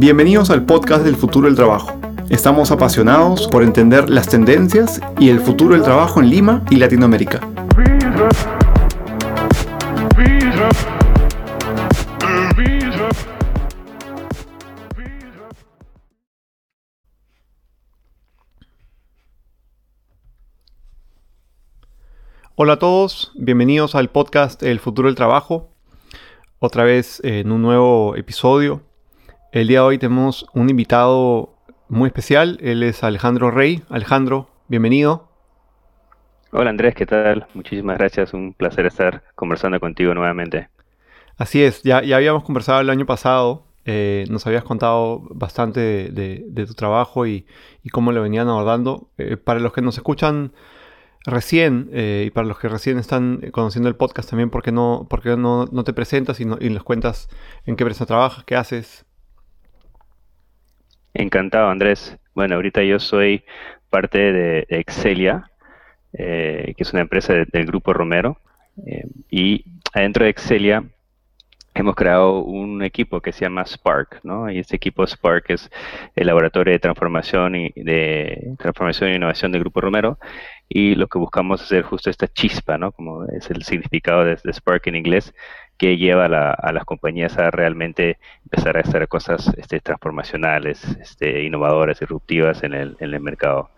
Bienvenidos 0.00 0.50
al 0.50 0.64
podcast 0.64 1.02
del 1.02 1.16
futuro 1.16 1.48
del 1.48 1.56
trabajo. 1.56 1.90
Estamos 2.30 2.70
apasionados 2.70 3.48
por 3.48 3.64
entender 3.64 4.08
las 4.08 4.28
tendencias 4.28 5.00
y 5.18 5.28
el 5.28 5.40
futuro 5.40 5.74
del 5.74 5.82
trabajo 5.82 6.20
en 6.20 6.30
Lima 6.30 6.64
y 6.70 6.76
Latinoamérica. 6.76 7.40
Hola 22.54 22.74
a 22.74 22.78
todos, 22.78 23.32
bienvenidos 23.34 23.96
al 23.96 24.10
podcast 24.10 24.62
El 24.62 24.78
futuro 24.78 25.08
del 25.08 25.16
trabajo. 25.16 25.70
Otra 26.60 26.84
vez 26.84 27.20
en 27.24 27.50
un 27.50 27.62
nuevo 27.62 28.14
episodio. 28.14 28.87
El 29.50 29.66
día 29.66 29.78
de 29.78 29.86
hoy 29.86 29.98
tenemos 29.98 30.46
un 30.52 30.68
invitado 30.68 31.54
muy 31.88 32.08
especial. 32.08 32.58
Él 32.60 32.82
es 32.82 33.02
Alejandro 33.02 33.50
Rey. 33.50 33.82
Alejandro, 33.88 34.50
bienvenido. 34.68 35.26
Hola 36.52 36.68
Andrés, 36.68 36.94
¿qué 36.94 37.06
tal? 37.06 37.46
Muchísimas 37.54 37.96
gracias. 37.96 38.34
Un 38.34 38.52
placer 38.52 38.84
estar 38.84 39.22
conversando 39.34 39.80
contigo 39.80 40.12
nuevamente. 40.12 40.68
Así 41.38 41.62
es, 41.62 41.82
ya, 41.82 42.02
ya 42.02 42.16
habíamos 42.16 42.44
conversado 42.44 42.82
el 42.82 42.90
año 42.90 43.06
pasado. 43.06 43.64
Eh, 43.86 44.26
nos 44.28 44.46
habías 44.46 44.64
contado 44.64 45.22
bastante 45.30 46.10
de, 46.10 46.66
tu 46.66 46.74
trabajo 46.74 47.26
y, 47.26 47.46
cómo 47.90 48.12
lo 48.12 48.20
venían 48.20 48.48
abordando. 48.48 49.08
Eh, 49.16 49.38
para 49.38 49.60
los 49.60 49.72
que 49.72 49.80
nos 49.80 49.96
escuchan 49.96 50.52
recién 51.24 51.88
eh, 51.94 52.24
y 52.26 52.30
para 52.30 52.46
los 52.46 52.58
que 52.58 52.68
recién 52.68 52.98
están 52.98 53.50
conociendo 53.50 53.88
el 53.88 53.96
podcast 53.96 54.28
también, 54.28 54.50
¿por 54.50 54.62
qué 54.62 54.72
no, 54.72 55.06
por 55.08 55.24
no, 55.38 55.64
no 55.72 55.84
te 55.84 55.94
presentas 55.94 56.38
y, 56.38 56.44
y 56.60 56.68
les 56.68 56.82
cuentas 56.82 57.30
en 57.64 57.76
qué 57.76 57.84
empresa 57.84 58.04
trabajas, 58.04 58.44
qué 58.44 58.54
haces? 58.54 59.07
Encantado, 61.14 61.68
Andrés. 61.68 62.16
Bueno, 62.34 62.56
ahorita 62.56 62.82
yo 62.82 62.98
soy 62.98 63.44
parte 63.90 64.32
de 64.32 64.66
Excelia, 64.68 65.50
eh, 66.12 66.74
que 66.76 66.82
es 66.82 66.92
una 66.92 67.02
empresa 67.02 67.34
del 67.34 67.66
Grupo 67.66 67.92
Romero. 67.92 68.38
Eh, 68.86 69.06
y 69.30 69.64
adentro 69.92 70.24
de 70.24 70.30
Excelia 70.30 70.84
hemos 71.74 71.94
creado 71.94 72.40
un 72.40 72.82
equipo 72.82 73.20
que 73.20 73.32
se 73.32 73.44
llama 73.44 73.64
Spark, 73.64 74.20
¿no? 74.24 74.50
Y 74.50 74.58
este 74.58 74.76
equipo 74.76 75.06
Spark 75.06 75.44
es 75.48 75.70
el 76.16 76.26
laboratorio 76.26 76.72
de 76.72 76.78
transformación 76.78 77.54
y 77.54 77.70
de 77.76 78.54
transformación 78.58 79.10
e 79.10 79.16
innovación 79.16 79.52
del 79.52 79.60
Grupo 79.60 79.80
Romero. 79.80 80.18
Y 80.68 80.96
lo 80.96 81.06
que 81.06 81.18
buscamos 81.18 81.62
hacer 81.62 81.82
justo 81.82 82.10
esta 82.10 82.26
chispa, 82.28 82.78
¿no? 82.78 82.92
Como 82.92 83.24
es 83.26 83.50
el 83.50 83.62
significado 83.62 84.24
de, 84.24 84.36
Spark 84.52 84.86
en 84.88 84.96
inglés, 84.96 85.32
que 85.78 85.96
lleva 85.96 86.26
a, 86.26 86.72
las 86.72 86.84
compañías 86.84 87.38
a 87.38 87.50
realmente 87.50 88.18
empezar 88.44 88.76
a 88.76 88.80
hacer 88.80 89.08
cosas 89.08 89.52
este, 89.56 89.80
transformacionales, 89.80 90.84
este, 91.00 91.44
innovadoras, 91.44 92.00
disruptivas 92.00 92.62
en 92.64 92.74
el, 92.74 92.96
en 93.00 93.14
el 93.14 93.20
mercado. 93.20 93.70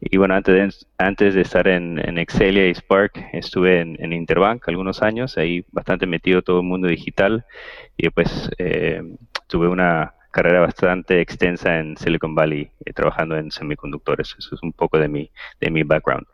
Y 0.00 0.18
bueno, 0.18 0.34
antes 0.34 0.54
de, 0.54 0.86
antes 0.98 1.34
de 1.34 1.40
estar 1.40 1.66
en, 1.68 1.98
en 1.98 2.18
y 2.18 2.74
Spark, 2.74 3.28
estuve 3.32 3.80
en, 3.80 4.12
Interbank 4.12 4.68
algunos 4.68 5.02
años, 5.02 5.38
ahí 5.38 5.64
bastante 5.72 6.06
metido 6.06 6.42
todo 6.42 6.60
el 6.60 6.66
mundo 6.66 6.88
digital 6.88 7.46
y 7.96 8.04
después 8.04 8.50
eh, 8.58 9.02
tuve 9.46 9.68
una 9.68 10.14
carrera 10.30 10.60
bastante 10.60 11.20
extensa 11.22 11.78
en 11.78 11.96
Silicon 11.96 12.34
Valley 12.34 12.70
eh, 12.84 12.92
trabajando 12.92 13.36
en 13.38 13.50
semiconductores. 13.50 14.34
Eso 14.38 14.54
es 14.54 14.62
un 14.62 14.72
poco 14.72 14.98
de 14.98 15.08
mi, 15.08 15.30
de 15.60 15.70
mi 15.70 15.82
background. 15.82 16.26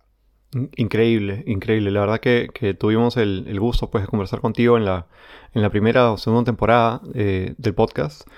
Increíble, 0.77 1.45
increíble. 1.47 1.91
La 1.91 2.01
verdad 2.01 2.21
que, 2.21 2.77
tuvimos 2.79 3.17
el, 3.17 3.59
gusto 3.59 3.91
pues, 3.91 4.05
de 4.05 4.09
conversar 4.09 4.41
contigo 4.41 4.77
en 4.77 4.85
la, 4.85 5.07
en 5.55 5.63
la 5.63 5.71
primera 5.71 6.13
o 6.13 6.19
segunda 6.19 6.45
temporada 6.45 7.01
eh, 7.15 7.55
del 7.57 7.75
podcast. 7.75 8.29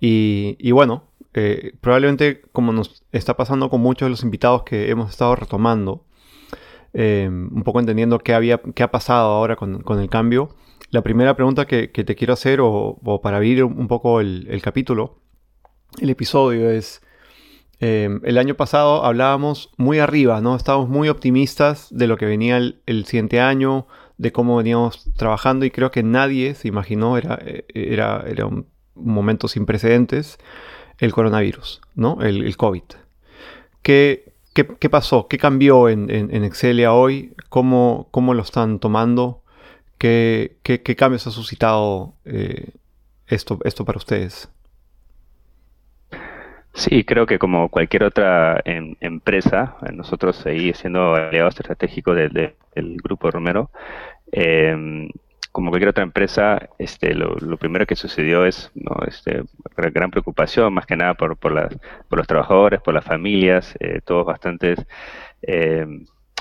Y, 0.00 0.56
y 0.58 0.72
bueno, 0.72 1.04
eh, 1.36 1.72
probablemente 1.80 2.42
como 2.52 2.72
nos 2.72 3.02
está 3.10 3.36
pasando 3.36 3.68
con 3.68 3.80
muchos 3.80 4.06
de 4.06 4.10
los 4.10 4.22
invitados 4.22 4.62
que 4.62 4.88
hemos 4.88 5.10
estado 5.10 5.34
retomando, 5.34 6.04
eh, 6.92 7.28
un 7.28 7.64
poco 7.64 7.80
entendiendo 7.80 8.20
qué, 8.20 8.34
había, 8.34 8.60
qué 8.74 8.84
ha 8.84 8.92
pasado 8.92 9.30
ahora 9.30 9.56
con, 9.56 9.82
el 9.98 10.08
cambio, 10.08 10.50
la 10.90 11.02
primera 11.02 11.34
pregunta 11.34 11.66
que, 11.66 11.88
te 11.88 12.14
quiero 12.14 12.34
hacer, 12.34 12.60
o, 12.62 13.20
para 13.20 13.38
abrir 13.38 13.64
un 13.64 13.88
poco 13.88 14.20
el, 14.20 14.60
capítulo, 14.62 15.18
el 16.00 16.10
episodio, 16.10 16.70
es, 16.70 17.02
eh, 17.80 18.08
el 18.22 18.38
año 18.38 18.54
pasado 18.54 19.04
hablábamos 19.04 19.70
muy 19.76 19.98
arriba, 19.98 20.40
¿no? 20.40 20.56
Estábamos 20.56 20.88
muy 20.88 21.08
optimistas 21.08 21.88
de 21.90 22.06
lo 22.06 22.16
que 22.16 22.26
venía 22.26 22.56
el, 22.56 23.04
siguiente 23.04 23.40
año, 23.40 23.86
de 24.16 24.32
cómo 24.32 24.56
veníamos 24.56 25.10
trabajando 25.16 25.64
y 25.64 25.70
creo 25.70 25.90
que 25.90 26.02
nadie 26.02 26.54
se 26.54 26.68
imaginó, 26.68 27.18
era, 27.18 27.38
era, 27.74 28.24
era 28.26 28.46
un 28.46 28.66
momento 28.94 29.48
sin 29.48 29.66
precedentes 29.66 30.38
el 30.98 31.12
coronavirus, 31.12 31.80
¿no? 31.94 32.20
El, 32.22 32.56
COVID. 32.56 32.82
¿Qué, 33.82 34.32
¿Qué, 34.52 34.90
pasó? 34.90 35.26
¿Qué 35.28 35.38
cambió 35.38 35.88
en, 35.88 36.10
en, 36.10 36.44
Excelia 36.44 36.92
hoy? 36.92 37.34
¿Cómo, 37.48 38.08
¿Cómo, 38.10 38.34
lo 38.34 38.42
están 38.42 38.78
tomando? 38.78 39.42
¿Qué, 39.98 40.58
qué, 40.62 40.96
cambios 40.96 41.26
ha 41.26 41.30
suscitado 41.30 42.14
eh, 42.24 42.70
esto, 43.26 43.58
esto 43.64 43.84
para 43.84 43.98
ustedes? 43.98 44.48
Sí, 46.74 47.04
creo 47.04 47.26
que 47.26 47.38
como 47.38 47.68
cualquier 47.68 48.04
otra 48.04 48.60
em, 48.64 48.96
empresa, 49.00 49.76
nosotros 49.92 50.36
seguimos 50.36 50.78
siendo 50.78 51.14
aliados 51.14 51.54
estratégicos 51.58 52.16
del 52.16 52.96
Grupo 53.02 53.30
Romero, 53.30 53.70
eh, 54.32 55.08
como 55.54 55.70
cualquier 55.70 55.90
otra 55.90 56.02
empresa, 56.02 56.68
este, 56.80 57.14
lo, 57.14 57.56
primero 57.58 57.86
que 57.86 57.94
sucedió 57.94 58.44
es 58.44 58.72
¿no? 58.74 58.96
este, 59.06 59.44
gran 59.76 60.10
preocupación, 60.10 60.74
más 60.74 60.84
que 60.84 60.96
nada 60.96 61.14
por, 61.14 61.36
por, 61.36 61.52
las, 61.52 61.78
por 62.08 62.18
los 62.18 62.26
trabajadores, 62.26 62.80
por 62.82 62.92
las 62.92 63.04
familias, 63.04 63.72
eh, 63.78 64.00
todos 64.04 64.26
bastante 64.26 64.74
eh, 65.42 65.86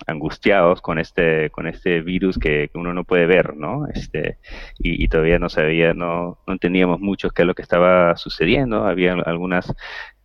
angustiados 0.08 0.82
con 0.82 0.98
este, 0.98 1.52
con 1.52 1.68
este 1.68 2.02
virus 2.02 2.40
que, 2.40 2.72
uno 2.74 2.92
no 2.92 3.04
puede 3.04 3.28
ver, 3.28 3.56
¿no? 3.56 3.86
Este, 3.94 4.40
y, 4.80 5.08
todavía 5.10 5.38
no 5.38 5.48
sabía, 5.48 5.94
no, 5.94 6.40
no 6.48 6.54
entendíamos 6.54 7.00
mucho 7.00 7.30
qué 7.30 7.44
es 7.44 7.48
lo 7.48 7.54
que 7.54 7.62
estaba 7.62 8.18
sucediendo, 8.18 8.88
había 8.88 9.14
algunas 9.14 9.72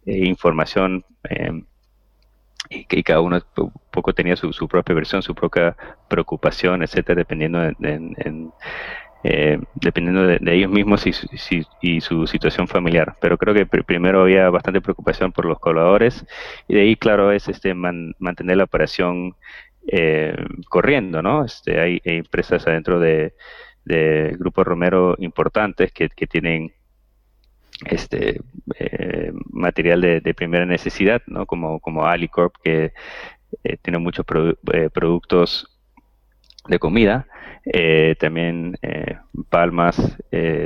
eh, 0.06 0.26
información 0.26 1.04
y 2.70 2.84
que 2.84 3.03
cada 3.03 3.20
uno 3.20 3.41
un 3.56 3.72
poco 3.91 4.12
tenía 4.12 4.36
su, 4.36 4.69
propia 4.69 4.94
versión, 4.94 5.22
su 5.22 5.34
propia 5.34 5.76
preocupación, 6.09 6.82
etcétera, 6.82 7.19
dependiendo 7.19 7.60
de, 7.60 8.50
eh, 9.25 9.58
dependiendo 9.75 10.26
de, 10.26 10.38
ellos 10.54 10.70
mismos 10.70 11.06
y, 11.06 11.12
y, 11.81 12.00
su 12.00 12.26
situación 12.26 12.69
familiar. 12.69 13.16
Pero 13.20 13.38
creo 13.38 13.54
que 13.54 13.66
primero 13.66 14.22
había 14.22 14.50
bastante 14.50 14.81
preocupación 14.81 15.32
por 15.32 15.44
los 15.44 15.58
colaboradores 15.58 16.25
y 16.69 16.75
de 16.75 16.82
ahí, 16.82 16.97
claro, 16.97 17.32
es 17.32 17.48
este 17.48 17.75
mantener 17.75 18.58
la 18.58 18.64
operación 18.64 19.34
eh, 19.87 20.37
corriendo, 20.69 21.22
¿no? 21.22 21.44
Este, 21.44 21.81
hay, 21.81 22.00
empresas 22.04 22.66
adentro 22.66 23.00
de, 23.00 23.34
de 23.84 24.37
Grupo 24.38 24.62
Romero 24.62 25.16
importantes 25.19 25.92
que, 25.92 26.08
que 26.10 26.26
tienen 26.26 26.72
este 27.86 28.40
eh, 28.78 29.32
material 29.50 30.00
de, 30.00 30.34
primera 30.34 30.66
necesidad, 30.66 31.22
¿no? 31.26 31.46
Como, 31.46 31.80
como 31.80 32.06
Alicorp, 32.06 32.54
que 32.62 32.92
eh, 33.64 33.76
tiene 33.82 33.98
muchos 33.98 34.26
eh, 34.72 34.90
productos 34.92 35.68
de 36.66 36.78
comida. 36.78 37.26
también 38.18 38.78
Palmas 39.50 39.96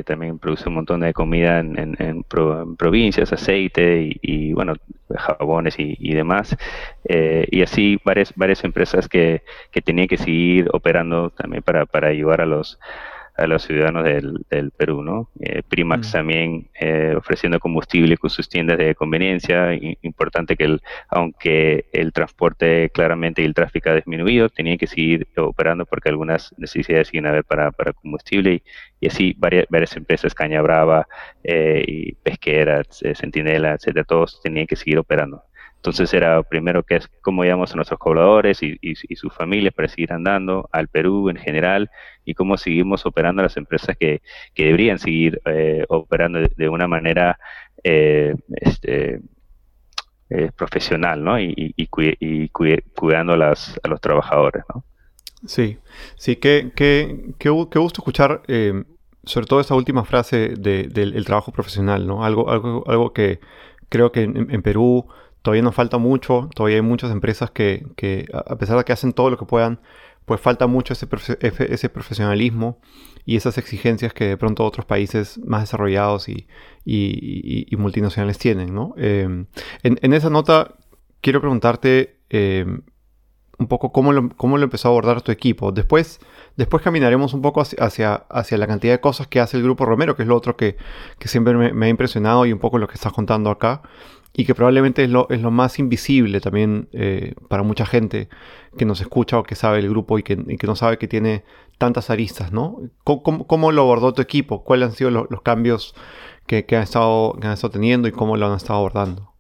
también 0.04 0.38
produce 0.38 0.68
un 0.68 0.76
montón 0.76 1.00
de 1.00 1.12
comida 1.12 1.60
en, 1.60 2.24
provincias, 2.76 3.32
aceite 3.32 4.18
y, 4.20 4.52
bueno, 4.52 4.74
jabones 5.16 5.74
y, 5.78 6.14
demás. 6.14 6.56
y 7.08 7.62
así 7.62 7.98
varias, 8.04 8.32
varias 8.34 8.64
empresas 8.64 9.08
que, 9.08 9.42
que 9.70 9.82
tenían 9.82 10.08
que 10.08 10.16
seguir 10.16 10.68
operando 10.72 11.30
también 11.30 11.62
para, 11.62 11.86
para 11.86 12.08
ayudar 12.08 12.40
a 12.40 12.46
los 12.46 12.78
a 13.37 13.47
los 13.47 13.62
ciudadanos 13.62 14.04
del, 14.04 14.44
del 14.50 14.70
Perú, 14.70 15.03
¿no? 15.03 15.30
Eh, 15.41 15.62
Primax 15.66 16.09
mm. 16.09 16.12
también 16.12 16.68
eh, 16.78 17.15
ofreciendo 17.16 17.59
combustible 17.59 18.16
con 18.16 18.30
sus 18.30 18.48
tiendas 18.48 18.78
de 18.78 18.95
conveniencia. 18.95 19.74
importante 20.03 20.56
que, 20.56 20.65
el, 20.65 20.83
aunque 21.09 21.86
el 21.92 22.12
transporte 22.12 22.91
claramente 22.91 23.42
y 23.42 23.47
el 23.47 23.54
tráfico 23.54 23.91
ha 23.91 23.95
disminuido, 23.95 24.48
tenía 24.48 24.77
que 24.77 24.86
seguir 24.86 25.27
operando 25.36 25.86
porque 25.86 26.10
algunas 26.10 26.54
necesidades 26.59 27.09
siguen 27.09 27.27
a 27.27 27.30
haber 27.30 27.45
para, 27.45 27.71
para 27.71 27.92
combustible 27.92 28.62
y, 29.01 29.06
así 29.06 29.34
varias, 29.39 29.66
varias 29.68 29.97
empresas, 29.97 30.34
Caña 30.34 30.60
Brava 30.62 31.06
eh, 31.42 31.84
y 31.86 32.12
Pesquera, 32.12 32.83
Centinela, 33.15 33.72
etcétera, 33.72 34.04
todos 34.04 34.41
tenían 34.42 34.66
que 34.66 34.77
seguir 34.77 34.98
operando. 34.98 35.42
Entonces 35.82 36.14
era 36.14 36.40
primero 36.44 36.84
que 36.84 36.94
es 36.94 37.08
cómo 37.22 37.42
llevamos 37.42 37.72
a 37.72 37.74
nuestros 37.74 37.98
colaboradores 37.98 38.62
y, 38.62 38.94
sus 39.16 39.34
familias 39.34 39.74
para 39.74 39.88
seguir 39.88 40.12
andando, 40.12 40.68
al 40.70 40.86
Perú 40.86 41.28
en 41.28 41.36
general, 41.36 41.90
y 42.24 42.34
cómo 42.34 42.56
seguimos 42.56 43.04
operando 43.04 43.42
las 43.42 43.56
empresas 43.56 43.96
que, 43.98 44.22
deberían 44.56 45.00
seguir 45.00 45.42
eh, 45.44 45.84
operando 45.88 46.38
de, 46.38 46.68
una 46.68 46.86
manera 46.86 47.36
eh, 47.82 48.32
este, 48.60 49.22
eh, 50.30 50.50
profesional, 50.56 51.24
¿no? 51.24 51.40
Y, 51.40 51.88
cuidando 51.88 53.32
a, 53.32 53.36
las, 53.36 53.80
a, 53.82 53.88
los 53.88 54.00
trabajadores, 54.00 54.62
¿no? 54.72 54.84
Sí, 55.44 55.78
sí, 56.14 56.36
qué, 56.36 56.70
qué, 56.76 57.34
qué, 57.40 57.48
gusto 57.48 58.02
escuchar 58.02 58.42
sobre 59.24 59.46
todo 59.48 59.58
esa 59.58 59.74
última 59.74 60.04
frase 60.04 60.50
del 60.50 61.24
trabajo 61.24 61.50
profesional, 61.50 62.06
¿no? 62.06 62.24
Algo, 62.24 62.48
algo, 62.50 62.84
algo 62.86 63.12
que 63.12 63.40
creo 63.88 64.12
que 64.12 64.22
en, 64.22 64.62
Perú 64.62 65.06
todavía 65.42 65.62
nos 65.62 65.74
falta 65.74 65.98
mucho, 65.98 66.48
todavía 66.54 66.77
hay 66.77 66.83
muchas 66.83 67.10
empresas 67.10 67.50
que, 67.50 67.84
a 68.33 68.56
pesar 68.56 68.78
de 68.78 68.84
que 68.84 68.92
hacen 68.92 69.12
todo 69.12 69.30
lo 69.30 69.36
que 69.36 69.44
puedan, 69.44 69.80
pues 70.24 70.41
falta 70.41 70.66
mucho 70.66 70.92
ese, 70.92 71.09
ese 71.41 71.89
profesionalismo 71.89 72.80
y 73.24 73.36
esas 73.36 73.59
exigencias 73.59 74.12
que 74.12 74.27
de 74.27 74.36
pronto 74.36 74.65
otros 74.65 74.86
países 74.86 75.41
más 75.44 75.62
desarrollados 75.62 76.28
y, 76.28 76.47
multinacionales 77.77 78.39
tienen, 78.39 78.74
¿no? 78.74 78.94
Em, 78.97 79.47
en, 79.83 80.12
esa 80.12 80.30
nota 80.30 80.77
quiero 81.21 81.41
preguntarte 81.41 82.21
em, 82.30 82.83
un 83.59 83.66
poco 83.66 83.92
cómo 83.92 84.12
lo, 84.12 84.30
cómo 84.30 84.59
lo 84.59 84.65
empezó 84.65 84.89
a 84.89 84.91
abordar 84.91 85.22
tu 85.22 85.33
equipo. 85.33 85.72
Después 85.72 86.21
Después 86.56 86.83
caminaremos 86.83 87.33
un 87.33 87.41
poco 87.41 87.62
hacia, 87.62 88.15
hacia, 88.15 88.59
la 88.59 88.66
cantidad 88.66 88.92
de 88.92 89.00
cosas 89.00 89.27
que 89.27 89.41
hace 89.41 89.56
el 89.56 89.62
Grupo 89.62 89.86
Romero, 89.86 90.16
que 90.16 90.22
es 90.22 90.28
lo 90.28 90.36
otro 90.36 90.56
que, 90.56 90.77
siempre 91.24 91.54
me, 91.54 91.86
ha 91.86 91.89
impresionado 91.89 92.44
y 92.44 92.53
un 92.53 92.59
poco 92.59 92.78
lo 92.78 92.89
que 92.89 92.94
estás 92.94 93.12
contando 93.12 93.50
acá. 93.50 93.83
Y 94.34 94.44
que 94.44 94.54
probablemente 94.54 95.04
es 95.04 95.10
lo, 95.10 95.28
es 95.28 95.42
lo 95.42 95.50
más 95.50 95.78
invisible 95.78 96.40
también 96.40 96.88
eh, 96.92 97.34
para 97.48 97.62
mucha 97.62 97.84
gente 97.84 98.28
que 98.78 98.86
nos 98.86 99.00
escucha 99.00 99.38
o 99.38 99.42
que 99.42 99.54
sabe 99.54 99.80
el 99.80 99.88
grupo 99.90 100.18
y 100.18 100.22
que, 100.22 100.36
no 100.36 100.76
sabe 100.76 100.96
que 100.96 101.06
tiene 101.06 101.44
tantas 101.76 102.08
aristas, 102.08 102.52
¿no? 102.52 102.78
¿Cómo, 103.04 103.72
lo 103.72 103.82
abordó 103.82 104.14
tu 104.14 104.22
equipo? 104.22 104.64
¿Cuáles 104.64 104.88
han 104.88 104.94
sido 104.94 105.10
los, 105.10 105.42
cambios 105.42 105.94
que, 106.46 106.64
han 106.70 106.82
estado, 106.82 107.34
que 107.40 107.46
han 107.46 107.52
estado 107.52 107.72
teniendo 107.72 108.08
y 108.08 108.12
cómo 108.12 108.36
lo 108.36 108.46
han 108.46 108.56
estado 108.56 108.78
abordando? 108.78 109.32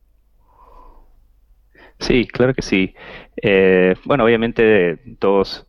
Sí, 1.98 2.26
claro 2.26 2.52
que 2.52 2.62
sí. 2.62 2.94
Eh, 3.40 3.94
bueno, 4.04 4.24
obviamente 4.24 4.98
todos 5.18 5.66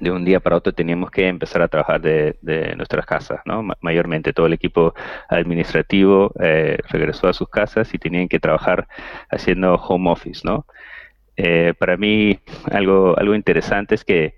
de 0.00 0.10
un 0.10 0.24
día 0.24 0.40
para 0.40 0.56
otro 0.56 0.72
teníamos 0.72 1.10
que 1.10 1.28
empezar 1.28 1.62
a 1.62 1.68
trabajar 1.68 2.00
de, 2.00 2.36
nuestras 2.76 3.06
casas, 3.06 3.40
¿no? 3.44 3.62
mayormente 3.80 4.32
todo 4.32 4.46
el 4.46 4.52
equipo 4.52 4.94
administrativo 5.28 6.32
eh, 6.40 6.78
regresó 6.90 7.28
a 7.28 7.32
sus 7.32 7.48
casas 7.48 7.92
y 7.94 7.98
tenían 7.98 8.28
que 8.28 8.40
trabajar 8.40 8.88
haciendo 9.30 9.74
home 9.74 10.10
office, 10.10 10.42
¿no? 10.44 10.66
Eh, 11.36 11.74
para 11.78 11.96
mí 11.96 12.38
algo, 12.70 13.18
algo 13.18 13.34
interesante 13.34 13.96
es 13.96 14.04
que, 14.04 14.34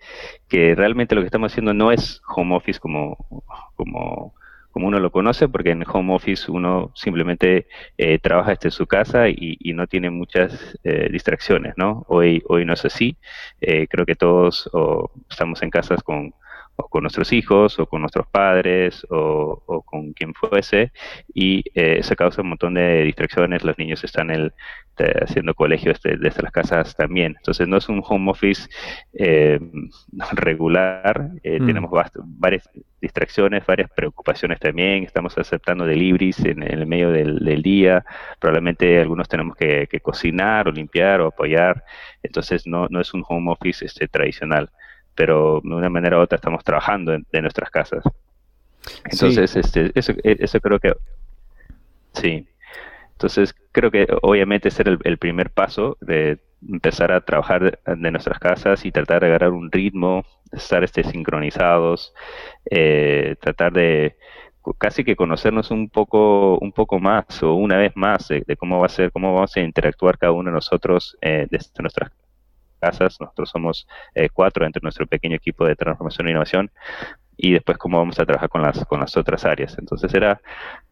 que 0.48 0.74
realmente 0.74 1.14
lo 1.14 1.20
que 1.20 1.26
estamos 1.26 1.52
haciendo 1.52 1.74
no 1.74 1.92
es 1.92 2.22
home 2.26 2.56
office 2.56 2.80
como, 2.80 3.44
como 3.76 4.34
como 4.76 4.88
uno 4.88 5.00
lo 5.00 5.10
conoce, 5.10 5.48
porque 5.48 5.70
en 5.70 5.84
home 5.90 6.14
office 6.14 6.50
uno 6.50 6.90
simplemente 6.94 7.66
eh, 7.96 8.18
trabaja 8.18 8.50
desde 8.50 8.70
su 8.70 8.86
casa 8.86 9.30
y, 9.30 9.72
no 9.72 9.86
tiene 9.86 10.10
muchas 10.10 10.78
eh, 10.84 11.08
distracciones, 11.10 11.72
¿no? 11.78 12.04
Hoy, 12.08 12.42
hoy 12.46 12.66
no 12.66 12.74
es 12.74 12.84
así. 12.84 13.16
Eh, 13.62 13.86
creo 13.88 14.04
que 14.04 14.16
todos 14.16 14.70
estamos 15.30 15.62
en 15.62 15.70
casas 15.70 16.02
con 16.02 16.34
o 16.76 16.88
con 16.88 17.02
nuestros 17.02 17.32
hijos 17.32 17.78
o 17.78 17.86
con 17.86 18.02
nuestros 18.02 18.26
padres 18.26 19.06
o, 19.10 19.82
con 19.84 20.12
quien 20.12 20.34
fuese 20.34 20.92
y 21.34 21.60
eh, 21.74 21.98
eso 21.98 22.14
causa 22.14 22.42
un 22.42 22.50
montón 22.50 22.74
de 22.74 23.02
distracciones, 23.04 23.64
los 23.64 23.78
niños 23.78 24.04
están 24.04 24.30
el, 24.30 24.52
haciendo 25.22 25.54
colegio 25.54 25.92
desde, 25.92 26.16
desde, 26.16 26.42
las 26.42 26.52
casas 26.52 26.94
también, 26.96 27.34
entonces 27.36 27.68
no 27.68 27.76
es 27.76 27.88
un 27.88 28.02
home 28.06 28.30
office 28.30 28.68
eh, 29.12 29.58
regular, 30.32 31.30
eh, 31.42 31.60
mm. 31.60 31.66
tenemos 31.66 31.90
varias 32.24 32.68
distracciones, 33.00 33.66
varias 33.66 33.90
preocupaciones 33.90 34.58
también, 34.58 35.04
estamos 35.04 35.36
aceptando 35.36 35.84
deliveries 35.84 36.38
en, 36.40 36.62
en 36.62 36.78
el 36.78 36.86
medio 36.86 37.10
del, 37.10 37.62
día, 37.62 38.04
probablemente 38.38 39.00
algunos 39.00 39.28
tenemos 39.28 39.56
que, 39.56 39.88
cocinar 40.02 40.68
o 40.68 40.72
limpiar 40.72 41.20
o 41.20 41.28
apoyar, 41.28 41.84
entonces 42.22 42.66
no, 42.66 42.86
no 42.88 43.00
es 43.00 43.12
un 43.12 43.24
home 43.26 43.50
office 43.50 43.84
este, 43.84 44.08
tradicional 44.08 44.70
pero 45.16 45.60
de 45.64 45.74
una 45.74 45.88
manera 45.88 46.18
u 46.18 46.20
otra 46.20 46.36
estamos 46.36 46.62
trabajando 46.62 47.14
en, 47.14 47.26
de 47.32 47.42
nuestras 47.42 47.70
casas. 47.70 48.04
Entonces, 49.10 49.56
este, 49.56 49.90
eso, 49.94 50.12
e, 50.22 50.36
eso 50.38 50.60
creo 50.60 50.78
que, 50.78 50.94
sí. 52.12 52.46
Entonces, 53.12 53.54
creo 53.72 53.90
que 53.90 54.06
obviamente 54.22 54.68
ese 54.68 54.82
era 54.82 54.98
el, 55.02 55.18
primer 55.18 55.50
paso 55.50 55.96
de 56.02 56.38
empezar 56.68 57.12
a 57.12 57.22
trabajar 57.22 57.78
de, 57.86 58.10
nuestras 58.10 58.38
casas 58.38 58.84
y 58.84 58.92
tratar 58.92 59.20
de 59.20 59.28
agarrar 59.28 59.52
un 59.52 59.72
ritmo, 59.72 60.22
estar 60.52 60.84
este, 60.84 61.02
sincronizados, 61.02 62.12
eh, 62.70 63.36
tratar 63.40 63.72
de 63.72 64.16
casi 64.78 65.04
que 65.04 65.16
conocernos 65.16 65.70
un 65.70 65.88
poco, 65.88 66.58
un 66.58 66.72
poco 66.72 66.98
más 66.98 67.42
o 67.42 67.54
una 67.54 67.78
vez 67.78 67.92
más 67.94 68.28
de, 68.28 68.56
cómo 68.56 68.80
va 68.80 68.86
a 68.86 68.90
ser, 68.90 69.12
cómo 69.12 69.32
vamos 69.32 69.56
a 69.56 69.60
interactuar 69.60 70.18
cada 70.18 70.32
uno 70.32 70.50
de 70.50 70.54
nosotros 70.54 71.16
eh, 71.22 71.46
desde 71.50 71.70
nuestras 71.80 72.10
casas. 72.86 73.20
Nosotros 73.20 73.50
somos 73.50 73.86
eh, 74.14 74.28
cuatro 74.32 74.64
entre 74.64 74.80
nuestro 74.82 75.06
pequeño 75.06 75.36
equipo 75.36 75.64
de 75.66 75.76
transformación 75.76 76.28
e 76.28 76.30
innovación 76.30 76.70
y 77.38 77.52
después 77.52 77.76
cómo 77.76 77.98
vamos 77.98 78.18
a 78.18 78.24
trabajar 78.24 78.48
con 78.48 78.62
las, 78.62 78.84
con 78.86 79.00
las 79.00 79.16
otras 79.16 79.44
áreas. 79.44 79.76
Entonces 79.78 80.12
era 80.14 80.40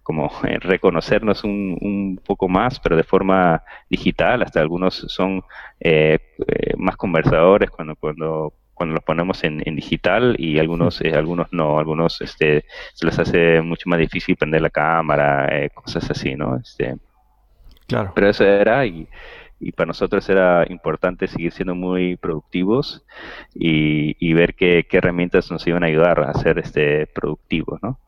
como 0.02 0.30
eh, 0.46 0.58
reconocernos 0.60 1.44
un, 1.44 1.78
un, 1.80 2.20
poco 2.24 2.48
más, 2.48 2.80
pero 2.80 2.96
de 2.96 3.04
forma 3.04 3.62
digital. 3.88 4.42
Hasta 4.42 4.60
algunos 4.60 4.94
son 5.08 5.42
eh, 5.80 6.18
más 6.76 6.96
conversadores 6.96 7.70
cuando, 7.70 7.96
cuando, 7.96 8.52
cuando 8.74 8.94
los 8.96 9.04
ponemos 9.04 9.42
en, 9.44 9.62
en 9.64 9.76
digital 9.76 10.36
y 10.38 10.58
algunos, 10.58 11.00
algunos 11.00 11.46
no. 11.52 11.78
Algunos 11.78 12.20
este, 12.20 12.64
se 12.92 13.06
les 13.06 13.18
hace 13.18 13.62
mucho 13.62 13.88
más 13.88 13.98
difícil 13.98 14.36
prender 14.36 14.60
la 14.60 14.70
cámara, 14.70 15.48
cosas 15.72 16.10
así, 16.10 16.34
¿no? 16.34 16.56
Este, 16.56 16.96
claro. 17.86 18.12
Pero 18.14 18.28
eso 18.28 18.44
era 18.44 18.84
y 18.84 19.08
y 19.64 19.72
para 19.72 19.88
nosotros 19.88 20.28
era 20.28 20.66
importante 20.68 21.26
seguir 21.26 21.50
siendo 21.50 21.74
muy 21.74 22.16
productivos 22.16 23.02
y, 23.54 24.32
ver 24.34 24.54
qué, 24.54 24.86
herramientas 24.92 25.50
nos 25.50 25.66
iban 25.66 25.82
a 25.82 25.86
ayudar 25.86 26.20
a 26.20 26.34
ser 26.34 26.58
este 26.58 27.06
productivos, 27.06 27.82
¿no? 27.82 27.98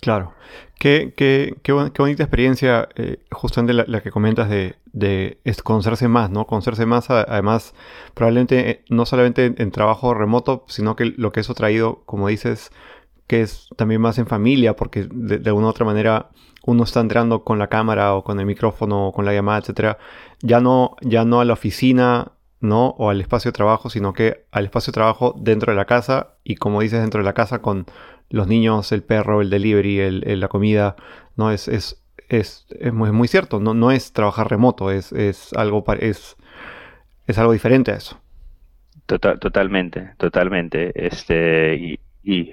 Claro. 0.00 0.34
Qué, 0.78 1.14
qué, 1.16 1.54
qué, 1.62 1.72
bonita 1.72 2.24
experiencia, 2.24 2.88
eh, 2.96 3.18
justamente 3.30 3.72
la, 3.72 4.00
que 4.00 4.10
comentas 4.10 4.50
de, 4.50 4.74
de 4.92 5.38
conocerse 5.62 6.08
más, 6.08 6.30
¿no? 6.30 6.46
Conocerse 6.46 6.86
más, 6.86 7.08
además, 7.08 7.74
probablemente 8.14 8.70
eh, 8.70 8.84
no 8.90 9.06
solamente 9.06 9.54
en, 9.56 9.70
trabajo 9.70 10.12
remoto, 10.12 10.64
sino 10.66 10.96
que 10.96 11.14
lo 11.16 11.32
que 11.32 11.40
eso 11.40 11.52
ha 11.52 11.56
traído, 11.56 12.02
como 12.04 12.28
dices, 12.28 12.72
que 13.26 13.42
es 13.42 13.68
también 13.76 14.00
más 14.00 14.18
en 14.18 14.26
familia, 14.26 14.74
porque 14.74 15.08
de, 15.10 15.38
de 15.38 15.50
alguna 15.50 15.68
u 15.68 15.70
otra 15.70 15.86
manera 15.86 16.30
uno 16.66 16.82
está 16.82 17.00
entrando 17.00 17.44
con 17.44 17.58
la 17.58 17.68
cámara 17.68 18.14
o 18.14 18.24
con 18.24 18.38
el 18.40 18.46
micrófono 18.46 19.08
o 19.08 19.12
con 19.12 19.24
la 19.24 19.32
llamada, 19.32 19.60
etcétera, 19.60 19.98
ya 20.40 20.60
no, 20.60 20.96
ya 21.02 21.24
no 21.24 21.40
a 21.40 21.44
la 21.44 21.52
oficina, 21.54 22.32
¿no? 22.60 22.88
O 22.98 23.10
al 23.10 23.20
espacio 23.20 23.50
de 23.50 23.56
trabajo, 23.56 23.90
sino 23.90 24.12
que 24.12 24.46
al 24.50 24.64
espacio 24.64 24.90
de 24.90 24.94
trabajo 24.94 25.34
dentro 25.38 25.72
de 25.72 25.76
la 25.76 25.84
casa 25.84 26.36
y 26.44 26.56
como 26.56 26.80
dices, 26.80 27.00
dentro 27.00 27.20
de 27.20 27.24
la 27.24 27.34
casa 27.34 27.60
con 27.60 27.86
los 28.28 28.46
niños, 28.46 28.92
el 28.92 29.02
perro, 29.02 29.40
el 29.40 29.50
delivery, 29.50 30.00
el, 30.00 30.40
la 30.40 30.48
comida, 30.48 30.96
¿no? 31.36 31.50
Es, 31.50 31.68
es, 31.68 32.02
es, 32.28 32.66
es 32.70 32.92
muy, 32.92 33.28
cierto, 33.28 33.60
no, 33.60 33.74
no 33.74 33.90
es 33.90 34.12
trabajar 34.12 34.50
remoto, 34.50 34.90
es, 34.90 35.12
es, 35.12 35.52
algo, 35.54 35.84
es, 36.00 36.36
es 37.26 37.38
algo 37.38 37.52
diferente 37.52 37.92
a 37.92 37.96
eso. 37.96 38.20
Total, 39.06 39.38
totalmente, 39.38 40.14
totalmente. 40.16 40.92
Este, 40.94 41.76
y, 41.76 42.00
y 42.24 42.52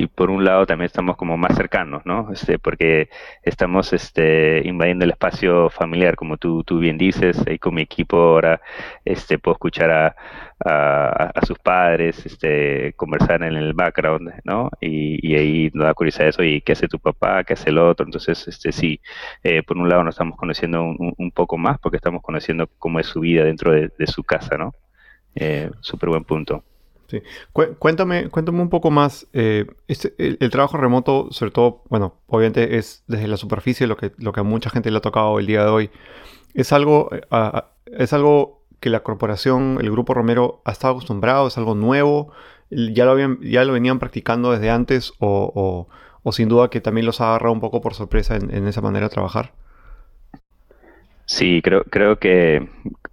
y 0.00 0.06
por 0.06 0.30
un 0.30 0.44
lado 0.44 0.64
también 0.64 0.86
estamos 0.86 1.16
como 1.16 1.36
más 1.36 1.54
cercanos, 1.56 2.06
¿no? 2.06 2.32
Este, 2.32 2.58
porque 2.58 3.10
estamos 3.42 3.92
este, 3.92 4.66
invadiendo 4.66 5.04
el 5.04 5.10
espacio 5.10 5.68
familiar, 5.68 6.16
como 6.16 6.38
tú, 6.38 6.64
tú 6.64 6.78
bien 6.78 6.96
dices, 6.96 7.36
ahí 7.46 7.58
con 7.58 7.74
mi 7.74 7.82
equipo 7.82 8.16
ahora 8.16 8.62
este, 9.04 9.38
puedo 9.38 9.54
escuchar 9.56 9.90
a, 9.90 10.16
a, 10.64 11.44
sus 11.46 11.58
padres, 11.58 12.24
este, 12.24 12.94
conversar 12.94 13.42
en 13.42 13.56
el 13.56 13.74
background, 13.74 14.32
¿no? 14.44 14.70
Y, 14.80 15.34
ahí 15.36 15.70
nos 15.74 15.84
da 15.84 15.94
curiosidad 15.94 16.28
eso, 16.28 16.42
y 16.42 16.62
qué 16.62 16.72
hace 16.72 16.88
tu 16.88 16.98
papá, 16.98 17.44
qué 17.44 17.52
hace 17.52 17.68
el 17.68 17.78
otro, 17.78 18.06
entonces, 18.06 18.48
este, 18.48 18.72
sí, 18.72 19.00
eh, 19.42 19.62
por 19.62 19.76
un 19.76 19.88
lado 19.88 20.02
nos 20.04 20.14
estamos 20.14 20.36
conociendo 20.38 20.82
un, 20.82 21.30
poco 21.32 21.58
más 21.58 21.78
porque 21.78 21.96
estamos 21.96 22.22
conociendo 22.22 22.68
cómo 22.78 23.00
es 23.00 23.06
su 23.06 23.20
vida 23.20 23.44
dentro 23.44 23.72
de, 23.72 23.90
su 24.06 24.24
casa, 24.24 24.56
¿no? 24.56 24.74
Eh, 25.34 25.70
Súper 25.80 26.08
buen 26.08 26.24
punto. 26.24 26.64
Sí. 27.10 27.22
Cuéntame, 27.52 28.28
cuéntame 28.28 28.62
un 28.62 28.70
poco 28.70 28.92
más. 28.92 29.26
Eh, 29.32 29.66
este, 29.88 30.14
el, 30.16 30.50
trabajo 30.50 30.76
remoto, 30.76 31.26
sobre 31.32 31.50
todo, 31.50 31.82
bueno, 31.88 32.14
obviamente 32.28 32.78
es 32.78 33.02
desde 33.08 33.26
la 33.26 33.36
superficie 33.36 33.88
lo 33.88 33.96
que, 33.96 34.12
lo 34.18 34.32
que 34.32 34.38
a 34.38 34.44
mucha 34.44 34.70
gente 34.70 34.92
le 34.92 34.98
ha 34.98 35.00
tocado 35.00 35.40
el 35.40 35.46
día 35.46 35.64
de 35.64 35.70
hoy. 35.70 35.90
¿Es 36.54 36.72
algo, 36.72 37.10
eh, 37.12 37.20
es 37.86 38.12
algo 38.12 38.62
que 38.78 38.90
la 38.90 39.00
corporación, 39.02 39.78
el 39.80 39.90
grupo 39.90 40.14
Romero, 40.14 40.62
ha 40.64 40.70
estado 40.70 40.92
acostumbrado? 40.92 41.48
¿Es 41.48 41.58
algo 41.58 41.74
nuevo? 41.74 42.32
¿Ya 42.70 43.04
lo, 43.04 43.10
habían, 43.10 43.40
ya 43.40 43.64
lo 43.64 43.72
venían 43.72 43.98
practicando 43.98 44.52
desde 44.52 44.70
antes? 44.70 45.12
O, 45.18 45.88
sin 46.30 46.48
duda 46.48 46.70
que 46.70 46.80
también 46.80 47.06
los 47.06 47.20
ha 47.20 47.30
agarrado 47.30 47.52
un 47.52 47.60
poco 47.60 47.80
por 47.80 47.94
sorpresa 47.94 48.36
en, 48.36 48.68
esa 48.68 48.80
manera 48.80 49.08
de 49.08 49.14
trabajar? 49.14 49.50
Sí, 51.24 51.60
creo, 51.60 51.82
creo 51.82 52.20
que 52.20 52.68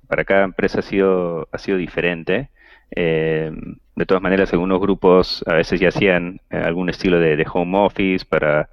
para 0.08 0.24
cada 0.24 0.44
empresa 0.44 0.80
ha 0.80 0.84
sido, 0.84 1.48
ha 1.52 1.58
sido 1.58 1.80
diferente. 1.80 2.52
Eh, 2.96 3.52
de 3.98 4.06
todas 4.06 4.22
maneras, 4.22 4.54
algunos 4.54 4.80
grupos 4.80 5.44
a 5.48 5.56
veces 5.56 5.80
ya 5.80 5.90
hacían 5.90 6.40
eh, 6.52 6.58
algún 6.58 6.88
estilo 6.88 7.20
de, 7.20 7.44
home 7.52 7.80
office 7.80 8.24
para, 8.24 8.70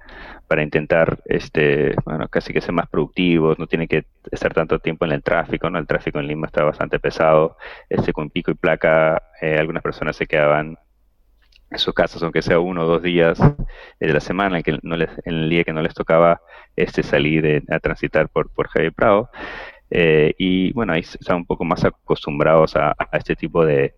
para 0.47 0.61
intentar, 0.61 1.17
este, 1.25 1.95
bueno, 2.05 2.27
casi 2.27 2.53
que 2.53 2.61
ser 2.61 2.73
más 2.73 2.87
productivos, 2.87 3.57
no 3.57 3.65
tienen 3.65 3.87
que 3.87 4.05
estar 4.31 4.53
tanto 4.53 4.77
tiempo 4.77 5.03
en 5.03 5.13
el 5.13 5.23
tráfico, 5.23 5.67
¿no? 5.67 5.79
El 5.79 5.87
tráfico 5.87 6.19
en 6.19 6.27
Lima 6.27 6.45
está 6.45 6.63
bastante 6.63 6.99
pesado, 6.99 7.57
este, 7.89 8.13
con 8.13 8.29
pico 8.29 8.51
y 8.51 8.53
placa, 8.53 9.23
eh, 9.41 9.57
algunas 9.57 9.81
personas 9.81 10.15
se 10.15 10.27
quedaban 10.27 10.77
sus 11.75 11.95
casas, 11.95 12.21
aunque 12.21 12.43
sea 12.43 12.59
uno 12.59 12.83
o 12.83 12.85
dos 12.85 13.01
días 13.01 13.39
de 13.99 14.13
la 14.13 14.19
semana, 14.19 14.57
en, 14.57 14.63
que 14.63 14.77
no 14.83 14.95
les, 14.95 15.09
en 15.25 15.33
el 15.33 15.49
día 15.49 15.63
que 15.63 15.73
no 15.73 15.81
les 15.81 15.95
tocaba 15.95 16.39
este, 16.75 17.01
salir 17.01 17.63
a 17.71 17.79
transitar 17.79 18.29
por, 18.29 18.51
por 18.53 18.67
Javier 18.67 18.93
Prado. 18.93 19.31
Eh, 19.97 20.35
y 20.37 20.73
bueno, 20.73 20.91
ahí 20.91 20.99
están 20.99 21.37
un 21.37 21.45
poco 21.45 21.63
más 21.63 21.85
acostumbrados 21.85 22.75
a, 22.75 22.93
este 23.13 23.33
tipo 23.37 23.65
de, 23.65 23.95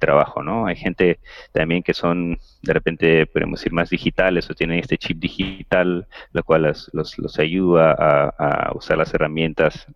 trabajo, 0.00 0.42
¿no? 0.42 0.66
Hay 0.66 0.74
gente 0.74 1.20
también 1.52 1.84
que 1.84 1.94
son, 1.94 2.36
de 2.62 2.72
repente, 2.72 3.26
podemos 3.26 3.60
decir, 3.60 3.72
más 3.72 3.88
digitales 3.90 4.50
o 4.50 4.54
tienen 4.54 4.80
este 4.80 4.98
chip 4.98 5.20
digital, 5.20 6.08
lo 6.32 6.42
cual 6.42 6.62
los, 6.64 7.38
ayuda 7.38 7.92
a, 7.92 8.72
usar 8.74 8.98
las 8.98 9.14
herramientas 9.14 9.86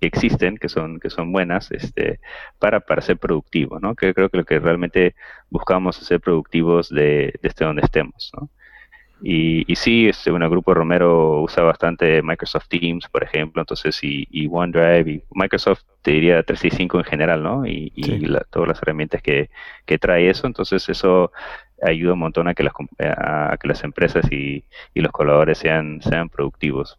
que 0.00 0.08
existen, 0.08 0.58
que 0.58 0.68
son, 0.68 0.98
que 0.98 1.08
son 1.08 1.30
buenas, 1.30 1.70
este, 1.70 2.18
para, 2.58 2.80
para 2.80 3.00
ser 3.00 3.16
productivos, 3.18 3.80
¿no? 3.80 3.94
Que 3.94 4.12
creo 4.12 4.28
que 4.28 4.38
lo 4.38 4.44
que 4.44 4.58
realmente 4.58 5.14
buscamos 5.50 6.00
es 6.00 6.06
ser 6.08 6.20
productivos 6.20 6.88
de, 6.88 7.32
desde 7.42 7.64
donde 7.64 7.82
estemos, 7.82 8.32
¿no? 8.36 8.50
Y, 9.22 9.70
y 9.70 9.76
sí, 9.76 10.08
este, 10.08 10.30
bueno, 10.30 10.44
el 10.44 10.50
grupo 10.50 10.74
Romero 10.74 11.40
usa 11.40 11.62
bastante 11.62 12.20
Microsoft 12.22 12.68
Teams, 12.68 13.08
por 13.08 13.24
ejemplo, 13.24 13.62
entonces, 13.62 13.98
y, 14.02 14.48
OneDrive, 14.50 15.10
y 15.10 15.22
Microsoft 15.32 15.82
te 16.02 16.12
diría 16.12 16.42
365 16.42 16.98
en 16.98 17.04
general, 17.04 17.42
¿no? 17.42 17.66
Y, 17.66 17.92
todas 18.50 18.68
las 18.68 18.82
herramientas 18.82 19.22
que, 19.22 19.48
trae 19.98 20.28
eso, 20.28 20.46
entonces 20.46 20.88
eso 20.88 21.32
ayuda 21.82 22.12
un 22.12 22.20
montón 22.20 22.48
a 22.48 22.54
que 22.54 22.62
las, 22.62 22.74
a 22.98 23.56
que 23.60 23.68
las 23.68 23.84
empresas 23.84 24.30
y, 24.30 24.64
los 24.94 25.12
colaboradores 25.12 25.58
sean, 25.58 26.00
sean 26.02 26.28
productivos. 26.28 26.98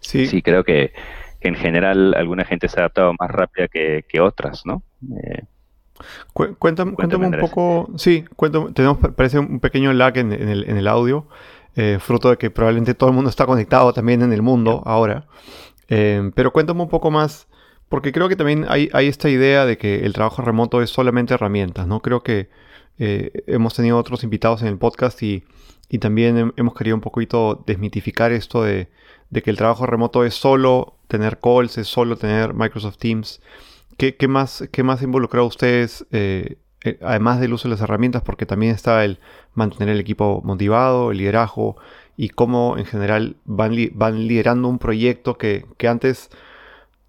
Sí. 0.00 0.26
sí, 0.26 0.42
creo 0.42 0.64
que, 0.64 0.92
en 1.40 1.54
general 1.54 2.14
alguna 2.14 2.44
gente 2.44 2.68
se 2.68 2.78
ha 2.78 2.84
adaptado 2.84 3.14
más 3.18 3.30
rápida 3.30 3.68
que, 3.68 4.20
otras, 4.20 4.64
¿no? 4.64 4.82
Eh, 5.22 5.42
cuéntame, 6.32 6.92
cuéntame, 6.92 7.26
un 7.26 7.38
poco, 7.40 7.88
sí, 7.96 8.24
cuéntame, 8.36 8.72
tenemos, 8.72 8.98
parece 9.16 9.38
un 9.38 9.60
pequeño 9.60 9.92
lag 9.92 10.16
en, 10.18 10.32
el, 10.32 10.88
audio, 10.88 11.26
eh, 11.74 11.98
fruto 12.00 12.30
de 12.30 12.36
que 12.36 12.50
probablemente 12.50 12.94
todo 12.94 13.10
el 13.10 13.14
mundo 13.14 13.30
está 13.30 13.46
conectado 13.46 13.92
también 13.92 14.22
en 14.22 14.32
el 14.32 14.42
mundo 14.42 14.82
ahora. 14.86 15.26
Eh, 15.88 16.30
pero 16.34 16.52
cuéntame 16.52 16.82
un 16.82 16.88
poco 16.88 17.10
más, 17.10 17.46
porque 17.88 18.12
creo 18.12 18.28
que 18.28 18.36
también 18.36 18.66
hay, 18.68 18.90
esta 18.92 19.28
idea 19.28 19.64
de 19.64 19.78
que 19.78 20.04
el 20.04 20.12
trabajo 20.12 20.42
remoto 20.42 20.82
es 20.82 20.90
solamente 20.90 21.34
herramientas, 21.34 21.86
¿no? 21.86 22.00
Creo 22.00 22.22
que 22.22 22.48
eh, 22.98 23.30
hemos 23.46 23.74
tenido 23.74 23.98
otros 23.98 24.24
invitados 24.24 24.62
en 24.62 24.68
el 24.68 24.78
podcast 24.78 25.22
y, 25.22 25.44
también 26.00 26.52
hemos 26.56 26.74
querido 26.74 26.96
un 26.96 27.00
poquito 27.00 27.62
desmitificar 27.64 28.32
esto 28.32 28.62
de, 28.64 28.88
de 29.30 29.42
que 29.42 29.50
el 29.50 29.56
trabajo 29.56 29.86
remoto 29.86 30.24
es 30.24 30.34
solo 30.34 30.96
tener 31.08 31.38
calls, 31.38 31.78
es 31.78 31.86
solo 31.86 32.16
tener 32.16 32.54
Microsoft 32.54 32.98
Teams. 32.98 33.40
¿Qué, 33.96 34.28
más, 34.28 34.68
qué 34.72 34.82
más 34.82 35.02
involucró 35.02 35.42
a 35.42 35.46
ustedes, 35.46 36.06
eh, 36.10 36.58
eh, 36.84 36.98
además 37.02 37.40
del 37.40 37.54
uso 37.54 37.68
de 37.68 37.74
las 37.74 37.80
herramientas? 37.80 38.22
Porque 38.22 38.44
también 38.44 38.74
está 38.74 39.04
el 39.04 39.20
mantener 39.54 39.94
el 39.94 40.00
equipo 40.00 40.42
motivado, 40.44 41.12
el 41.12 41.18
liderazgo 41.18 41.76
y 42.16 42.28
cómo 42.28 42.76
en 42.76 42.84
general 42.84 43.36
van, 43.44 43.74
van 43.94 44.26
liderando 44.28 44.68
un 44.68 44.78
proyecto 44.78 45.38
que, 45.38 45.64
antes 45.88 46.30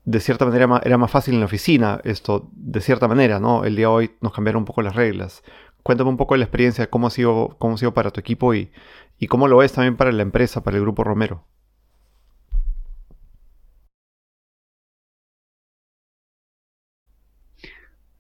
de 0.06 0.20
cierta 0.22 0.46
manera 0.46 0.82
era 0.86 0.98
más 0.98 1.12
fácil 1.12 1.34
en 1.34 1.42
la 1.42 1.48
oficina, 1.48 2.00
esto 2.06 2.50
de 2.54 2.80
cierta 2.80 3.08
manera, 3.10 3.40
¿no? 3.40 3.66
El 3.66 3.76
día 3.76 3.88
de 3.88 3.94
hoy 3.94 4.12
nos 4.22 4.34
cambiaron 4.34 4.62
un 4.62 4.66
poco 4.66 4.82
las 4.82 4.96
reglas. 4.96 5.44
Cuéntame 5.84 6.10
un 6.10 6.18
poco 6.18 6.36
de 6.36 6.40
la 6.40 6.46
experiencia, 6.46 6.90
cómo 6.90 7.08
ha 7.08 7.10
sido, 7.10 7.56
cómo 7.60 7.76
ha 7.76 7.78
sido 7.78 7.94
para 7.94 8.12
tu 8.12 8.20
equipo 8.22 8.54
y, 8.54 8.72
y 9.20 9.28
cómo 9.28 9.48
lo 9.50 9.64
es 9.64 9.74
también 9.74 9.98
para 9.98 10.12
la 10.12 10.22
empresa, 10.24 10.64
para 10.64 10.78
el 10.78 10.84
grupo 10.84 11.04
Romero. 11.04 11.44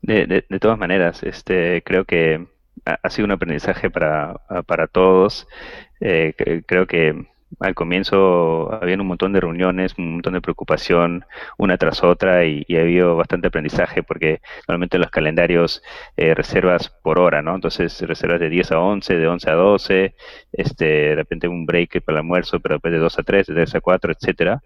De, 0.07 0.25
de, 0.25 0.59
todas 0.59 0.79
maneras, 0.79 1.21
este, 1.23 1.83
creo 1.83 2.05
que 2.05 2.47
ha, 2.85 3.09
sido 3.09 3.25
un 3.25 3.31
aprendizaje 3.31 3.89
para, 3.89 4.35
para 4.65 4.87
todos. 4.87 5.49
Eh, 5.99 6.33
creo 6.65 6.87
que 6.87 7.27
al 7.59 7.75
comienzo 7.75 8.71
había 8.73 8.95
un 8.95 9.05
montón 9.05 9.33
de 9.33 9.41
reuniones, 9.41 9.95
un 9.97 10.13
montón 10.13 10.33
de 10.33 10.41
preocupación 10.41 11.25
una 11.57 11.77
tras 11.77 12.03
otra 12.05 12.45
y, 12.45 12.65
ha 12.77 12.81
habido 12.81 13.17
bastante 13.17 13.47
aprendizaje 13.47 14.01
porque 14.01 14.39
normalmente 14.67 14.97
los 14.97 15.11
calendarios 15.11 15.83
eh, 16.15 16.33
reservas 16.33 16.89
por 17.03 17.19
hora, 17.19 17.41
¿no? 17.41 17.55
Entonces 17.55 17.99
reservas 18.01 18.39
de 18.39 18.49
10 18.49 18.71
a 18.71 18.79
11, 18.79 19.13
de 19.13 19.27
11 19.27 19.49
a 19.49 19.53
12, 19.55 20.15
este, 20.53 20.85
de 20.85 21.15
repente 21.15 21.49
un 21.49 21.65
break 21.65 22.01
para 22.01 22.19
el 22.19 22.23
almuerzo, 22.23 22.61
pero 22.61 22.75
después 22.75 22.93
de 22.93 22.99
2 22.99 23.19
a 23.19 23.23
3, 23.23 23.47
de 23.47 23.53
3 23.55 23.75
a 23.75 23.81
4, 23.81 24.13
etcétera 24.13 24.61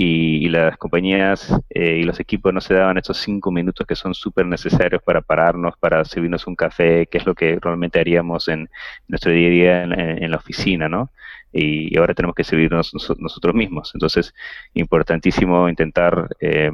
y, 0.00 0.48
las 0.48 0.76
compañías 0.76 1.52
eh, 1.70 1.96
y 1.96 2.04
los 2.04 2.20
equipos 2.20 2.54
no 2.54 2.60
se 2.60 2.72
daban 2.72 2.98
esos 2.98 3.18
cinco 3.18 3.50
minutos 3.50 3.84
que 3.84 3.96
son 3.96 4.14
súper 4.14 4.46
necesarios 4.46 5.02
para 5.02 5.22
pararnos, 5.22 5.76
para 5.76 6.04
servirnos 6.04 6.46
un 6.46 6.54
café, 6.54 7.08
que 7.08 7.18
es 7.18 7.26
lo 7.26 7.34
que 7.34 7.58
realmente 7.60 7.98
haríamos 7.98 8.46
en 8.46 8.70
nuestro 9.08 9.32
día 9.32 9.48
a 9.48 9.50
día 9.50 9.82
en, 9.82 10.30
la 10.30 10.36
oficina, 10.36 10.88
¿no? 10.88 11.10
Y, 11.52 11.98
ahora 11.98 12.14
tenemos 12.14 12.36
que 12.36 12.44
servirnos 12.44 12.92
nosotros 13.18 13.54
mismos. 13.56 13.90
Entonces, 13.92 14.34
importantísimo 14.74 15.68
intentar 15.68 16.28
eh, 16.38 16.70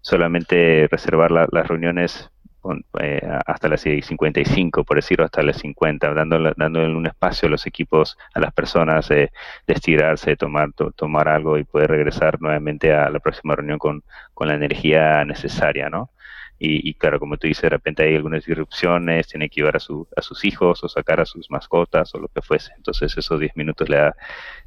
solamente 0.00 0.88
reservar 0.90 1.30
las 1.30 1.68
reuniones 1.68 2.30
eh, 3.00 3.20
hasta 3.46 3.68
las 3.68 3.80
55, 3.80 4.84
por 4.84 4.96
decirlo, 4.96 5.24
hasta 5.24 5.42
las 5.42 5.58
50, 5.58 6.14
dándole, 6.14 6.52
dándole 6.56 6.94
un 6.94 7.06
espacio 7.06 7.48
a 7.48 7.50
los 7.50 7.66
equipos, 7.66 8.16
a 8.34 8.40
las 8.40 8.52
personas 8.52 9.08
de 9.08 9.30
estirarse, 9.66 10.36
tomar, 10.36 10.70
tomar 10.96 11.28
algo 11.28 11.58
y 11.58 11.64
poder 11.64 11.90
regresar 11.90 12.40
nuevamente 12.40 12.92
a 12.92 13.10
la 13.10 13.20
próxima 13.20 13.56
reunión 13.56 13.78
con, 13.78 14.02
con 14.34 14.48
la 14.48 14.54
energía 14.54 15.24
necesaria, 15.24 15.90
¿no? 15.90 16.10
Y, 16.64 16.94
claro, 16.94 17.18
como 17.18 17.36
tú 17.38 17.48
dices, 17.48 17.62
de 17.62 17.70
repente 17.70 18.04
hay 18.04 18.14
algunas 18.14 18.44
disrupciones, 18.44 19.26
tiene 19.26 19.48
que 19.48 19.56
llevar 19.56 19.76
a, 19.76 19.80
su, 19.80 20.06
a 20.16 20.22
sus 20.22 20.44
hijos 20.44 20.84
o 20.84 20.88
sacar 20.88 21.20
a 21.20 21.26
sus 21.26 21.50
mascotas 21.50 22.14
o 22.14 22.18
lo 22.18 22.28
que 22.28 22.40
fuese. 22.40 22.70
Entonces 22.76 23.18
esos 23.18 23.40
10 23.40 23.56
minutos 23.56 23.88
le 23.88 23.96
da 23.96 24.14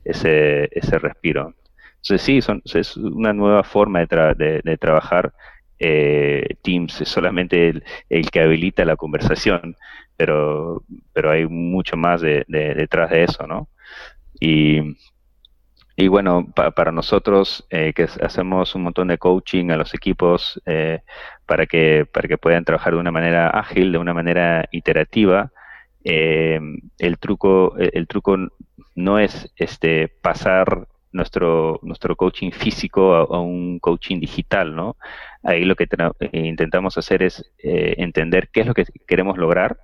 ese, 0.03 0.67
ese 0.77 0.99
respiro. 0.99 1.53
Entonces 1.95 2.21
sí, 2.21 2.41
son, 2.41 2.61
es 2.65 2.97
una 2.97 3.31
nueva 3.31 3.63
forma 3.63 3.99
de, 4.05 4.61
de 4.61 4.77
trabajar 4.77 5.33
eh, 5.79 6.55
Teams 6.61 7.01
es 7.01 7.09
solamente 7.09 7.81
el, 8.09 8.31
que 8.31 8.41
habilita 8.41 8.85
la 8.85 8.95
conversación, 8.95 9.75
pero, 10.17 10.83
pero 11.13 11.31
hay 11.31 11.47
mucho 11.47 11.97
más 11.97 12.21
de, 12.21 12.45
detrás 12.47 13.09
de 13.09 13.23
eso, 13.23 13.45
¿no? 13.47 13.69
Y, 14.39 14.97
y 15.95 16.07
bueno, 16.07 16.47
para 16.53 16.91
nosotros 16.91 17.65
eh, 17.69 17.93
que 17.93 18.03
hacemos 18.03 18.75
un 18.75 18.83
montón 18.83 19.07
de 19.07 19.17
coaching 19.17 19.69
a 19.71 19.77
los 19.77 19.93
equipos 19.93 20.61
eh, 20.65 21.01
para, 21.45 21.65
que, 21.65 22.05
para 22.05 22.27
que 22.27 22.37
puedan 22.37 22.65
trabajar 22.65 22.93
de 22.93 22.99
una 22.99 23.11
manera 23.11 23.49
ágil, 23.49 23.91
de 23.91 23.97
una 23.97 24.13
manera 24.13 24.67
iterativa, 24.71 25.51
el, 26.03 27.17
truco, 27.19 27.75
el 27.77 28.07
truco 28.07 28.37
no 28.93 29.19
es 29.19 29.51
este, 29.55 30.07
pasar 30.07 30.87
nuestro, 31.15 31.79
nuestro 31.81 32.15
coaching 32.15 32.51
físico 32.51 33.15
a, 33.15 33.39
un 33.39 33.79
coaching 33.79 34.19
digital, 34.19 34.75
¿no? 34.75 34.97
Ahí 35.43 35.63
lo 35.63 35.75
que 35.75 35.85
eh, 36.19 36.29
intentamos 36.33 36.97
hacer 36.97 37.23
es 37.23 37.51
eh, 37.59 37.95
entender 37.97 38.49
qué 38.51 38.61
es 38.61 38.67
lo 38.67 38.73
que 38.73 38.85
queremos 39.07 39.37
lograr, 39.37 39.79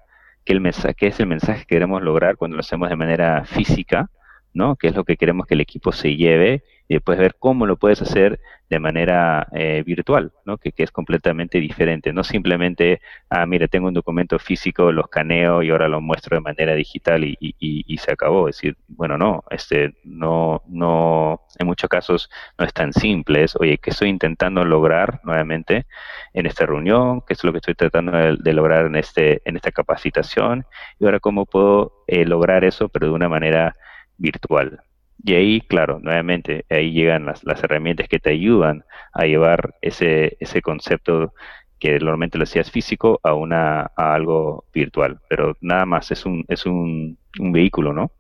el 0.46 0.62
qué 0.98 1.08
es 1.08 1.20
el 1.20 1.28
mensaje 1.28 1.62
que 1.62 1.76
queremos 1.76 2.02
lograr 2.02 2.36
cuando 2.36 2.58
lo 2.58 2.62
hacemos 2.62 2.90
de 2.90 2.96
manera 2.96 3.46
física, 3.46 4.10
¿no? 4.54 4.76
Qué 4.76 4.88
es 4.88 4.96
lo 4.96 5.04
que 5.04 5.18
queremos 5.18 5.48
que 5.48 5.54
el 5.54 5.62
equipo 5.62 5.92
se 5.92 6.16
lleve 6.16 6.64
y 6.92 6.96
después 6.96 7.18
ver 7.18 7.36
cómo 7.40 7.66
lo 7.66 7.78
puedes 7.78 8.02
hacer 8.02 8.42
de 8.70 8.80
manera 8.80 9.48
eh, 9.54 9.82
virtual, 9.86 10.34
¿no? 10.46 10.58
Que, 10.58 10.74
es 10.76 10.92
completamente 10.92 11.60
diferente. 11.60 12.12
No 12.12 12.24
simplemente, 12.24 13.00
ah, 13.30 13.46
mira, 13.46 13.70
tengo 13.70 13.88
un 13.88 13.94
documento 13.94 14.38
físico, 14.40 14.92
lo 14.92 15.04
escaneo 15.04 15.64
y 15.64 15.70
ahora 15.70 15.88
lo 15.88 16.02
muestro 16.02 16.36
de 16.36 16.42
manera 16.42 16.74
digital 16.76 17.24
y, 17.24 17.38
y, 17.40 17.98
se 17.98 18.12
acabó. 18.12 18.50
Es 18.50 18.58
decir, 18.58 18.76
bueno, 18.90 19.18
no, 19.18 19.44
este, 19.52 19.94
no, 20.04 20.64
no, 20.68 21.42
en 21.60 21.68
muchos 21.68 21.90
casos 21.90 22.30
no 22.58 22.66
es 22.66 22.74
tan 22.74 22.92
simple. 22.92 23.44
Es, 23.44 23.56
oye, 23.56 23.78
¿qué 23.78 23.92
estoy 23.92 24.10
intentando 24.10 24.66
lograr 24.66 25.22
nuevamente 25.24 25.86
en 26.34 26.46
esta 26.46 26.66
reunión? 26.66 27.22
¿Qué 27.26 27.34
es 27.36 27.44
lo 27.46 27.54
que 27.54 27.60
estoy 27.60 27.76
tratando 27.76 28.12
de, 28.12 28.54
lograr 28.54 28.86
en, 28.86 28.98
este, 28.98 29.42
en 29.46 29.56
esta 29.56 29.72
capacitación? 29.72 30.66
Y 31.00 31.06
ahora, 31.06 31.22
¿cómo 31.22 31.46
puedo 31.46 32.04
eh, 32.08 32.26
lograr 32.26 32.66
eso, 32.66 32.90
pero 32.90 33.08
de 33.08 33.14
una 33.14 33.30
manera 33.30 33.78
virtual. 34.22 34.82
Y 35.24 35.34
ahí, 35.34 35.62
claro, 35.62 36.00
nuevamente, 36.00 36.66
ahí 36.70 36.92
llegan 36.94 37.26
las, 37.26 37.44
herramientas 37.64 38.08
que 38.08 38.20
te 38.20 38.32
ayudan 38.32 38.84
a 39.14 39.26
llevar 39.26 39.76
ese, 39.82 40.38
ese 40.40 40.62
concepto 40.62 41.34
que 41.80 42.00
normalmente 42.00 42.38
lo 42.38 42.44
hacías 42.44 42.72
físico 42.72 43.20
a, 43.24 43.34
una, 43.34 43.92
a 43.96 44.14
algo 44.14 44.66
virtual. 44.74 45.20
Pero 45.30 45.58
nada 45.62 45.86
más, 45.86 46.12
es 46.12 46.26
un, 46.26 46.46
es 46.48 46.66
un, 46.66 47.18
vehículo, 47.40 47.94
¿no? 47.94 48.12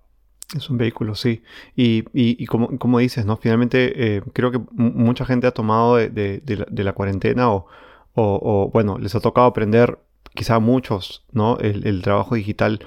Es 0.56 0.70
un 0.70 0.78
vehículo, 0.78 1.16
sí. 1.16 1.44
Y, 1.76 2.04
y, 2.14 2.46
como, 2.46 2.78
como, 2.78 3.00
dices, 3.00 3.26
¿no? 3.26 3.38
Finalmente, 3.38 4.18
eh, 4.18 4.22
creo 4.34 4.52
que 4.52 4.60
mucha 4.74 5.26
gente 5.26 5.48
ha 5.48 5.52
tomado 5.52 5.96
de, 5.96 6.42
la, 6.70 6.94
cuarentena 6.94 7.52
o, 7.52 7.68
o, 8.14 8.70
bueno, 8.72 8.98
les 9.00 9.16
ha 9.16 9.22
tocado 9.22 9.48
aprender, 9.48 9.98
quizá 10.36 10.56
a 10.56 10.60
muchos, 10.60 11.26
¿no? 11.32 11.58
El, 11.60 11.88
el 11.88 12.02
trabajo 12.02 12.36
digital 12.36 12.80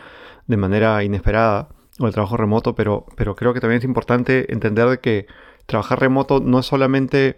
de 0.46 0.56
manera 0.56 1.02
inesperada 1.02 1.73
o 1.98 2.06
el 2.06 2.12
trabajo 2.12 2.36
remoto, 2.36 2.74
pero, 2.74 3.06
pero 3.16 3.36
creo 3.36 3.54
que 3.54 3.60
también 3.60 3.78
es 3.78 3.84
importante 3.84 4.52
entender 4.52 5.00
que 5.00 5.26
trabajar 5.66 6.00
remoto 6.00 6.40
no 6.40 6.58
es 6.58 6.66
solamente 6.66 7.36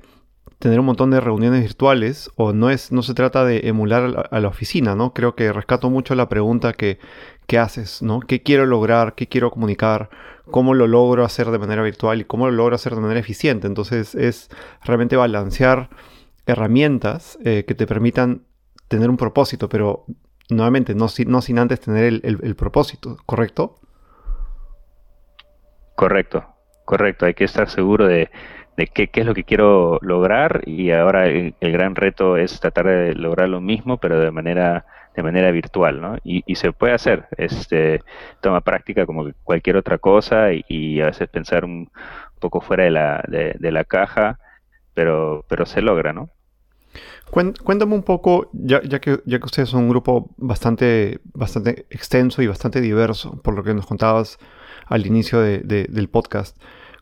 tener 0.58 0.80
un 0.80 0.86
montón 0.86 1.10
de 1.10 1.20
reuniones 1.20 1.60
virtuales 1.60 2.30
o 2.36 2.52
no 2.52 2.70
es 2.70 2.90
no 2.90 3.02
se 3.02 3.14
trata 3.14 3.44
de 3.44 3.68
emular 3.68 4.28
a 4.30 4.40
la, 4.40 4.48
oficina, 4.48 4.94
¿no? 4.94 5.12
Creo 5.12 5.34
que 5.34 5.52
rescato 5.52 5.90
mucho 5.90 6.14
la 6.14 6.28
pregunta 6.28 6.72
que, 6.72 6.98
que, 7.46 7.58
haces, 7.58 8.02
¿no? 8.02 8.20
¿Qué 8.20 8.42
quiero 8.42 8.64
lograr? 8.64 9.14
¿Qué 9.14 9.26
quiero 9.26 9.50
comunicar? 9.50 10.08
¿Cómo 10.50 10.74
lo 10.74 10.86
logro 10.86 11.24
hacer 11.24 11.50
de 11.50 11.58
manera 11.58 11.82
virtual 11.82 12.20
y 12.20 12.24
cómo 12.24 12.46
lo 12.46 12.52
logro 12.52 12.76
hacer 12.76 12.94
de 12.94 13.00
manera 13.00 13.20
eficiente? 13.20 13.66
Entonces 13.66 14.14
es 14.14 14.48
realmente 14.82 15.16
balancear 15.16 15.90
herramientas 16.46 17.38
eh, 17.44 17.64
que 17.66 17.74
te 17.74 17.86
permitan 17.86 18.44
tener 18.88 19.10
un 19.10 19.16
propósito, 19.16 19.68
pero 19.68 20.06
nuevamente 20.48 20.94
no, 20.94 21.08
no 21.26 21.42
sin 21.42 21.58
antes 21.58 21.80
tener 21.80 22.04
el, 22.04 22.22
el 22.22 22.56
propósito, 22.56 23.18
¿correcto? 23.26 23.80
Correcto, 25.96 26.46
correcto. 26.84 27.26
Hay 27.26 27.34
que 27.34 27.44
estar 27.44 27.68
seguro 27.68 28.06
de 28.06 28.30
de 28.76 28.86
qué, 28.88 29.08
es 29.12 29.26
lo 29.26 29.34
que 29.34 29.44
quiero 29.44 29.98
lograr 30.02 30.62
y 30.66 30.90
ahora 30.90 31.26
el, 31.26 31.54
gran 31.60 31.94
reto 31.94 32.36
es 32.36 32.60
tratar 32.60 32.86
de 32.86 33.14
lograr 33.14 33.48
lo 33.48 33.60
mismo 33.60 33.98
pero 33.98 34.20
de 34.20 34.30
manera 34.30 34.84
de 35.14 35.22
manera 35.22 35.50
virtual 35.50 36.00
¿no? 36.00 36.16
y, 36.24 36.42
y 36.46 36.56
se 36.56 36.72
puede 36.72 36.92
hacer 36.92 37.26
este 37.38 38.02
toma 38.42 38.60
práctica 38.60 39.06
como 39.06 39.30
cualquier 39.44 39.76
otra 39.76 39.98
cosa 39.98 40.48
y, 40.52 41.00
a 41.00 41.06
veces 41.06 41.28
pensar 41.28 41.64
un 41.64 41.90
poco 42.38 42.60
fuera 42.60 42.84
de 42.84 42.90
la, 42.90 43.24
de, 43.26 43.72
la 43.72 43.84
caja 43.84 44.38
pero 44.92 45.44
pero 45.48 45.64
se 45.64 45.80
logra 45.80 46.12
¿no? 46.12 46.30
Cuéntame 47.30 47.94
un 47.94 48.04
poco, 48.04 48.48
ya, 48.52 48.80
ya, 48.82 49.00
que, 49.00 49.20
ya 49.26 49.38
que 49.40 49.44
ustedes 49.44 49.68
son 49.68 49.82
un 49.82 49.88
grupo 49.88 50.30
bastante, 50.36 51.20
bastante 51.34 51.84
extenso 51.90 52.40
y 52.40 52.46
bastante 52.46 52.80
diverso, 52.80 53.42
por 53.42 53.54
lo 53.54 53.64
que 53.64 53.74
nos 53.74 53.84
contabas 53.84 54.38
al 54.86 55.06
inicio 55.06 55.40
de, 55.40 55.60
del 55.60 56.08
podcast, 56.08 56.56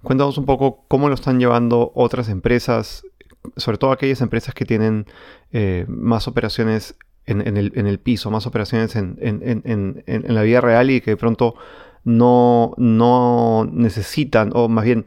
Cuéntanos 0.05 0.37
un 0.37 0.45
poco 0.45 0.85
cómo 0.87 1.09
lo 1.09 1.15
están 1.15 1.41
llevando 1.41 1.91
otras 1.95 2.29
empresas, 2.29 3.05
sobre 3.57 3.79
todo 3.79 3.91
aquellas 3.91 4.21
empresas 4.21 4.55
que 4.55 4.67
tienen 4.67 5.07
eh, 5.51 5.87
más 5.89 6.29
operaciones 6.29 6.97
en, 7.25 7.57
el, 7.57 7.99
piso, 8.01 8.31
más 8.31 8.47
operaciones 8.47 8.97
en, 8.97 10.05
la 10.05 10.43
vida 10.43 10.61
real 10.61 10.91
y 10.91 11.01
que 11.01 11.13
de 11.13 11.17
pronto 11.17 11.55
no, 12.05 12.75
no 12.77 13.67
necesitan, 13.73 14.51
o 14.53 14.69
más 14.69 14.85
bien 14.85 15.07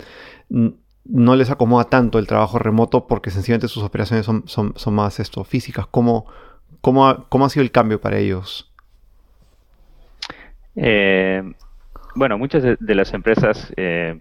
no 0.50 1.36
les 1.36 1.52
acomoda 1.52 1.84
tanto 1.84 2.18
el 2.18 2.26
trabajo 2.26 2.58
remoto 2.58 3.06
porque 3.06 3.30
sencillamente 3.30 3.68
sus 3.68 3.84
operaciones 3.84 4.26
son, 4.26 4.46
son, 4.48 4.94
más 4.96 5.20
esto, 5.20 5.44
físicas. 5.44 5.86
¿Cómo, 5.86 6.26
cómo, 6.82 7.28
¿Cómo 7.30 7.46
ha 7.46 7.50
sido 7.50 7.62
el 7.62 7.72
cambio 7.72 8.02
para 8.02 8.18
ellos? 8.18 8.74
Eh, 10.76 11.44
bueno, 12.18 12.38
muchas 12.38 12.64
de, 12.64 12.96
las 12.96 13.14
empresas 13.14 13.72
eh, 13.78 14.20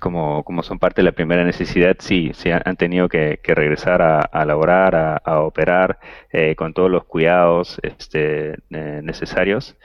como, 0.00 0.42
como 0.42 0.62
son 0.62 0.78
parte 0.78 1.02
de 1.02 1.04
la 1.04 1.12
primera 1.12 1.44
necesidad, 1.44 1.96
sí, 2.00 2.32
sí 2.34 2.50
han 2.50 2.76
tenido 2.76 3.08
que, 3.08 3.38
regresar 3.44 4.02
a, 4.02 4.20
a 4.20 4.44
laborar, 4.44 5.20
a, 5.24 5.40
operar 5.40 5.98
eh, 6.32 6.56
con 6.56 6.74
todos 6.74 6.90
los 6.90 7.04
cuidados 7.04 7.78
este, 7.82 8.54
eh, 8.70 9.00
necesarios. 9.02 9.76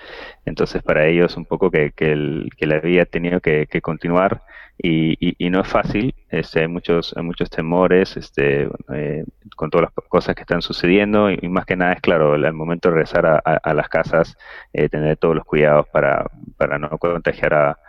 Entonces, 0.46 0.82
para 0.82 1.06
ellos 1.06 1.38
un 1.38 1.46
poco 1.46 1.70
que, 1.70 1.92
que, 1.92 2.12
el, 2.12 2.50
que 2.58 2.66
la 2.66 2.80
vida 2.80 3.04
ha 3.04 3.06
tenido 3.06 3.40
que, 3.40 3.68
continuar 3.82 4.42
y, 4.82 5.36
y, 5.46 5.50
no 5.50 5.62
es 5.62 5.68
fácil. 5.68 6.16
Este, 6.30 6.62
hay 6.62 6.68
muchos 6.68 7.14
hay 7.16 7.24
muchos 7.24 7.50
temores 7.50 8.16
este, 8.18 8.70
eh, 8.94 9.26
con 9.56 9.70
todas 9.70 9.90
las 9.96 10.08
cosas 10.08 10.36
que 10.36 10.42
están 10.42 10.62
sucediendo 10.62 11.30
y, 11.30 11.48
más 11.50 11.66
que 11.66 11.76
nada 11.76 11.94
es 11.94 12.02
claro, 12.02 12.36
el, 12.36 12.54
momento 12.54 12.90
de 12.90 12.96
regresar 12.96 13.26
a, 13.44 13.74
las 13.74 13.90
casas, 13.90 14.38
tener 14.72 15.18
todos 15.18 15.36
los 15.36 15.46
cuidados 15.46 15.88
para, 15.90 16.26
para 16.58 16.80
no 16.80 16.90
contagiar 16.98 17.54
a 17.54 17.80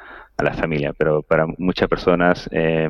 a 0.41 0.45
la 0.45 0.55
familia, 0.55 0.93
pero 0.93 1.23
para 1.23 1.47
muchas 1.59 1.89
personas 1.89 2.49
eh, 2.53 2.89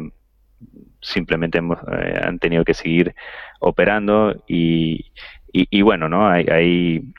simplemente 1.01 1.59
eh, 1.59 2.21
han 2.23 2.39
tenido 2.39 2.65
que 2.65 2.75
seguir 2.75 3.15
operando 3.61 4.43
y, 4.47 5.13
y, 5.53 5.83
bueno, 5.83 6.09
¿no? 6.09 6.29
Hay, 6.29 6.47
hay 6.49 7.13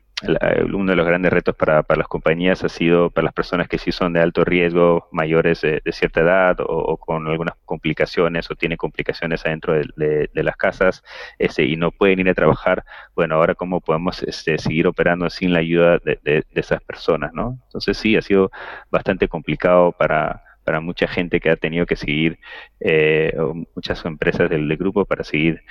uno 0.74 0.92
de 0.92 0.96
los 0.96 1.06
grandes 1.06 1.32
retos 1.32 1.56
para, 1.56 1.84
para, 1.84 2.00
las 2.00 2.08
compañías 2.08 2.63
ha 2.63 2.70
sido 2.70 3.10
para 3.10 3.25
las 3.25 3.34
personas 3.34 3.68
que 3.68 3.78
sí 3.78 3.92
son 3.92 4.13
de 4.13 4.20
alto 4.20 4.44
riesgo, 4.44 5.08
mayores 5.12 5.62
de, 5.62 5.82
cierta 5.92 6.22
edad 6.22 6.58
o, 6.60 6.98
con 6.98 7.28
algunas 7.28 7.56
complicaciones 7.66 8.50
o 8.51 8.56
tienen 8.56 8.78
complicaciones 8.78 9.46
adentro 9.46 9.74
de, 9.74 10.29
las 10.34 10.57
casas 10.57 11.03
este, 11.40 11.66
y 11.66 11.75
no 11.75 11.92
pueden 11.92 12.20
ir 12.20 12.29
a 12.29 12.34
trabajar. 12.34 12.84
Bueno, 13.16 13.36
ahora 13.36 13.55
cómo 13.55 13.81
podemos 13.81 14.24
este, 14.24 14.57
seguir 14.57 14.88
operando 14.88 15.29
sin 15.29 15.53
la 15.53 15.60
ayuda 15.60 16.00
de, 16.00 16.44
esas 16.53 16.81
personas, 16.84 17.34
¿no? 17.34 17.60
Entonces 17.66 17.98
sí, 17.98 18.16
ha 18.16 18.22
sido 18.22 18.51
bastante 18.90 19.27
complicado 19.27 19.92
para, 19.92 20.44
para 20.64 20.79
mucha 20.79 21.07
gente 21.07 21.40
que 21.40 21.50
ha 21.50 21.55
tenido 21.55 21.86
que 21.86 21.96
seguir, 21.96 22.40
eh, 22.79 23.34
muchas 23.75 24.03
empresas 24.05 24.50
del, 24.50 24.77
grupo 24.77 25.05
para 25.05 25.24
seguir 25.24 25.62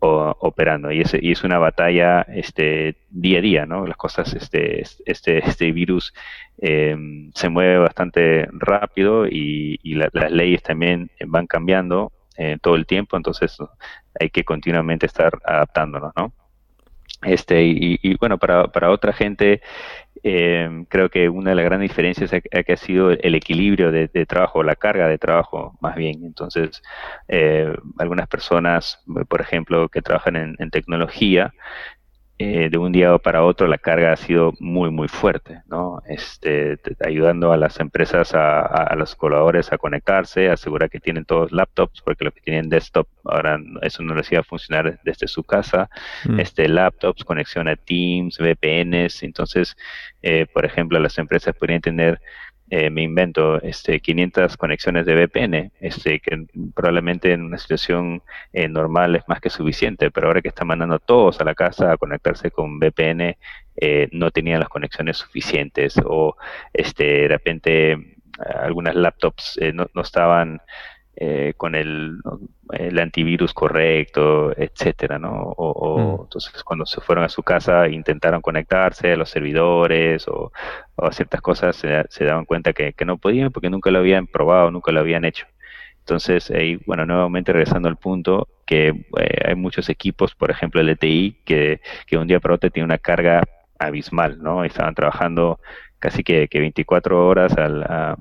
operando. 0.00 0.90
Y 0.90 1.02
es, 1.02 1.14
y 1.20 1.32
es 1.32 1.44
una 1.44 1.58
batalla 1.58 2.22
este 2.22 2.96
día 3.10 3.38
a 3.38 3.42
día 3.42 3.66
no 3.66 3.86
las 3.86 3.96
cosas 3.96 4.32
este 4.34 4.82
este 5.04 5.38
este 5.38 5.72
virus 5.72 6.14
eh, 6.58 6.96
se 7.34 7.48
mueve 7.48 7.78
bastante 7.78 8.48
rápido 8.52 9.26
y, 9.26 9.78
las 9.82 10.30
leyes 10.30 10.62
también 10.62 11.10
van 11.26 11.46
cambiando 11.46 12.12
eh, 12.36 12.58
todo 12.60 12.76
el 12.76 12.86
tiempo. 12.86 13.16
Entonces 13.16 13.56
hay 14.18 14.30
que 14.30 14.44
continuamente 14.44 15.06
estar 15.06 15.32
adaptándonos 15.44 16.12
no 16.16 16.32
este 17.22 17.64
y, 17.64 17.98
y 18.02 18.14
bueno 18.16 18.38
para, 18.38 18.68
para 18.68 18.90
otra 18.90 19.12
gente 19.12 19.60
eh, 20.22 20.84
creo 20.88 21.08
que 21.08 21.28
una 21.28 21.50
de 21.50 21.56
las 21.56 21.64
grandes 21.64 21.90
diferencias 21.90 22.32
ha, 22.32 22.40
que 22.40 22.72
ha 22.72 22.76
sido 22.76 23.10
el 23.10 23.34
equilibrio 23.34 23.90
de, 23.90 24.08
trabajo, 24.26 24.62
la 24.62 24.76
carga 24.76 25.08
de 25.08 25.18
trabajo 25.18 25.76
más 25.80 25.96
bien. 25.96 26.24
Entonces, 26.24 26.82
eh, 27.28 27.72
algunas 27.98 28.28
personas, 28.28 29.02
por 29.28 29.40
ejemplo, 29.40 29.88
que 29.88 30.02
trabajan 30.02 30.56
en 30.58 30.70
tecnología, 30.70 31.52
eh, 32.42 32.70
de 32.70 32.78
un 32.78 32.90
día 32.90 33.18
para 33.18 33.44
otro 33.44 33.66
la 33.66 33.76
carga 33.76 34.12
ha 34.14 34.16
sido 34.16 34.54
muy, 34.60 34.90
muy 34.90 35.08
fuerte, 35.08 35.60
¿no? 35.66 36.00
Este, 36.08 36.78
ayudando 37.04 37.52
a 37.52 37.58
las 37.58 37.78
empresas, 37.80 38.32
a, 38.34 38.94
los 38.96 39.14
colaboradores 39.14 39.70
a 39.74 39.76
conectarse, 39.76 40.48
asegurar 40.48 40.88
que 40.88 41.00
tienen 41.00 41.26
todos 41.26 41.52
laptops, 41.52 42.00
porque 42.00 42.24
los 42.24 42.32
que 42.32 42.40
tienen 42.40 42.70
desktop 42.70 43.06
ahora 43.26 43.58
eso 43.82 44.02
no 44.02 44.14
les 44.14 44.32
iba 44.32 44.40
a 44.40 44.44
funcionar 44.44 44.98
desde 45.04 45.28
su 45.28 45.44
casa, 45.44 45.90
mm. 46.24 46.40
este, 46.40 46.66
laptops, 46.66 47.24
conexión 47.24 47.68
a 47.68 47.76
Teams, 47.76 48.38
VPNs, 48.38 49.22
entonces, 49.22 49.76
eh, 50.22 50.46
por 50.50 50.64
ejemplo, 50.64 50.98
las 50.98 51.18
empresas 51.18 51.54
podrían 51.54 51.82
tener 51.82 52.22
eh, 52.70 52.88
me 52.88 53.02
invento 53.02 53.60
este 53.62 53.98
500 53.98 54.56
conexiones 54.56 55.04
de 55.04 55.14
VPN, 55.14 55.72
este 55.80 56.20
que 56.20 56.46
probablemente 56.72 57.32
en 57.32 57.42
una 57.42 57.58
situación 57.58 58.22
eh, 58.52 58.68
normal 58.68 59.16
es 59.16 59.28
más 59.28 59.40
que 59.40 59.50
suficiente, 59.50 60.12
pero 60.12 60.28
ahora 60.28 60.40
que 60.40 60.48
están 60.48 60.68
mandando 60.68 61.00
todos 61.00 61.40
a 61.40 61.44
la 61.44 61.56
casa 61.56 61.90
a 61.90 61.96
conectarse 61.96 62.52
con 62.52 62.78
VPN, 62.78 63.36
eh, 63.76 64.08
no 64.12 64.30
tenían 64.30 64.60
las 64.60 64.68
conexiones 64.68 65.16
suficientes 65.16 65.94
o 66.04 66.36
este 66.72 67.04
de 67.04 67.28
repente 67.28 68.16
algunas 68.62 68.94
laptops 68.94 69.58
no, 69.74 69.88
no, 69.92 70.02
estaban 70.02 70.62
eh, 71.22 71.52
con 71.54 71.74
el, 71.74 72.16
el, 72.72 72.98
antivirus 72.98 73.52
correcto, 73.52 74.52
etcétera, 74.56 75.18
¿no? 75.18 75.52
O, 75.54 75.98
mm. 75.98 76.22
entonces 76.22 76.64
cuando 76.64 76.86
se 76.86 77.02
fueron 77.02 77.26
a 77.26 77.28
su 77.28 77.42
casa 77.42 77.88
intentaron 77.88 78.40
conectarse 78.40 79.12
a 79.12 79.16
los 79.16 79.28
servidores 79.28 80.26
o, 80.28 80.50
a 80.96 81.12
ciertas 81.12 81.42
cosas 81.42 81.76
se, 81.76 82.04
se 82.08 82.24
daban 82.24 82.46
cuenta 82.46 82.72
que, 82.72 82.94
no 83.04 83.18
podían 83.18 83.52
porque 83.52 83.68
nunca 83.68 83.90
lo 83.90 83.98
habían 83.98 84.28
probado, 84.28 84.70
nunca 84.70 84.92
lo 84.92 85.00
habían 85.00 85.26
hecho. 85.26 85.46
Entonces, 85.98 86.50
bueno, 86.86 87.04
nuevamente 87.04 87.52
regresando 87.52 87.90
al 87.90 87.98
punto, 87.98 88.48
que 88.64 88.88
eh, 88.88 89.42
hay 89.44 89.54
muchos 89.56 89.90
equipos, 89.90 90.34
por 90.34 90.50
ejemplo 90.50 90.80
el 90.80 90.88
ETI, 90.88 91.42
que, 91.44 91.82
que 92.06 92.16
un 92.16 92.28
día 92.28 92.40
para 92.40 92.54
otro 92.54 92.70
tiene 92.70 92.86
una 92.86 92.96
carga 92.96 93.42
abismal, 93.78 94.42
¿no? 94.42 94.64
Estaban 94.64 94.94
trabajando 94.94 95.60
casi 95.98 96.24
que, 96.24 96.48
que 96.48 96.60
24 96.60 97.26
horas 97.28 97.58
al, 97.58 98.16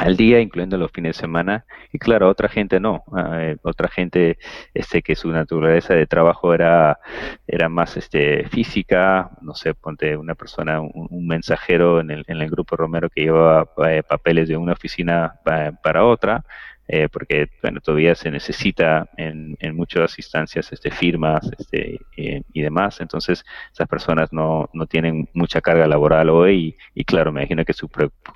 al 0.00 0.16
día, 0.16 0.40
incluyendo 0.40 0.78
los 0.78 0.90
fines 0.90 1.14
de 1.14 1.20
semana, 1.20 1.66
y 1.92 1.98
claro, 1.98 2.30
otra 2.30 2.48
gente 2.48 2.80
no, 2.80 3.04
eh, 3.34 3.56
otra 3.62 3.88
gente 3.88 4.38
este 4.72 5.02
que 5.02 5.14
su 5.14 5.28
naturaleza 5.28 5.92
de 5.92 6.06
trabajo 6.06 6.54
era, 6.54 6.98
era 7.46 7.68
más 7.68 7.98
este 7.98 8.48
física, 8.48 9.30
no 9.42 9.54
sé, 9.54 9.74
ponte 9.74 10.16
una 10.16 10.34
persona, 10.34 10.80
un, 10.80 11.26
mensajero 11.26 12.00
en 12.00 12.10
el, 12.10 12.24
en 12.28 12.40
el 12.40 12.48
grupo 12.50 12.76
Romero 12.76 13.10
que 13.10 13.24
llevaba 13.24 13.68
eh, 13.90 14.02
papeles 14.02 14.48
de 14.48 14.56
una 14.56 14.72
oficina 14.72 15.34
para 15.44 16.04
otra, 16.04 16.44
eh, 16.92 17.08
porque 17.08 17.48
bueno, 17.62 17.80
todavía 17.80 18.16
se 18.16 18.32
necesita 18.32 19.08
en, 19.16 19.56
en 19.60 19.76
muchas 19.76 20.18
instancias 20.18 20.72
este, 20.72 20.90
firmas 20.90 21.48
este, 21.56 22.00
eh, 22.16 22.42
y 22.52 22.62
demás, 22.62 23.00
entonces 23.00 23.44
esas 23.72 23.86
personas 23.86 24.32
no, 24.32 24.68
no 24.72 24.86
tienen 24.86 25.28
mucha 25.32 25.60
carga 25.60 25.86
laboral 25.86 26.30
hoy 26.30 26.76
y, 26.92 27.04
claro, 27.04 27.30
me 27.30 27.42
imagino 27.42 27.64
que 27.64 27.74
su, 27.74 27.88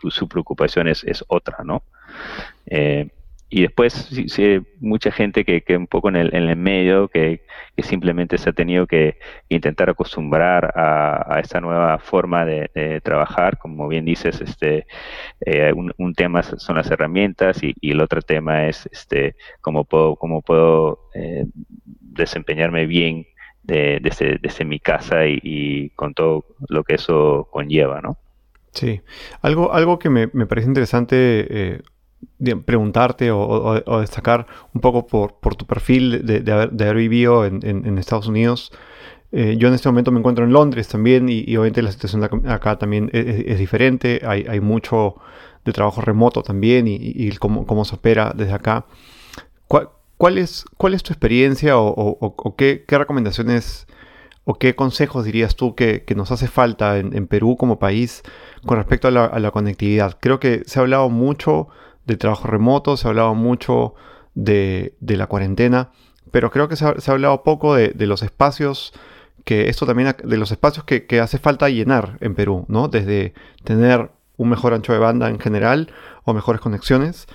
su 0.09 0.29
preocupación 0.29 0.87
es, 0.87 1.03
es 1.03 1.25
otra, 1.27 1.64
¿no? 1.64 1.83
Eh, 2.67 3.09
y 3.50 3.62
después 3.62 3.92
sí, 3.92 4.61
mucha 4.80 5.12
gente 5.12 5.44
que, 5.44 5.62
que 5.62 5.76
un 5.76 5.87
poco 5.87 6.09
en 6.09 6.16
el, 6.16 6.35
en 6.35 6.48
el 6.48 6.57
medio 6.57 7.09
que, 7.09 7.42
simplemente 7.78 8.38
se 8.38 8.50
ha 8.50 8.52
tenido 8.52 8.87
que 8.87 9.18
intentar 9.48 9.90
acostumbrar 9.90 10.72
a, 10.76 11.37
a 11.37 11.40
esta 11.40 11.61
nueva 11.61 11.98
forma 11.98 12.44
de, 12.44 13.00
trabajar. 13.02 13.59
Como 13.59 13.88
bien 13.88 14.04
dices 14.04 14.40
este 14.40 14.87
eh, 15.40 15.72
un, 15.72 16.14
tema 16.14 16.42
son 16.42 16.76
las 16.76 16.90
herramientas 16.90 17.62
y, 17.62 17.74
el 17.83 18.00
otro 18.00 18.22
tema 18.22 18.66
es 18.66 18.88
este 18.92 19.37
cómo 19.61 19.85
puedo 19.85 20.16
cómo 20.16 20.42
puedo 20.42 21.11
eh, 21.14 21.44
desempeñarme 21.85 22.87
bien 22.87 23.26
desde, 23.62 24.38
desde, 24.42 24.64
mi 24.64 24.78
casa 24.78 25.26
y, 25.26 25.90
con 25.90 26.12
todo 26.12 26.44
lo 26.68 26.85
que 26.85 26.94
eso 26.94 27.48
conlleva 27.50 28.00
no 28.00 28.16
Sí, 28.72 29.00
algo, 29.40 29.72
algo 29.72 30.00
que 30.00 30.11
me, 30.11 30.28
me 30.33 30.46
parece 30.46 30.66
interesante 30.66 31.46
eh, 31.48 31.83
preguntarte 32.64 33.30
o, 33.30 34.00
destacar 34.00 34.46
un 34.72 34.80
poco 34.80 35.06
por, 35.06 35.56
tu 35.56 35.66
perfil 35.66 36.24
de, 36.24 36.52
haber, 36.52 36.96
vivido 36.96 37.44
en, 37.44 37.98
Estados 37.98 38.28
Unidos. 38.28 38.72
Eh, 39.32 39.56
yo 39.58 39.66
en 39.66 39.74
este 39.74 39.88
momento 39.88 40.12
me 40.12 40.20
encuentro 40.20 40.44
en 40.44 40.52
Londres 40.52 40.87
también 40.87 41.28
y, 41.28 41.42
obviamente 41.56 41.82
la 41.82 41.90
situación 41.90 42.22
acá 42.22 42.78
también 42.78 43.10
es, 43.12 43.58
diferente. 43.58 44.20
Hay, 44.24 44.60
mucho 44.60 45.16
de 45.64 45.72
trabajo 45.72 46.00
remoto 46.00 46.42
también 46.42 46.87
y, 46.87 47.30
cómo, 47.37 47.84
se 47.84 47.96
opera 47.96 48.32
desde 48.34 48.52
acá. 48.52 48.87
¿Cuál, 50.16 50.38
es, 50.38 50.64
cuál 50.76 50.94
es 50.94 51.02
tu 51.02 51.12
experiencia 51.12 51.78
o, 51.78 52.54
qué, 52.56 52.84
recomendaciones 52.87 53.87
o 54.44 54.54
qué 54.54 54.74
consejos 54.76 55.24
dirías 55.24 55.56
tú 55.56 55.74
que, 55.74 56.04
nos 56.14 56.30
hace 56.30 56.46
falta 56.46 56.98
en, 56.98 57.26
Perú 57.26 57.56
como 57.56 57.78
país 57.78 58.22
con 58.64 58.76
respecto 58.76 59.08
a 59.08 59.10
la, 59.10 59.50
conectividad? 59.50 60.16
Creo 60.20 60.38
que 60.38 60.62
se 60.66 60.78
ha 60.78 60.82
hablado 60.82 61.10
mucho 61.10 61.68
de 62.07 62.17
trabajo 62.17 62.49
remoto, 62.49 62.97
se 62.97 63.07
ha 63.07 63.11
hablado 63.11 63.35
mucho 63.35 63.95
de, 64.35 64.95
la 65.01 65.27
cuarentena, 65.27 65.90
pero 66.31 66.51
creo 66.51 66.69
que 66.69 66.77
se 66.77 66.85
ha, 66.85 66.95
hablado 67.07 67.43
poco 67.43 67.75
de, 67.75 67.93
los 68.07 68.23
espacios 68.23 68.93
que 69.45 69.69
esto 69.69 69.87
también 69.87 70.17
de 70.25 70.37
los 70.37 70.51
espacios 70.51 70.85
que, 70.85 71.21
hace 71.21 71.38
falta 71.38 71.69
llenar 71.69 72.17
en 72.21 72.35
Perú, 72.35 72.64
¿no? 72.69 72.88
Desde 72.88 73.35
tener 73.62 74.11
un 74.37 74.49
mejor 74.49 74.75
ancho 74.75 74.93
de 74.93 74.99
banda 74.99 75.29
en 75.29 75.38
general 75.38 75.93
o 76.25 76.35
mejores 76.35 76.61
conexiones, 76.61 77.27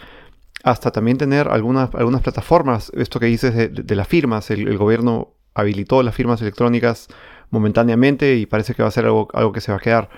hasta 0.63 0.91
también 0.91 1.17
tener 1.17 1.47
algunas, 1.47 1.93
algunas 1.95 2.21
plataformas, 2.21 2.91
esto 2.95 3.19
que 3.19 3.27
dices 3.27 3.53
de, 3.55 3.95
las 3.95 4.07
firmas, 4.07 4.51
el, 4.51 4.77
gobierno 4.77 5.33
habilitó 5.53 6.03
las 6.03 6.15
firmas 6.15 6.41
electrónicas 6.41 7.07
momentáneamente 7.49 8.35
y 8.35 8.45
parece 8.45 8.73
que 8.73 8.81
va 8.83 8.89
a 8.89 8.91
ser 8.91 9.05
algo, 9.05 9.29
algo 9.33 9.51
que 9.53 9.61
se 9.61 9.71
va 9.71 9.77
a 9.77 9.81
quedar. 9.81 10.09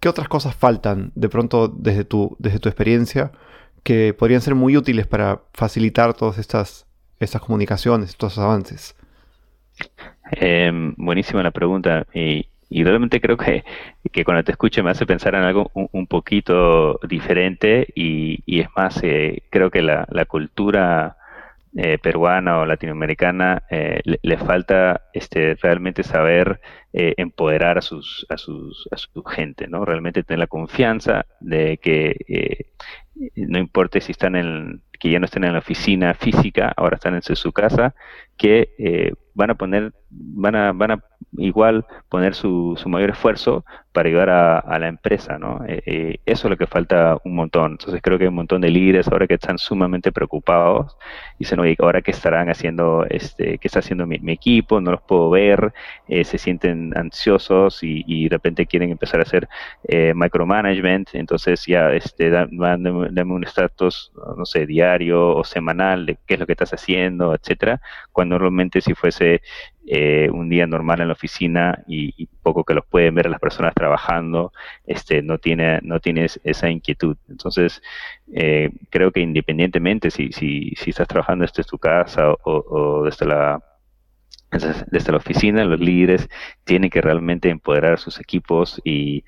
¿Qué 0.00 0.08
otras 0.08 0.28
cosas 0.28 0.54
faltan 0.54 1.12
de 1.14 1.28
pronto 1.28 1.68
desde 1.68 2.04
tu, 2.04 2.36
desde 2.38 2.58
tu 2.58 2.68
experiencia 2.68 3.32
que 3.86 4.12
podrían 4.12 4.40
ser 4.40 4.56
muy 4.56 4.76
útiles 4.76 5.06
para 5.06 5.42
facilitar 5.52 6.12
todas 6.12 6.38
estas, 6.38 6.88
estas 7.20 7.40
comunicaciones, 7.40 8.10
estos 8.10 8.36
avances? 8.36 8.96
Em, 10.32 10.92
buenísima 10.96 11.40
la 11.44 11.52
pregunta 11.52 12.04
y, 12.12 12.48
realmente 12.68 13.20
creo 13.20 13.36
que, 13.36 13.64
que, 14.10 14.24
cuando 14.24 14.42
te 14.42 14.50
escuche 14.50 14.82
me 14.82 14.90
hace 14.90 15.06
pensar 15.06 15.36
en 15.36 15.42
algo 15.42 15.70
un, 15.72 16.08
poquito 16.08 16.98
diferente 17.08 17.86
y, 17.94 18.60
es 18.60 18.66
más, 18.76 19.00
eh, 19.04 19.44
creo 19.50 19.70
que 19.70 19.82
la, 19.82 20.04
la 20.10 20.24
cultura 20.24 21.16
eh, 21.76 21.98
peruana 21.98 22.58
o 22.58 22.66
latinoamericana 22.66 23.62
eh, 23.70 24.00
le, 24.04 24.36
falta 24.38 25.02
este, 25.12 25.54
realmente 25.56 26.02
saber 26.02 26.60
empoderar 26.92 27.76
a, 27.76 27.82
sus, 27.82 28.24
a, 28.30 28.38
sus, 28.38 28.88
a 28.90 28.96
su 28.96 29.22
gente, 29.22 29.68
¿no? 29.68 29.84
Realmente 29.84 30.22
tener 30.22 30.38
la 30.38 30.46
confianza 30.46 31.26
de 31.40 31.76
que 31.76 32.70
no 33.34 33.58
importa 33.58 34.00
si 34.00 34.12
están 34.12 34.34
en, 34.34 34.80
que 34.98 35.10
ya 35.10 35.18
no 35.18 35.26
estén 35.26 35.44
en 35.44 35.52
la 35.52 35.58
oficina 35.58 36.14
física, 36.14 36.72
ahora 36.74 36.96
están 36.96 37.14
en 37.14 37.22
su 37.22 37.52
casa, 37.52 37.94
que 38.36 38.74
eh, 38.78 39.12
van 39.34 39.50
a 39.50 39.54
poner, 39.54 39.92
van 40.10 40.54
a, 40.54 40.72
van 40.72 40.92
a 40.92 41.04
igual 41.38 41.84
poner 42.08 42.34
su, 42.34 42.74
su 42.76 42.88
mayor 42.88 43.10
esfuerzo 43.10 43.64
para 43.92 44.08
ayudar 44.08 44.28
a, 44.28 44.78
la 44.78 44.88
empresa, 44.88 45.38
¿no? 45.38 45.64
Eh, 45.66 45.82
eh, 45.86 46.16
eso 46.26 46.48
es 46.48 46.50
lo 46.50 46.56
que 46.56 46.66
falta 46.66 47.16
un 47.24 47.34
montón. 47.34 47.72
Entonces 47.72 48.00
creo 48.02 48.18
que 48.18 48.24
hay 48.24 48.28
un 48.28 48.34
montón 48.34 48.60
de 48.60 48.68
líderes 48.68 49.08
ahora 49.08 49.26
que 49.26 49.34
están 49.34 49.56
sumamente 49.56 50.12
preocupados. 50.12 50.96
Dicen, 51.38 51.60
oye, 51.60 51.76
ahora 51.78 52.02
qué 52.02 52.10
estarán 52.10 52.50
haciendo, 52.50 53.06
este, 53.08 53.56
qué 53.58 53.68
está 53.68 53.78
haciendo 53.78 54.06
mi, 54.06 54.16
equipo, 54.32 54.80
no 54.82 54.90
los 54.92 55.00
puedo 55.02 55.30
ver, 55.30 55.72
se 56.08 56.36
sienten 56.36 56.92
ansiosos 56.96 57.78
y, 57.82 58.24
de 58.24 58.28
repente 58.28 58.66
quieren 58.66 58.90
empezar 58.90 59.20
a 59.20 59.22
hacer 59.22 59.48
micromanagement, 60.14 61.14
entonces 61.14 61.64
ya 61.66 61.90
este, 61.92 62.28
dame 62.30 63.34
un 63.34 63.44
estatus, 63.44 64.12
no 64.36 64.44
sé, 64.44 64.66
diario 64.66 65.36
o 65.36 65.44
semanal 65.44 66.04
de 66.06 66.18
qué 66.26 66.34
es 66.34 66.40
lo 66.40 66.46
que 66.46 66.52
estás 66.52 66.74
haciendo, 66.74 67.34
etcétera, 67.34 67.80
cuando 68.12 68.25
normalmente 68.26 68.80
si 68.80 68.94
fuese 68.94 69.42
eh, 69.86 70.28
un 70.32 70.48
día 70.48 70.66
normal 70.66 71.00
en 71.00 71.08
la 71.08 71.14
oficina 71.14 71.82
y, 71.86 72.26
poco 72.42 72.64
que 72.64 72.74
los 72.74 72.86
pueden 72.86 73.14
ver 73.14 73.28
las 73.28 73.40
personas 73.40 73.74
trabajando, 73.74 74.52
este, 74.86 75.20
no 75.20 75.38
tiene, 75.38 75.80
no 75.82 75.98
tienes 76.00 76.40
esa 76.44 76.70
inquietud. 76.70 77.16
Entonces, 77.28 77.82
eh, 78.32 78.70
creo 78.90 79.10
que 79.10 79.20
independientemente 79.20 80.10
si, 80.10 80.30
si, 80.32 80.72
si 80.76 80.90
estás 80.90 81.08
trabajando 81.08 81.42
desde 81.42 81.64
tu 81.64 81.78
casa 81.78 82.30
o, 82.30 82.38
o 82.44 83.04
desde 83.04 83.26
la 83.26 83.60
desde 84.58 85.12
la 85.12 85.18
oficina, 85.18 85.64
los 85.64 85.80
líderes 85.80 86.28
tienen 86.64 86.90
que 86.90 87.00
realmente 87.00 87.48
empoderar 87.48 87.94
a 87.94 87.96
sus 87.96 88.20
equipos 88.20 88.80
y, 88.84 89.24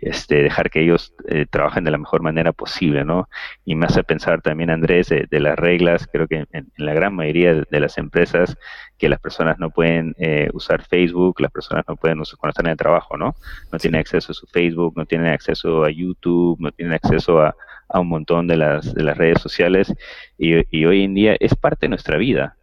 este, 0.00 0.42
dejar 0.42 0.70
que 0.70 0.82
ellos 0.82 1.14
eh, 1.28 1.46
trabajen 1.48 1.84
de 1.84 1.90
la 1.90 1.98
mejor 1.98 2.22
manera 2.22 2.52
posible, 2.52 3.04
¿no? 3.04 3.28
Y 3.64 3.74
me 3.74 3.86
hace 3.86 4.02
pensar 4.04 4.42
también, 4.42 4.70
Andrés, 4.70 5.08
de, 5.08 5.40
las 5.40 5.58
reglas, 5.58 6.08
creo 6.10 6.26
que 6.26 6.46
en, 6.52 6.72
la 6.76 6.94
gran 6.94 7.14
mayoría 7.14 7.54
de, 7.54 7.80
las 7.80 7.98
empresas, 7.98 8.56
que 8.98 9.08
las 9.08 9.20
personas 9.20 9.58
no 9.58 9.70
pueden 9.70 10.14
eh, 10.18 10.48
usar 10.52 10.82
Facebook, 10.82 11.40
las 11.40 11.50
personas 11.50 11.84
no 11.88 11.96
pueden 11.96 12.20
usar 12.20 12.38
cuando 12.38 12.50
están 12.50 12.66
en 12.66 12.72
el 12.72 12.78
trabajo, 12.78 13.16
¿no? 13.16 13.34
No 13.72 13.78
tienen 13.78 14.00
acceso 14.00 14.32
a 14.32 14.34
su 14.34 14.46
Facebook, 14.46 14.94
no 14.96 15.06
tienen 15.06 15.28
acceso 15.28 15.84
a 15.84 15.90
YouTube, 15.90 16.58
no 16.60 16.70
tienen 16.72 16.94
acceso 16.94 17.40
a, 17.40 17.54
un 17.88 18.08
montón 18.08 18.48
de 18.48 18.56
las, 18.56 18.92
de 18.94 19.04
las 19.04 19.16
redes 19.16 19.40
sociales 19.40 19.94
y 20.36 20.84
hoy 20.84 21.04
en 21.04 21.14
día 21.14 21.36
es 21.38 21.54
parte 21.54 21.86
de 21.86 21.90
nuestra 21.90 22.16
vida 22.16 22.56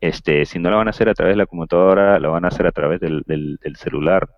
este, 0.00 0.44
si 0.46 0.58
no 0.58 0.70
lo 0.70 0.76
van 0.76 0.88
a 0.88 0.90
hacer 0.90 1.08
a 1.08 1.14
través 1.14 1.34
de 1.34 1.38
la 1.38 1.46
computadora, 1.46 2.18
lo 2.18 2.32
van 2.32 2.44
a 2.44 2.48
hacer 2.48 2.66
a 2.66 2.72
través 2.72 3.00
del, 3.00 3.22
del, 3.26 3.76
celular. 3.76 4.28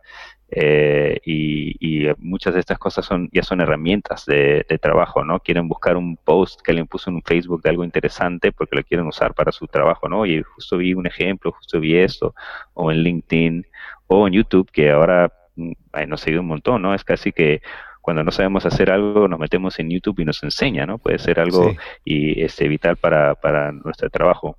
Eh, 0.51 1.20
y, 1.25 2.09
muchas 2.18 2.55
de 2.55 2.61
estas 2.61 2.79
cosas 2.79 3.05
son 3.05 3.29
ya 3.33 3.42
son 3.42 3.61
herramientas 3.61 4.25
de, 4.27 4.64
trabajo, 4.81 5.25
¿no? 5.25 5.40
Quieren 5.40 5.68
buscar 5.68 5.96
un 5.96 6.16
post 6.16 6.61
que 6.62 6.73
alguien 6.73 6.87
puso 6.87 7.11
en 7.11 7.23
Facebook 7.23 7.62
de 7.62 7.70
algo 7.70 7.85
interesante 7.85 8.53
porque 8.53 8.77
lo 8.77 8.83
quieren 8.83 9.07
usar 9.07 9.35
para 9.35 9.53
su 9.53 9.66
trabajo, 9.66 10.09
¿no? 10.09 10.27
Y 10.27 10.42
justo 10.42 10.79
vi 10.79 10.94
un 10.94 11.07
ejemplo, 11.07 11.53
justo 11.53 11.79
vi 11.81 11.96
esto, 11.96 12.35
o 12.75 12.90
en 12.90 13.03
LinkedIn, 13.03 13.66
o 14.07 14.27
en 14.27 14.35
YouTube, 14.35 14.70
que 14.73 14.90
ahora 14.90 15.33
mm, 15.57 15.73
nos 16.09 16.20
sigue 16.20 16.38
un 16.38 16.46
montón, 16.46 16.83
¿no? 16.83 16.94
Es 16.94 17.05
casi 17.05 17.33
que 17.33 17.61
cuando 18.01 18.25
no 18.25 18.31
sabemos 18.31 18.66
hacer 18.66 18.90
algo 18.90 19.29
nos 19.29 19.38
metemos 19.38 19.79
en 19.79 19.90
YouTube 19.90 20.20
y 20.20 20.25
nos 20.25 20.42
enseña, 20.42 20.87
¿no? 20.87 20.99
Puede 20.99 21.18
ser 21.18 21.38
algo 21.38 21.75
y 22.05 22.42
este, 22.42 22.66
vital 22.68 22.96
para, 22.96 23.35
para 23.35 23.73
nuestro 23.73 24.09
trabajo. 24.11 24.57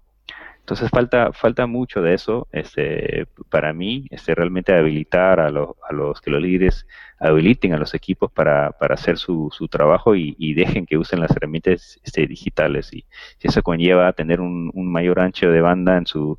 Entonces 0.72 0.90
falta, 0.90 1.34
falta 1.34 1.68
mucho 1.68 2.02
de 2.02 2.14
eso 2.14 2.48
este, 2.54 3.28
para 3.50 3.74
mí, 3.74 4.08
este, 4.10 4.34
realmente 4.34 4.74
habilitar 4.74 5.42
a, 5.42 5.50
los, 5.50 5.72
a 5.90 5.92
los 5.92 6.22
que 6.22 6.32
los 6.32 6.42
líderes 6.42 6.88
habiliten 7.20 7.74
a 7.74 7.78
los 7.78 7.94
equipos 7.94 8.32
para, 8.32 8.72
para 8.72 8.94
hacer 8.94 9.18
su, 9.18 9.50
su 9.52 9.68
trabajo 9.68 10.16
y, 10.16 10.54
dejen 10.54 10.86
que 10.86 10.98
usen 10.98 11.20
las 11.20 11.32
herramientas 11.36 12.00
este, 12.06 12.26
digitales. 12.26 12.94
Y, 12.94 13.04
eso 13.42 13.62
conlleva 13.62 14.14
tener 14.14 14.40
un, 14.40 14.72
mayor 14.74 15.20
ancho 15.20 15.52
de 15.52 15.60
banda 15.60 15.98
en 15.98 16.06
su, 16.06 16.38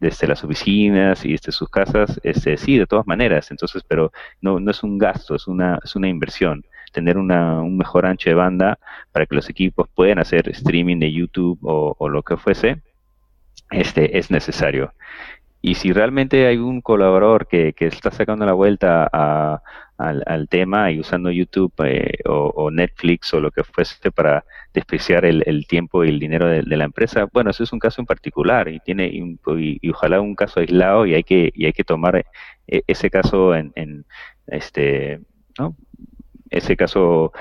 desde 0.00 0.28
las 0.28 0.42
oficinas 0.42 1.22
y 1.26 1.32
desde 1.32 1.52
sus 1.52 1.68
casas, 1.68 2.18
este, 2.22 2.56
sí, 2.56 2.78
de 2.78 2.86
todas 2.86 3.06
maneras. 3.06 3.50
Entonces, 3.50 3.82
pero 3.86 4.12
no, 4.40 4.60
no 4.60 4.70
es 4.70 4.82
un 4.82 4.96
gasto, 4.96 5.34
es 5.34 5.46
una, 5.46 5.78
es 5.84 5.94
una 5.94 6.08
inversión 6.08 6.64
tener 6.90 7.18
una, 7.18 7.60
un 7.60 7.76
mejor 7.76 8.06
ancho 8.06 8.30
de 8.30 8.34
banda 8.34 8.78
para 9.12 9.26
que 9.26 9.34
los 9.34 9.50
equipos 9.50 9.90
puedan 9.94 10.20
hacer 10.20 10.48
streaming 10.48 11.00
de 11.00 11.12
YouTube 11.12 11.58
o 11.62 12.08
lo 12.08 12.22
que 12.22 12.38
fuese 12.38 12.80
este, 13.70 14.18
es 14.18 14.30
necesario. 14.30 14.92
Y 15.60 15.76
si 15.76 15.92
realmente 15.92 16.46
hay 16.46 16.58
un 16.58 16.82
colaborador 16.82 17.46
que, 17.46 17.72
que 17.72 17.86
está 17.86 18.10
sacando 18.10 18.44
la 18.44 18.52
vuelta 18.52 19.08
al, 19.96 20.48
tema 20.50 20.90
y 20.90 21.00
usando 21.00 21.30
YouTube 21.30 21.72
eh, 21.86 22.18
o, 22.26 22.70
Netflix 22.70 23.32
o 23.32 23.40
lo 23.40 23.50
que 23.50 23.64
fuese 23.64 24.10
para 24.12 24.44
despreciar 24.74 25.24
el, 25.24 25.66
tiempo 25.66 26.04
y 26.04 26.10
el 26.10 26.18
dinero 26.18 26.48
de, 26.48 26.62
la 26.64 26.84
empresa, 26.84 27.26
bueno, 27.32 27.50
eso 27.50 27.62
es 27.62 27.72
un 27.72 27.78
caso 27.78 28.02
en 28.02 28.06
particular 28.06 28.68
y 28.68 28.78
tiene 28.80 29.06
y, 29.06 29.90
ojalá 29.90 30.20
un 30.20 30.34
caso 30.34 30.60
aislado 30.60 31.06
y 31.06 31.14
hay 31.14 31.22
que 31.22 31.50
y 31.54 31.64
hay 31.64 31.72
que 31.72 31.84
tomar 31.84 32.16
eh, 32.66 32.82
ese 32.86 33.08
caso 33.08 33.54
en, 33.54 33.72
en 33.74 34.04
este, 34.46 35.20
¿no? 35.58 35.76
Ese 36.50 36.76
caso 36.76 37.32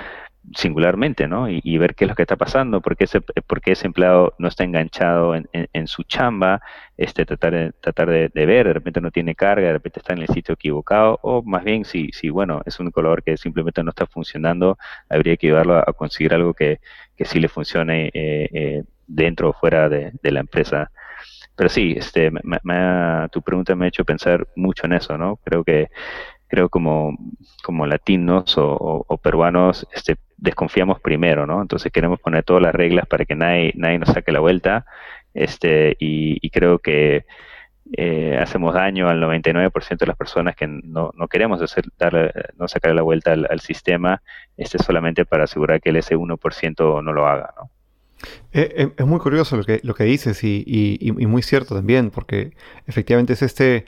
singularmente, 0.56 1.27
¿no? 1.27 1.49
Y, 1.49 1.77
ver 1.77 1.95
qué 1.95 2.06
es 2.06 2.10
lo 2.10 2.15
que 2.15 2.23
está 2.23 2.36
pasando, 2.36 2.82
por 2.82 2.97
qué 2.97 3.06
ese, 3.06 3.21
por 3.21 3.62
ese 3.65 3.88
empleado 3.88 4.34
no 4.38 4.47
está 4.47 4.63
enganchado 4.63 5.36
en, 5.36 5.47
en, 5.51 5.88
su 5.88 6.03
chamba, 6.03 6.62
este, 6.97 7.25
tratar, 7.25 7.53
de, 7.53 7.71
tratar 7.79 8.10
de, 8.10 8.29
ver, 8.34 8.67
de 8.67 8.73
repente 8.73 9.01
no 9.01 9.12
tiene 9.12 9.36
carga, 9.36 9.67
de 9.67 9.73
repente 9.73 9.99
está 9.99 10.13
en 10.13 10.19
el 10.19 10.27
sitio 10.27 10.53
equivocado, 10.53 11.19
o 11.23 11.41
más 11.43 11.63
bien 11.63 11.86
si, 11.86 12.10
si 12.12 12.29
bueno, 12.29 12.62
es 12.65 12.79
un 12.79 12.91
color 12.91 13.23
que 13.23 13.38
simplemente 13.38 13.84
no 13.84 13.89
está 13.89 14.06
funcionando, 14.06 14.77
habría 15.10 15.38
que 15.38 15.47
ayudarlo 15.47 15.77
a, 15.77 15.93
conseguir 15.93 16.34
algo 16.34 16.53
que, 16.53 16.79
que 17.15 17.25
sí 17.25 17.39
le 17.39 17.47
funcione 17.47 18.08
eh, 18.13 18.49
eh, 18.53 18.84
dentro 19.08 19.49
o 19.49 19.53
fuera 19.53 19.89
de, 19.89 20.12
la 20.23 20.39
empresa. 20.41 20.91
Pero 21.56 21.69
sí, 21.69 21.93
este, 21.97 22.32
tu 23.32 23.41
pregunta 23.41 23.75
me 23.75 23.86
ha 23.86 23.88
hecho 23.89 24.06
pensar 24.06 24.47
mucho 24.56 24.86
en 24.88 24.93
eso, 24.93 25.17
¿no? 25.17 25.38
Creo 25.43 25.63
que 25.63 25.89
creo 26.53 26.69
como, 26.69 27.17
como 27.63 27.88
latinos 27.88 28.53
o, 28.58 29.19
peruanos 29.23 29.88
este, 29.91 30.17
desconfiamos 30.43 30.99
primero, 30.99 31.47
¿no? 31.47 31.62
Entonces 31.62 31.91
queremos 31.91 32.19
poner 32.19 32.43
todas 32.43 32.62
las 32.62 32.75
reglas 32.75 33.08
para 33.08 33.23
que 33.23 33.34
nadie, 33.34 33.71
nadie 33.75 33.97
nos 33.97 34.10
saque 34.10 34.34
la 34.34 34.41
vuelta 34.41 34.86
este, 35.34 35.95
y, 35.99 36.49
creo 36.49 36.79
que 36.79 37.25
eh, 37.93 38.38
hacemos 38.39 38.73
daño 38.73 39.08
al 39.08 39.21
99% 39.21 39.97
de 39.97 40.06
las 40.06 40.17
personas 40.17 40.56
que 40.56 40.67
no, 40.67 41.12
no 41.15 41.27
queremos 41.29 41.62
hacer, 41.62 41.86
darle, 41.97 42.32
no 42.58 42.67
sacar 42.67 42.93
la 42.93 43.01
vuelta 43.01 43.32
al, 43.32 43.60
sistema 43.62 44.21
este, 44.58 44.77
solamente 44.79 45.25
para 45.25 45.45
asegurar 45.45 45.79
que 45.79 45.89
el 45.89 45.95
ese 45.95 46.17
1% 46.17 47.03
no 47.03 47.13
lo 47.13 47.25
haga, 47.25 47.53
¿no? 47.58 47.69
Eh, 48.53 48.73
eh, 48.77 48.89
es 48.97 49.06
muy 49.06 49.19
curioso 49.19 49.58
lo 49.58 49.63
que, 49.63 49.79
lo 49.84 49.93
que 49.95 50.03
dices 50.03 50.43
y, 50.43 50.63
y, 50.65 51.12
muy 51.25 51.41
cierto 51.41 51.75
también, 51.75 52.10
porque 52.10 52.51
efectivamente 52.86 53.34
es 53.34 53.41
este 53.41 53.86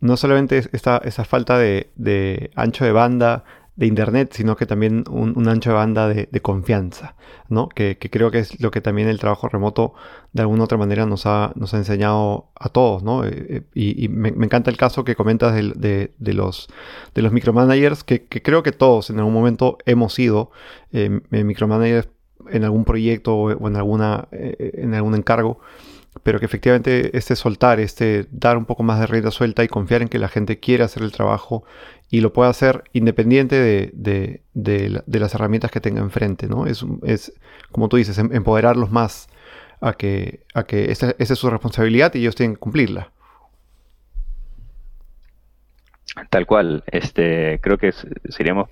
no 0.00 0.16
solamente 0.16 0.58
esta, 0.72 0.98
esa 1.04 1.24
falta 1.24 1.58
de, 1.58 2.50
ancho 2.54 2.84
de 2.84 2.92
banda 2.92 3.44
de 3.76 3.86
internet, 3.86 4.32
sino 4.32 4.56
que 4.56 4.64
también 4.64 5.04
un, 5.10 5.48
ancho 5.48 5.70
de 5.70 5.76
banda 5.76 6.08
de, 6.08 6.40
confianza, 6.40 7.14
¿no? 7.50 7.68
Que, 7.68 7.98
creo 7.98 8.30
que 8.30 8.38
es 8.38 8.58
lo 8.60 8.70
que 8.70 8.80
también 8.80 9.06
el 9.08 9.18
trabajo 9.18 9.48
remoto 9.48 9.92
de 10.32 10.42
alguna 10.42 10.62
u 10.62 10.64
otra 10.64 10.78
manera 10.78 11.04
nos 11.04 11.26
ha, 11.26 11.52
nos 11.56 11.74
ha 11.74 11.76
enseñado 11.76 12.48
a 12.54 12.70
todos, 12.70 13.02
¿no? 13.02 13.24
Eh, 13.24 13.30
eh, 13.48 13.62
y, 13.74 14.08
me, 14.08 14.30
encanta 14.30 14.70
el 14.70 14.78
caso 14.78 15.04
que 15.04 15.14
comentas 15.14 15.54
de, 15.54 16.10
los, 16.18 16.68
de 17.14 17.22
los 17.22 17.32
micromanagers, 17.32 18.02
que, 18.02 18.24
que, 18.24 18.42
creo 18.42 18.62
que 18.62 18.72
todos 18.72 19.10
en 19.10 19.18
algún 19.18 19.34
momento 19.34 19.76
hemos 19.84 20.14
sido 20.14 20.50
eh, 20.92 21.20
micromanagers 21.30 22.08
en 22.50 22.64
algún 22.64 22.84
proyecto 22.84 23.36
o 23.36 23.68
en, 23.68 23.76
alguna, 23.76 24.28
en 24.30 24.94
algún 24.94 25.14
encargo 25.16 25.60
pero 26.22 26.38
que 26.38 26.46
efectivamente 26.46 27.16
este 27.16 27.36
soltar, 27.36 27.80
este 27.80 28.26
dar 28.30 28.56
un 28.56 28.64
poco 28.64 28.82
más 28.82 29.00
de 29.00 29.06
rienda 29.06 29.30
suelta 29.30 29.64
y 29.64 29.68
confiar 29.68 30.02
en 30.02 30.08
que 30.08 30.18
la 30.18 30.28
gente 30.28 30.58
quiere 30.58 30.84
hacer 30.84 31.02
el 31.02 31.12
trabajo 31.12 31.64
y 32.10 32.20
lo 32.20 32.32
pueda 32.32 32.50
hacer 32.50 32.84
independiente 32.92 33.92
de, 33.92 34.42
las 35.06 35.34
herramientas 35.34 35.70
que 35.70 35.80
tenga 35.80 36.00
enfrente, 36.00 36.46
¿no? 36.46 36.66
Es, 36.66 36.84
es 37.04 37.32
como 37.72 37.88
tú 37.88 37.96
dices, 37.96 38.18
em, 38.18 38.32
empoderarlos 38.32 38.90
más 38.90 39.28
a 39.80 39.92
que, 39.94 40.40
a 40.54 40.64
que 40.64 40.90
esa, 40.90 41.14
es 41.18 41.28
su 41.28 41.50
responsabilidad 41.50 42.14
y 42.14 42.20
ellos 42.20 42.36
tienen 42.36 42.54
que 42.54 42.60
cumplirla. 42.60 43.10
Tal 46.30 46.46
cual, 46.46 46.82
este, 46.86 47.58
creo 47.60 47.76
que 47.76 47.92
seríamos 48.28 48.70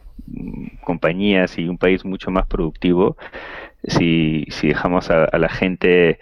compañías 0.82 1.58
y 1.58 1.68
un 1.68 1.76
país 1.76 2.04
mucho 2.04 2.30
más 2.30 2.46
productivo 2.46 3.18
si, 3.86 4.46
si 4.48 4.68
dejamos 4.68 5.10
a 5.10 5.36
la 5.36 5.48
gente 5.50 6.18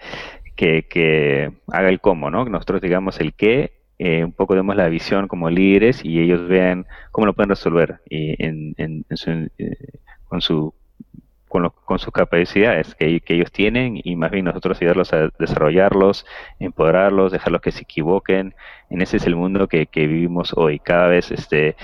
que, 0.55 1.51
haga 1.67 1.89
el 1.89 1.99
cómo, 1.99 2.29
¿no? 2.29 2.45
Nosotros 2.45 2.81
digamos 2.81 3.19
el 3.19 3.33
qué, 3.33 3.73
eh, 3.99 4.23
un 4.23 4.31
poco 4.33 4.55
demos 4.55 4.75
la 4.75 4.89
visión 4.89 5.27
como 5.27 5.49
líderes 5.49 6.03
y 6.03 6.19
ellos 6.19 6.47
vean 6.47 6.85
cómo 7.11 7.27
lo 7.27 7.33
pueden 7.33 7.49
resolver 7.49 8.01
y 8.09 8.35
en, 8.43 8.75
eh, 8.77 9.75
con, 10.25 10.41
su, 10.41 10.73
con, 11.47 11.71
con, 11.85 11.99
sus 11.99 12.11
capacidades 12.11 12.95
que, 12.95 13.21
ellos 13.27 13.51
tienen 13.51 13.99
y 14.03 14.15
más 14.15 14.31
bien 14.31 14.45
nosotros 14.45 14.81
ayudarlos 14.81 15.13
a 15.13 15.29
desarrollarlos, 15.39 16.25
empoderarlos, 16.59 17.31
dejarlos 17.31 17.61
que 17.61 17.71
se 17.71 17.83
equivoquen. 17.83 18.55
En 18.89 19.01
ese 19.01 19.17
es 19.17 19.27
el 19.27 19.35
mundo 19.35 19.67
que, 19.67 19.85
que 19.85 20.07
vivimos 20.07 20.53
hoy. 20.55 20.79
Cada 20.79 21.07
vez 21.07 21.31
este, 21.31 21.75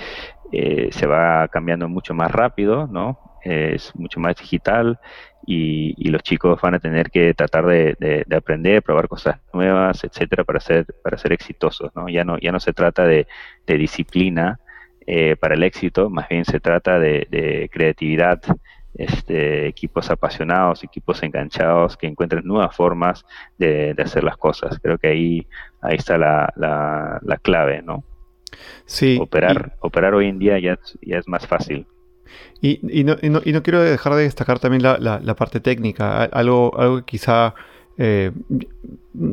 eh, 0.52 0.88
se 0.90 1.06
va 1.06 1.46
cambiando 1.48 1.88
mucho 1.88 2.12
más 2.12 2.30
rápido, 2.32 2.88
¿no? 2.88 3.29
Es 3.42 3.94
mucho 3.94 4.20
más 4.20 4.36
digital 4.36 4.98
y, 5.46 6.10
los 6.10 6.22
chicos 6.22 6.60
van 6.60 6.74
a 6.74 6.78
tener 6.78 7.10
que 7.10 7.34
tratar 7.34 7.66
de, 7.66 8.26
aprender, 8.34 8.82
probar 8.82 9.08
cosas 9.08 9.40
nuevas, 9.52 10.04
etcétera, 10.04 10.44
para 10.44 10.60
ser, 10.60 10.86
para 11.02 11.18
ser 11.18 11.32
exitosos, 11.32 11.90
¿no? 11.94 12.08
Ya 12.08 12.24
no, 12.24 12.38
ya 12.38 12.52
no 12.52 12.60
se 12.60 12.72
trata 12.72 13.04
de, 13.06 13.26
disciplina 13.66 14.58
eh, 15.06 15.36
para 15.36 15.54
el 15.54 15.62
éxito, 15.62 16.10
más 16.10 16.28
bien 16.28 16.44
se 16.44 16.60
trata 16.60 16.98
de, 16.98 17.68
creatividad, 17.72 18.40
este, 18.94 19.68
equipos 19.68 20.10
apasionados, 20.10 20.82
equipos 20.82 21.22
enganchados 21.22 21.96
que 21.96 22.08
encuentren 22.08 22.44
nuevas 22.44 22.74
formas 22.74 23.24
de, 23.58 23.94
hacer 23.98 24.24
las 24.24 24.36
cosas. 24.36 24.78
Creo 24.82 24.98
que 24.98 25.08
ahí, 25.08 25.46
ahí 25.80 25.96
está 25.96 26.18
la, 26.18 26.52
la, 26.56 27.38
clave, 27.42 27.82
¿no? 27.82 28.04
Sí. 28.84 29.18
Operar, 29.20 29.76
operar 29.80 30.14
hoy 30.14 30.28
en 30.28 30.38
día 30.38 30.58
ya, 30.58 30.78
ya 31.00 31.18
es 31.18 31.28
más 31.28 31.46
fácil. 31.46 31.86
Y, 32.60 33.04
no, 33.04 33.16
quiero 33.62 33.82
dejar 33.82 34.14
de 34.14 34.22
destacar 34.22 34.58
también 34.58 34.82
la, 34.82 35.34
parte 35.36 35.60
técnica, 35.60 36.24
algo, 36.24 36.78
algo 36.78 36.98
que 36.98 37.04
quizá 37.04 37.54
eh, 37.96 38.32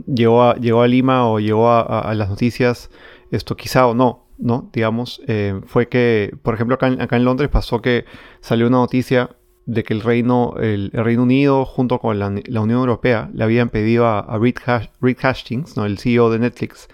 llegó, 0.07 0.43
a, 0.43 0.87
Lima 0.87 1.27
o 1.27 1.39
llegó 1.39 1.69
a, 1.71 2.13
las 2.15 2.29
noticias, 2.29 2.89
esto 3.31 3.55
quizá 3.55 3.87
o 3.87 3.93
no, 3.93 4.25
¿no? 4.37 4.69
Digamos, 4.73 5.21
eh, 5.27 5.59
fue 5.65 5.87
que, 5.87 6.33
por 6.41 6.53
ejemplo, 6.53 6.75
acá 6.75 6.87
en, 6.87 7.01
acá 7.01 7.17
en, 7.17 7.25
Londres 7.25 7.49
pasó 7.49 7.81
que 7.81 8.05
salió 8.41 8.67
una 8.67 8.77
noticia 8.77 9.29
de 9.65 9.83
que 9.83 9.93
el 9.93 10.01
Reino, 10.01 10.55
el, 10.59 10.91
Reino 10.91 11.23
Unido 11.23 11.65
junto 11.65 11.99
con 11.99 12.17
la, 12.19 12.27
Unión 12.27 12.79
Europea 12.79 13.29
le 13.33 13.43
habían 13.43 13.69
pedido 13.69 14.07
a, 14.07 14.39
Reed, 14.39 15.17
Hastings, 15.21 15.75
¿no? 15.75 15.85
el 15.85 15.99
CEO 15.99 16.29
de 16.29 16.39
Netflix, 16.39 16.87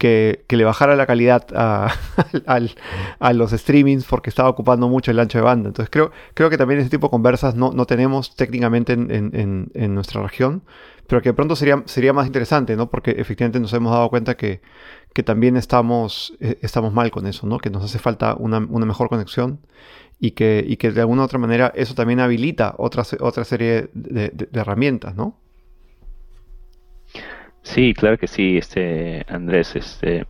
que, 0.00 0.46
le 0.48 0.64
bajara 0.64 0.96
la 0.96 1.06
calidad 1.06 1.46
a, 2.46 3.32
los 3.32 3.50
streamings 3.50 4.04
porque 4.06 4.30
estaba 4.30 4.48
ocupando 4.48 4.88
mucho 4.88 5.10
el 5.10 5.20
ancho 5.20 5.38
de 5.38 5.44
banda. 5.44 5.68
Entonces 5.68 5.90
creo, 5.90 6.10
creo 6.32 6.48
que 6.48 6.56
también 6.56 6.80
ese 6.80 6.88
tipo 6.88 7.08
de 7.08 7.10
conversas 7.10 7.54
no, 7.54 7.70
no 7.72 7.84
tenemos 7.84 8.34
técnicamente 8.34 8.94
en, 8.94 9.94
nuestra 9.94 10.22
región, 10.22 10.62
pero 11.06 11.20
que 11.20 11.28
de 11.28 11.34
pronto 11.34 11.54
sería, 11.54 11.82
sería 11.84 12.14
más 12.14 12.26
interesante, 12.26 12.76
¿no? 12.76 12.88
Porque 12.88 13.10
efectivamente 13.10 13.60
nos 13.60 13.72
hemos 13.74 13.92
dado 13.92 14.08
cuenta 14.08 14.36
que, 14.36 14.62
que 15.12 15.22
también 15.22 15.56
estamos, 15.56 16.34
eh, 16.40 16.58
estamos 16.62 16.94
mal 16.94 17.10
con 17.10 17.26
eso, 17.26 17.46
¿no? 17.46 17.58
Que 17.58 17.68
nos 17.68 17.84
hace 17.84 17.98
falta 17.98 18.34
una, 18.36 18.60
mejor 18.60 19.10
conexión 19.10 19.60
y 20.18 20.30
que, 20.30 20.64
y 20.66 20.78
que 20.78 20.92
de 20.92 21.00
alguna 21.02 21.22
u 21.22 21.24
otra 21.26 21.38
manera 21.38 21.72
eso 21.74 21.94
también 21.94 22.20
habilita 22.20 22.74
otra, 22.78 23.04
otra 23.20 23.44
serie 23.44 23.90
de 23.92 24.48
herramientas, 24.54 25.14
¿no? 25.14 25.36
Sí, 27.62 27.94
claro 27.94 28.18
que 28.18 28.26
sí, 28.26 28.58
este 28.58 29.24
Andrés, 29.28 29.76
este 29.76 30.26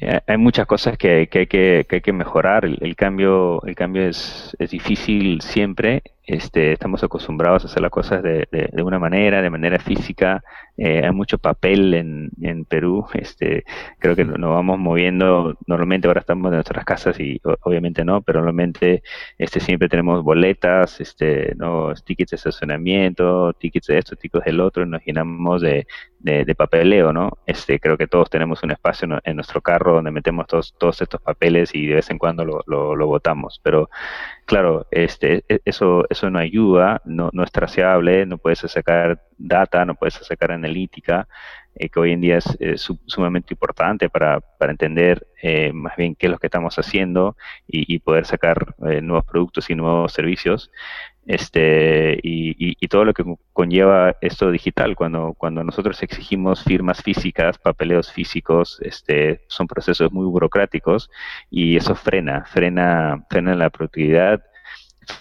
eh, 0.00 0.20
hay 0.26 0.36
muchas 0.36 0.66
cosas 0.66 0.96
que, 0.96 1.28
que, 1.28 1.40
hay, 1.40 1.46
que, 1.46 1.86
que 1.88 1.96
hay 1.96 2.02
que 2.02 2.12
mejorar. 2.12 2.64
El, 2.64 2.96
cambio, 2.96 3.62
el 3.64 3.74
cambio 3.74 4.08
es, 4.08 4.56
es 4.58 4.70
difícil 4.70 5.40
siempre 5.40 6.02
este, 6.28 6.72
estamos 6.72 7.02
acostumbrados 7.02 7.64
a 7.64 7.68
hacer 7.68 7.80
las 7.80 7.90
cosas 7.90 8.22
de, 8.22 8.46
de, 8.50 8.82
una 8.82 8.98
manera, 8.98 9.40
de 9.40 9.48
manera 9.48 9.78
física. 9.78 10.44
Eh, 10.76 11.00
hay 11.02 11.10
mucho 11.10 11.38
papel 11.38 11.94
en, 11.94 12.30
en 12.42 12.66
Perú. 12.66 13.06
Este, 13.14 13.64
creo 13.98 14.14
que 14.14 14.26
nos 14.26 14.50
vamos 14.50 14.78
moviendo. 14.78 15.56
Normalmente 15.66 16.06
ahora 16.06 16.20
estamos 16.20 16.50
en 16.50 16.56
nuestras 16.56 16.84
casas 16.84 17.18
y 17.18 17.40
obviamente 17.62 18.04
no, 18.04 18.20
pero 18.20 18.40
normalmente 18.40 19.02
este, 19.38 19.58
siempre 19.58 19.88
tenemos 19.88 20.22
boletas, 20.22 21.00
este, 21.00 21.54
no, 21.56 21.94
tickets 21.94 22.32
de 22.32 22.36
estacionamiento, 22.36 23.54
tickets 23.54 23.86
de 23.86 23.98
esto, 23.98 24.14
tickets 24.14 24.44
del 24.44 24.60
otro, 24.60 24.82
y 24.82 24.86
nos 24.86 25.02
llenamos 25.06 25.62
de, 25.62 25.86
de, 26.20 26.54
papeleo, 26.54 27.12
¿no? 27.12 27.38
Este, 27.46 27.78
creo 27.78 27.96
que 27.96 28.06
todos 28.06 28.28
tenemos 28.28 28.62
un 28.62 28.72
espacio 28.72 29.08
en, 29.24 29.36
nuestro 29.36 29.60
carro 29.60 29.94
donde 29.94 30.10
metemos 30.10 30.46
todos, 30.46 30.74
todos 30.78 31.00
estos 31.00 31.20
papeles 31.22 31.74
y 31.74 31.86
de 31.86 31.94
vez 31.94 32.10
en 32.10 32.18
cuando 32.18 32.44
lo, 32.44 32.62
lo, 32.66 32.96
lo 32.96 33.06
botamos. 33.06 33.60
Pero 33.62 33.88
claro, 34.44 34.86
este, 34.90 35.44
e, 35.48 35.60
eso, 35.64 36.08
eso 36.18 36.30
no 36.30 36.38
ayuda, 36.38 37.00
no, 37.04 37.30
no 37.32 37.44
es 37.44 37.52
traceable, 37.52 38.26
no 38.26 38.38
puedes 38.38 38.58
sacar 38.58 39.22
data, 39.38 39.84
no 39.84 39.94
puedes 39.94 40.14
sacar 40.14 40.50
analítica, 40.52 41.28
eh, 41.76 41.88
que 41.88 42.00
hoy 42.00 42.12
en 42.12 42.20
día 42.20 42.38
es 42.38 42.88
sumamente 43.06 43.54
importante 43.54 44.10
para, 44.10 44.40
para 44.40 44.72
entender 44.72 45.26
eh, 45.40 45.72
más 45.72 45.96
bien 45.96 46.16
qué 46.16 46.26
es 46.26 46.32
lo 46.32 46.38
que 46.38 46.48
estamos 46.48 46.76
haciendo 46.76 47.36
y, 47.68 47.98
poder 48.00 48.24
sacar 48.26 48.74
eh, 48.88 49.00
nuevos 49.00 49.24
productos 49.24 49.70
y 49.70 49.74
nuevos 49.76 50.12
servicios. 50.12 50.70
Este, 51.26 52.18
y, 52.22 52.74
todo 52.88 53.04
lo 53.04 53.12
que 53.12 53.22
conlleva 53.52 54.16
esto 54.22 54.50
digital, 54.50 54.96
cuando, 54.96 55.34
cuando 55.36 55.62
nosotros 55.62 56.02
exigimos 56.02 56.64
firmas 56.64 57.02
físicas, 57.02 57.58
papeleos 57.58 58.10
físicos, 58.10 58.78
este, 58.80 59.42
son 59.48 59.66
procesos 59.66 60.10
muy 60.10 60.24
burocráticos 60.24 61.10
y 61.50 61.76
eso 61.76 61.94
frena, 61.94 62.46
frena, 62.46 63.26
frena 63.28 63.54
la 63.54 63.68
productividad, 63.68 64.42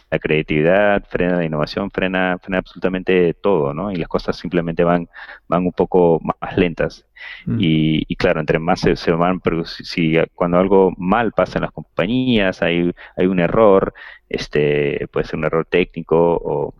la 0.10 0.20
creatividad, 0.20 1.04
frena 1.10 1.38
la 1.38 1.46
innovación, 1.46 1.92
frena, 1.92 2.38
frena 2.42 2.60
absolutamente 2.60 3.34
todo, 3.34 3.74
¿no? 3.74 3.92
Y 3.92 3.96
las 3.96 4.08
cosas 4.08 4.38
simplemente 4.38 4.84
van, 4.84 5.10
van 5.48 5.66
un 5.66 5.72
poco 5.72 6.20
más 6.22 6.58
lentas. 6.58 7.06
Mm. 7.46 7.58
Y, 7.60 8.16
claro, 8.16 8.40
entre 8.40 8.60
más 8.60 8.80
se, 8.82 8.96
se 8.96 9.12
van, 9.12 9.40
pero 9.40 9.66
si, 9.66 10.16
cuando 10.36 10.58
algo 10.58 10.94
mal 10.98 11.32
pasa 11.32 11.58
en 11.58 11.64
las 11.64 11.72
compañías, 11.72 12.62
hay, 12.62 12.92
hay 13.16 13.26
un 13.28 13.40
error, 13.40 13.94
este, 14.30 15.08
puede 15.12 15.26
ser 15.26 15.40
un 15.40 15.46
error 15.46 15.66
técnico 15.66 16.40
o 16.44 16.74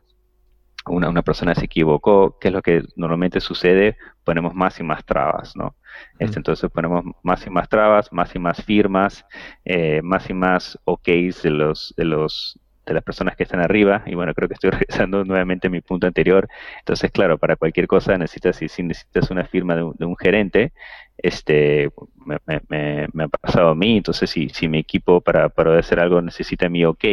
una, 0.90 1.10
una 1.10 1.22
persona 1.22 1.56
se 1.56 1.66
equivocó, 1.66 2.38
¿qué 2.40 2.48
es 2.50 2.54
lo 2.54 2.62
que 2.62 2.84
normalmente 2.96 3.40
sucede? 3.42 3.98
Ponemos 4.24 4.54
más 4.54 4.80
y 4.80 4.84
más 4.84 5.06
trabas, 5.06 5.56
¿no? 5.56 5.76
Este, 6.20 6.40
entonces 6.40 6.70
ponemos 6.70 7.04
más 7.24 7.46
y 7.46 7.50
más 7.50 7.70
trabas, 7.70 8.12
más 8.12 8.34
y 8.36 8.40
más 8.40 8.64
firmas, 8.64 9.26
eh, 9.66 10.02
más 10.04 10.30
y 10.30 10.34
más 10.34 10.78
OKs 10.86 11.42
de 11.44 11.52
los, 11.52 11.94
de 11.98 12.06
los 12.06 12.60
de 12.88 12.94
las 12.94 13.04
personas 13.04 13.36
que 13.36 13.44
están 13.44 13.60
arriba, 13.60 14.04
y 14.06 14.16
bueno, 14.16 14.34
creo 14.34 14.48
que 14.48 14.56
estoy 14.56 14.70
regresando 14.72 15.24
nuevamente 15.26 15.68
a 15.68 15.70
mi 15.70 15.82
punto 15.82 16.08
anterior, 16.08 16.48
entonces 16.80 17.12
claro, 17.12 17.38
para 17.38 17.56
cualquier 17.56 17.88
cosa 17.88 18.18
necesitas, 18.18 18.56
si, 18.56 18.84
necesitas 18.84 19.30
una 19.30 19.46
firma 19.46 19.76
de 19.76 19.84
un, 19.84 20.18
gerente, 20.18 20.74
este, 21.18 21.90
me, 22.26 22.38
me, 22.70 23.08
me, 23.14 23.24
ha 23.24 23.28
pasado 23.28 23.70
a 23.70 23.76
mí, 23.76 23.98
entonces 23.98 24.30
si, 24.30 24.50
si 24.50 24.68
mi 24.68 24.80
equipo 24.80 25.22
para, 25.22 25.50
para 25.50 25.78
hacer 25.80 26.00
algo 26.00 26.22
necesita 26.22 26.70
mi 26.70 26.86
ok, 26.86 27.04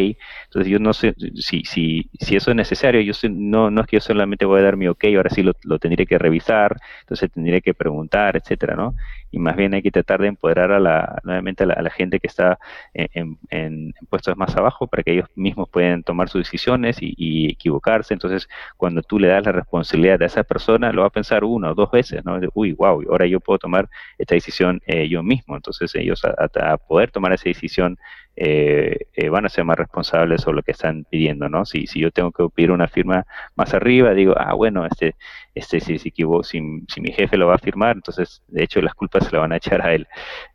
entonces 0.44 0.70
yo 0.70 0.78
no 0.78 0.92
sé 0.92 1.14
si, 1.36 1.64
si, 1.64 2.10
si 2.20 2.36
eso 2.36 2.50
es 2.50 2.56
necesario, 2.56 3.00
yo 3.00 3.12
no, 3.30 3.70
no 3.70 3.80
es 3.80 3.86
que 3.86 3.96
yo 3.96 4.00
solamente 4.00 4.44
voy 4.44 4.60
a 4.60 4.64
dar 4.64 4.76
mi 4.76 4.88
ok, 4.88 5.04
ahora 5.16 5.30
sí 5.30 5.42
lo, 5.42 5.52
lo 5.62 5.78
tendré 5.78 6.06
que 6.06 6.18
revisar, 6.18 6.76
entonces 7.00 7.30
tendré 7.30 7.62
que 7.62 7.74
preguntar, 7.74 8.36
etcétera, 8.36 8.76
¿no? 8.76 8.94
Y 9.30 9.38
más 9.38 9.56
bien 9.56 9.74
hay 9.74 9.82
que 9.82 9.90
tratar 9.90 10.20
de 10.20 10.28
empoderar 10.28 10.70
a 10.70 10.78
la, 10.78 11.20
nuevamente 11.24 11.64
a 11.64 11.66
la, 11.66 11.90
gente 11.90 12.20
que 12.20 12.28
está 12.28 12.58
en, 12.92 13.36
en, 13.50 13.92
puestos 14.08 14.36
más 14.36 14.56
abajo 14.56 14.86
para 14.86 15.02
que 15.02 15.12
ellos 15.12 15.28
mismos 15.34 15.68
puedan 15.68 16.02
tomar 16.04 16.28
sus 16.28 16.42
decisiones 16.42 16.98
y, 17.00 17.14
y, 17.16 17.50
equivocarse, 17.50 18.14
entonces 18.14 18.48
cuando 18.76 19.02
tú 19.02 19.18
le 19.18 19.28
das 19.28 19.44
la 19.44 19.52
responsabilidad 19.52 20.22
a 20.22 20.26
esa 20.26 20.44
persona, 20.44 20.92
lo 20.92 21.02
va 21.02 21.08
a 21.08 21.10
pensar 21.10 21.42
una 21.44 21.72
o 21.72 21.74
dos 21.74 21.90
veces, 21.90 22.24
¿no? 22.24 22.38
Uy, 22.54 22.72
wow, 22.72 23.02
ahora 23.10 23.26
yo 23.26 23.40
puedo 23.40 23.58
tomar 23.58 23.88
esta 24.18 24.34
decisión 24.34 24.80
eh, 24.86 25.08
yo 25.08 25.22
mismo. 25.22 25.56
Entonces 25.56 25.94
ellos 25.94 26.22
a, 26.24 26.76
poder 26.78 27.10
tomar 27.10 27.32
esa 27.32 27.44
decisión 27.44 27.98
eh, 28.36 29.06
eh, 29.14 29.28
van 29.28 29.46
a 29.46 29.48
ser 29.48 29.64
más 29.64 29.76
responsables 29.76 30.42
sobre 30.42 30.56
lo 30.56 30.62
que 30.62 30.72
están 30.72 31.04
pidiendo, 31.04 31.48
¿no? 31.48 31.64
Si, 31.64 31.86
si 31.86 32.00
yo 32.00 32.10
tengo 32.10 32.32
que 32.32 32.44
pedir 32.54 32.70
una 32.70 32.88
firma 32.88 33.24
más 33.54 33.74
arriba, 33.74 34.12
digo, 34.14 34.34
ah, 34.36 34.54
bueno, 34.54 34.86
este, 34.86 35.14
este 35.54 35.80
si, 35.80 35.98
si, 35.98 36.10
si, 36.10 36.84
si 36.88 37.00
mi 37.00 37.12
jefe 37.12 37.36
lo 37.36 37.46
va 37.46 37.54
a 37.54 37.58
firmar, 37.58 37.96
entonces 37.96 38.42
de 38.48 38.64
hecho 38.64 38.80
las 38.82 38.94
culpas 38.94 39.24
se 39.24 39.32
le 39.32 39.38
van 39.38 39.52
a 39.52 39.56
echar 39.56 39.82
a 39.82 39.94
él. 39.94 40.06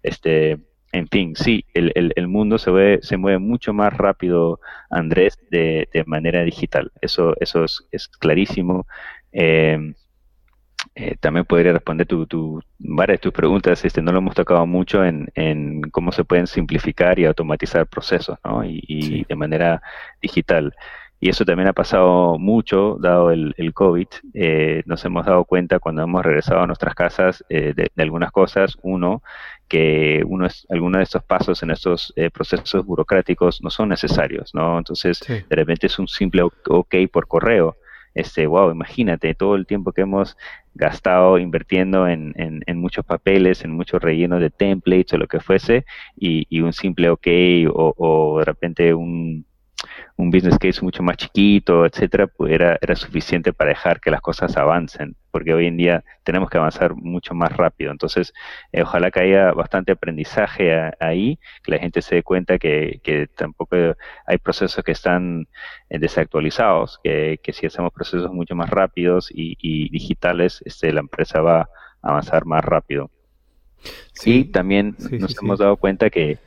Este, 0.04 0.60
en 0.92 1.08
fin, 1.08 1.36
sí, 1.36 1.66
el, 1.74 1.92
el, 1.96 2.12
el, 2.16 2.28
mundo 2.28 2.58
se, 2.58 2.72
ve, 2.72 3.00
se 3.04 3.18
mueve 3.18 3.38
mucho 3.40 3.74
más 3.74 3.96
rápido, 3.96 4.60
Andrés, 4.90 5.38
de, 5.52 5.88
de 5.94 6.04
manera 6.06 6.44
digital. 6.44 6.92
Eso, 7.02 7.36
eso 7.40 7.64
es, 7.64 7.88
es 7.92 8.08
clarísimo. 8.08 8.88
Eh, 9.32 9.94
eh, 10.96 11.16
también 11.20 11.46
podría 11.46 11.74
responder 11.74 12.08
tu, 12.08 12.26
tu, 12.26 12.62
varias 12.78 13.20
de 13.20 13.24
tus 13.24 13.34
preguntas. 13.34 13.84
Este, 13.86 14.02
no 14.02 14.12
lo 14.12 14.18
hemos 14.20 14.36
tocado 14.36 14.66
mucho 14.66 15.04
en, 15.06 15.30
en 15.36 15.82
cómo 15.92 16.12
se 16.12 16.24
pueden 16.24 16.48
simplificar 16.48 17.20
y 17.20 17.26
automatizar 17.26 17.88
procesos 17.88 18.38
¿no? 18.44 18.64
y, 18.64 19.26
de 19.28 19.36
manera 19.36 19.82
digital. 20.22 20.74
Y 21.22 21.30
eso 21.30 21.44
también 21.44 21.68
ha 21.68 21.74
pasado 21.74 22.40
mucho, 22.40 22.98
dado 23.02 23.32
el, 23.32 23.54
el 23.58 23.74
COVID. 23.74 24.08
Eh, 24.34 24.84
nos 24.86 25.04
hemos 25.06 25.26
dado 25.26 25.44
cuenta 25.44 25.80
cuando 25.80 26.02
hemos 26.04 26.24
regresado 26.24 26.62
a 26.62 26.68
nuestras 26.68 26.96
casas 26.96 27.44
eh, 27.50 27.74
de, 27.76 27.92
algunas 28.02 28.32
cosas. 28.32 28.78
Uno, 28.82 29.22
que 29.68 30.24
uno 30.26 30.46
es, 30.48 30.66
algunos 30.70 31.00
de 31.00 31.04
estos 31.04 31.24
pasos 31.24 31.62
en 31.62 31.72
estos 31.72 32.14
procesos 32.34 32.86
burocráticos 32.86 33.62
no 33.62 33.70
son 33.70 33.90
necesarios, 33.90 34.56
¿no? 34.56 34.78
Entonces, 34.78 35.20
de 35.28 35.56
repente 35.56 35.88
es 35.88 36.00
un 36.00 36.08
simple 36.08 36.42
OK 36.42 36.96
por 37.12 37.28
correo 37.28 37.78
este, 38.14 38.48
wow, 38.48 38.72
imagínate 38.72 39.36
todo 39.36 39.56
el 39.56 39.66
tiempo 39.66 39.92
que 39.92 40.02
hemos 40.02 40.38
gastado 40.74 41.38
invirtiendo 41.38 42.08
en, 42.08 42.34
en, 42.36 42.78
muchos 42.80 43.06
papeles, 43.06 43.64
en 43.64 43.72
muchos 43.72 44.02
rellenos 44.02 44.40
de 44.40 44.50
templates 44.50 45.14
o 45.14 45.18
lo 45.18 45.28
que 45.28 45.40
fuese, 45.40 45.86
y, 46.16 46.46
y 46.50 46.62
un 46.62 46.74
simple 46.74 47.10
OK 47.10 47.28
o, 47.74 47.94
o 47.98 48.40
de 48.40 48.46
repente 48.46 48.94
un, 48.94 49.46
un 50.20 50.32
business 50.32 50.58
case 50.60 50.82
mucho 50.82 51.02
más 51.02 51.16
chiquito, 51.16 51.86
etcétera, 51.86 52.28
pues 52.28 52.52
era, 52.52 52.78
era 52.82 52.94
suficiente 52.94 53.54
para 53.54 53.70
dejar 53.70 54.02
que 54.02 54.12
las 54.12 54.20
cosas 54.20 54.58
avancen, 54.58 55.16
porque 55.32 55.54
hoy 55.54 55.68
en 55.68 55.78
día 55.78 56.04
tenemos 56.26 56.50
que 56.50 56.58
avanzar 56.58 56.94
mucho 56.94 57.34
más 57.34 57.56
rápido. 57.56 57.92
Entonces, 57.92 58.34
eh, 58.74 58.82
ojalá 58.82 59.12
que 59.12 59.22
haya 59.22 59.54
bastante 59.54 59.94
aprendizaje 59.94 60.92
ahí, 61.00 61.40
que 61.64 61.72
la 61.72 61.80
gente 61.80 62.02
se 62.02 62.16
dé 62.16 62.24
cuenta 62.24 62.60
que, 62.60 63.00
que 63.02 63.28
tampoco 63.28 63.78
hay 64.26 64.38
procesos 64.40 64.84
que 64.84 64.92
están 64.92 65.48
eh, 65.90 66.00
desactualizados, 66.00 67.00
que, 67.02 67.40
que, 67.42 67.54
si 67.54 67.68
hacemos 67.68 67.94
procesos 67.94 68.30
mucho 68.34 68.56
más 68.56 68.70
rápidos 68.70 69.32
y, 69.34 69.56
y 69.62 69.90
digitales, 69.90 70.62
este, 70.66 70.92
la 70.92 71.00
empresa 71.00 71.40
va 71.42 71.62
a 71.62 71.70
avanzar 72.02 72.46
más 72.46 72.66
rápido. 72.66 73.10
Sí, 74.12 74.40
y 74.40 74.46
también 74.52 74.98
nos 75.12 75.42
hemos 75.42 75.60
dado 75.60 75.78
cuenta 75.78 76.10
que 76.10 76.40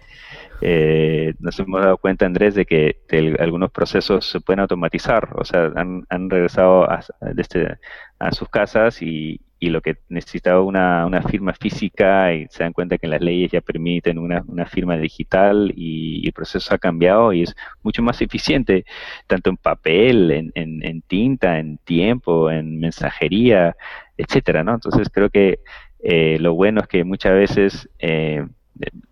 eh, 0.65 1.35
nos 1.41 1.59
hemos 1.59 1.83
dado 1.83 1.99
cuenta, 1.99 2.25
Andrés, 2.25 2.55
de 2.55 2.65
que 2.67 2.97
algunos 3.41 3.73
procesos 3.73 4.27
se 4.27 4.41
pueden 4.41 4.61
automatizar, 4.61 5.31
o 5.37 5.45
sea, 5.45 5.73
han, 5.75 6.31
regresado 6.31 6.89
a, 6.89 7.01
este, 7.37 7.79
a 8.19 8.33
sus 8.33 8.49
casas 8.49 9.03
y, 9.03 9.41
lo 9.61 9.81
que 9.81 9.97
necesitaba 10.09 10.61
una, 10.61 11.07
una, 11.07 11.23
firma 11.23 11.53
física 11.55 12.35
y 12.35 12.47
se 12.51 12.65
dan 12.65 12.73
cuenta 12.73 12.99
que 12.99 13.07
las 13.07 13.21
leyes 13.21 13.53
ya 13.53 13.61
permiten 13.61 14.19
una, 14.19 14.67
firma 14.67 14.97
digital 14.97 15.73
y, 15.77 16.27
el 16.27 16.33
proceso 16.33 16.75
ha 16.75 16.79
cambiado 16.79 17.33
y 17.33 17.43
es 17.43 17.55
mucho 17.83 18.03
más 18.03 18.21
eficiente, 18.23 18.85
tanto 19.27 19.51
en 19.51 19.57
papel, 19.57 20.31
en, 20.33 20.53
en, 20.55 21.03
tinta, 21.03 21.59
en 21.59 21.79
tiempo, 21.79 22.51
en 22.51 22.81
mensajería, 22.81 23.77
etcétera, 24.17 24.65
¿no? 24.65 24.75
Entonces 24.75 25.09
creo 25.13 25.31
que 25.31 25.61
eh, 26.03 26.39
lo 26.41 26.55
bueno 26.55 26.81
es 26.81 26.89
que 26.89 27.05
muchas 27.05 27.33
veces 27.33 27.89
eh, 28.01 28.45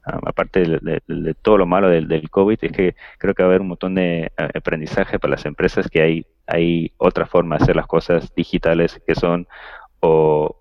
aparte 0.04 0.60
de, 0.80 1.34
todo 1.42 1.58
lo 1.58 1.66
malo 1.66 1.88
del, 1.88 2.30
COVID, 2.30 2.58
es 2.62 2.72
que 2.72 2.96
creo 3.18 3.34
que 3.34 3.42
va 3.42 3.48
a 3.48 3.50
haber 3.50 3.60
un 3.60 3.68
montón 3.68 3.94
de 3.94 4.32
eh, 4.36 4.48
aprendizaje 4.54 5.18
para 5.18 5.32
las 5.32 5.44
empresas 5.44 5.88
que 5.88 6.02
hay, 6.46 6.92
otra 6.98 7.26
forma 7.26 7.56
de 7.56 7.62
hacer 7.62 7.76
las 7.76 7.86
cosas 7.86 8.34
digitales 8.34 9.00
que 9.06 9.14
son 9.14 9.46
o, 10.00 10.56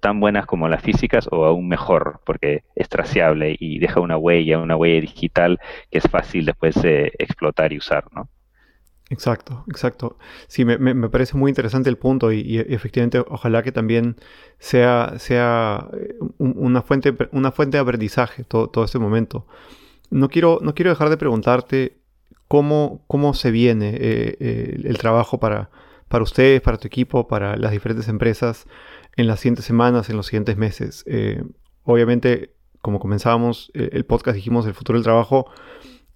tan 0.00 0.20
buenas 0.20 0.46
como 0.46 0.68
las 0.68 0.82
físicas 0.82 1.28
o 1.30 1.44
aún 1.44 1.68
mejor, 1.68 2.20
porque 2.24 2.64
es 2.74 2.88
traciable 2.88 3.56
y 3.58 3.78
deja 3.78 4.00
una 4.00 4.16
huella, 4.16 4.58
una 4.58 4.76
huella 4.76 5.00
digital 5.00 5.58
que 5.90 5.98
es 5.98 6.04
fácil 6.08 6.44
después 6.46 6.74
de 6.82 7.12
explotar 7.18 7.72
y 7.72 7.78
usar, 7.78 8.04
¿no? 8.12 8.28
Exacto, 9.08 9.64
exacto. 9.68 10.18
Sí, 10.48 10.64
me, 10.64 10.78
me, 10.78 11.08
parece 11.08 11.36
muy 11.36 11.48
interesante 11.50 11.88
el 11.88 11.96
punto 11.96 12.32
y, 12.32 12.58
efectivamente 12.58 13.20
ojalá 13.28 13.62
que 13.62 13.70
también 13.70 14.16
sea, 14.58 15.14
sea 15.18 15.88
eh, 15.92 16.16
una, 16.38 16.82
fuente, 16.82 17.14
una 17.30 17.52
fuente 17.52 17.76
de 17.76 17.82
aprendizaje 17.82 18.42
todo, 18.42 18.68
todo 18.68 18.84
este 18.84 18.98
momento. 18.98 19.46
No 20.10 20.28
quiero, 20.28 20.58
no 20.60 20.74
quiero 20.74 20.90
dejar 20.90 21.08
de 21.10 21.16
preguntarte 21.16 21.98
cómo, 22.48 23.04
cómo 23.06 23.34
se 23.34 23.52
viene 23.52 23.90
eh, 23.90 24.36
eh, 24.40 24.80
el 24.84 24.98
trabajo 24.98 25.38
para, 25.38 25.70
para 26.08 26.24
ustedes, 26.24 26.60
para 26.60 26.78
tu 26.78 26.88
equipo, 26.88 27.28
para 27.28 27.56
las 27.56 27.70
diferentes 27.70 28.08
empresas 28.08 28.66
en 29.16 29.28
las 29.28 29.38
siguientes 29.38 29.64
semanas, 29.64 30.10
en 30.10 30.16
los 30.16 30.26
siguientes 30.26 30.56
meses. 30.56 31.04
obviamente, 31.84 32.54
como 32.82 32.98
comenzábamos 32.98 33.70
el 33.74 34.04
podcast, 34.04 34.34
dijimos 34.34 34.66
el 34.66 34.74
futuro 34.74 34.98
del 34.98 35.04
trabajo. 35.04 35.46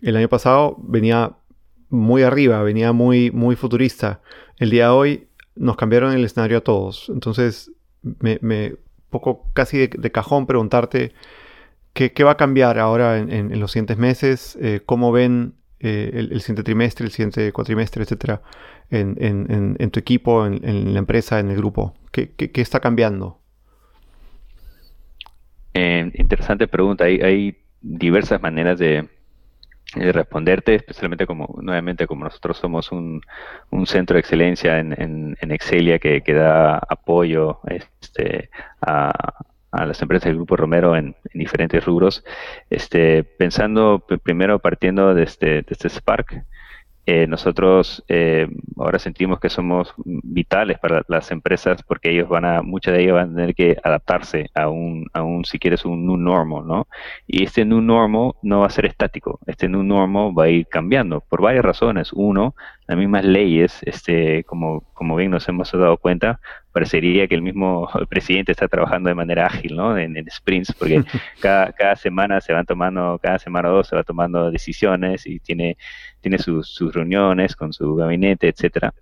El 0.03 0.17
año 0.17 0.29
pasado 0.29 0.77
venía 0.79 1.37
muy 1.91 2.23
arriba, 2.23 2.63
venía 2.63 2.93
muy, 2.93 3.31
muy 3.31 3.57
futurista. 3.57 4.21
El 4.57 4.71
día 4.71 4.87
de 4.87 4.91
hoy 4.91 5.27
nos 5.57 5.77
cambiaron 5.77 6.13
el 6.13 6.25
escenario 6.25 6.59
a 6.59 6.61
todos. 6.63 7.11
Entonces, 7.11 7.73
me, 8.03 8.39
me 8.41 8.77
poco 9.11 9.51
casi 9.53 9.89
de, 9.89 10.11
cajón 10.13 10.47
preguntarte 10.47 11.13
qué, 11.93 12.25
va 12.25 12.33
a 12.33 12.37
cambiar 12.37 12.79
ahora 12.79 13.19
en, 13.19 13.59
los 13.61 13.73
siguientes 13.73 13.99
meses, 13.99 14.57
eh, 14.63 14.81
cómo 14.87 15.13
ven 15.13 15.55
eh, 15.81 16.11
el, 16.15 16.41
siguiente 16.41 16.63
trimestre, 16.63 17.05
el 17.05 17.13
siguiente 17.13 17.53
cuatrimestre, 17.53 18.05
etcétera, 18.05 18.41
en, 18.91 19.91
tu 19.91 20.01
equipo, 20.01 20.47
en, 20.47 20.93
la 20.95 20.99
empresa, 20.99 21.41
en 21.41 21.51
el 21.51 21.57
grupo. 21.57 21.95
¿Qué, 22.13 22.33
está 22.55 22.81
cambiando? 22.81 23.39
Eh, 25.75 26.11
interesante 26.15 26.67
pregunta. 26.69 27.05
hay 27.05 27.57
diversas 27.83 28.41
maneras 28.41 28.79
de, 28.79 29.09
de 29.95 30.13
responderte, 30.13 30.75
especialmente 30.77 31.27
como, 31.27 31.59
nuevamente, 31.63 32.07
como 32.07 32.25
nosotros 32.25 32.59
somos 32.59 32.93
un, 32.93 33.21
un 33.71 33.87
centro 33.87 34.15
de 34.15 34.21
excelencia 34.21 34.79
en, 34.79 34.93
en, 35.01 35.37
en 35.41 35.51
Excelia 35.51 35.99
que, 35.99 36.23
que, 36.23 36.35
da 36.35 36.79
apoyo 36.79 37.61
este, 37.67 38.51
a, 38.81 39.11
a 39.73 39.87
las 39.87 40.01
empresas 40.03 40.27
del 40.27 40.37
Grupo 40.37 40.57
Romero 40.57 40.97
en, 40.97 41.17
diferentes 41.35 41.85
rubros, 41.85 42.25
este, 42.71 43.25
pensando 43.25 44.05
primero 44.23 44.59
partiendo 44.59 45.15
de 45.15 45.25
este, 45.25 45.47
de 45.47 45.67
este 45.69 45.89
Spark, 45.89 46.45
eh, 47.13 47.27
nosotros 47.27 48.05
eh, 48.07 48.47
ahora 48.79 49.01
sentimos 49.01 49.41
que 49.41 49.49
somos 49.49 49.93
vitales 50.05 50.79
para 50.79 51.03
las 51.09 51.33
empresas 51.33 51.83
porque 51.83 52.11
ellos 52.11 52.29
van 52.29 52.45
a, 52.45 52.63
muchas 52.63 52.95
de 52.95 53.03
ellas 53.03 53.15
van 53.15 53.33
a 53.33 53.35
tener 53.35 53.55
que 53.57 53.77
adaptarse 53.83 54.49
a 54.55 54.69
un, 54.69 55.07
a 55.13 55.25
un 55.25 55.45
si 55.45 55.59
quieres, 55.59 55.85
un 55.85 56.07
new 56.07 56.17
normal, 56.17 56.67
¿no? 56.69 56.87
Y 57.27 57.43
este 57.43 57.65
new 57.65 57.81
normal 57.81 58.35
no 58.43 58.61
va 58.61 58.67
a 58.67 58.71
ser 58.71 58.87
estático, 58.87 59.41
este 59.47 59.69
new 59.69 59.83
normal 59.83 60.33
va 60.39 60.45
a 60.45 60.49
ir 60.51 60.69
cambiando 60.69 61.21
por 61.21 61.43
varias 61.43 61.65
razones. 61.65 62.13
Uno, 62.13 62.55
las 62.87 62.99
mismas 62.99 63.25
leyes, 63.25 63.79
este, 63.83 64.45
como, 64.45 64.83
como 64.95 65.17
bien 65.17 65.31
nos 65.31 65.49
hemos 65.49 65.71
dado 65.73 65.97
cuenta, 65.97 66.41
parecería 66.73 67.27
que 67.29 67.35
el 67.35 67.43
mismo 67.43 67.89
presidente 68.09 68.53
está 68.53 68.69
trabajando 68.69 69.09
de 69.09 69.15
manera 69.15 69.47
ágil, 69.47 69.77
¿no? 69.77 69.97
En, 69.97 70.17
sprints, 70.31 70.73
porque 70.73 71.03
cada, 71.41 71.73
cada 71.73 71.97
semana 71.97 72.41
se 72.41 72.53
van 72.53 72.67
tomando, 72.67 73.19
cada 73.23 73.39
semana 73.39 73.71
o 73.71 73.75
dos 73.75 73.89
se 73.89 73.97
va 73.97 74.03
tomando 74.03 74.51
decisiones 74.51 75.27
y 75.27 75.39
tiene, 75.41 75.77
tiene 76.21 76.39
sus, 76.39 76.69
sus 76.69 76.95
reuniones 76.95 77.57
con 77.57 77.73
su 77.73 77.95
gabinete, 77.95 78.49
etcétera. 78.49 78.93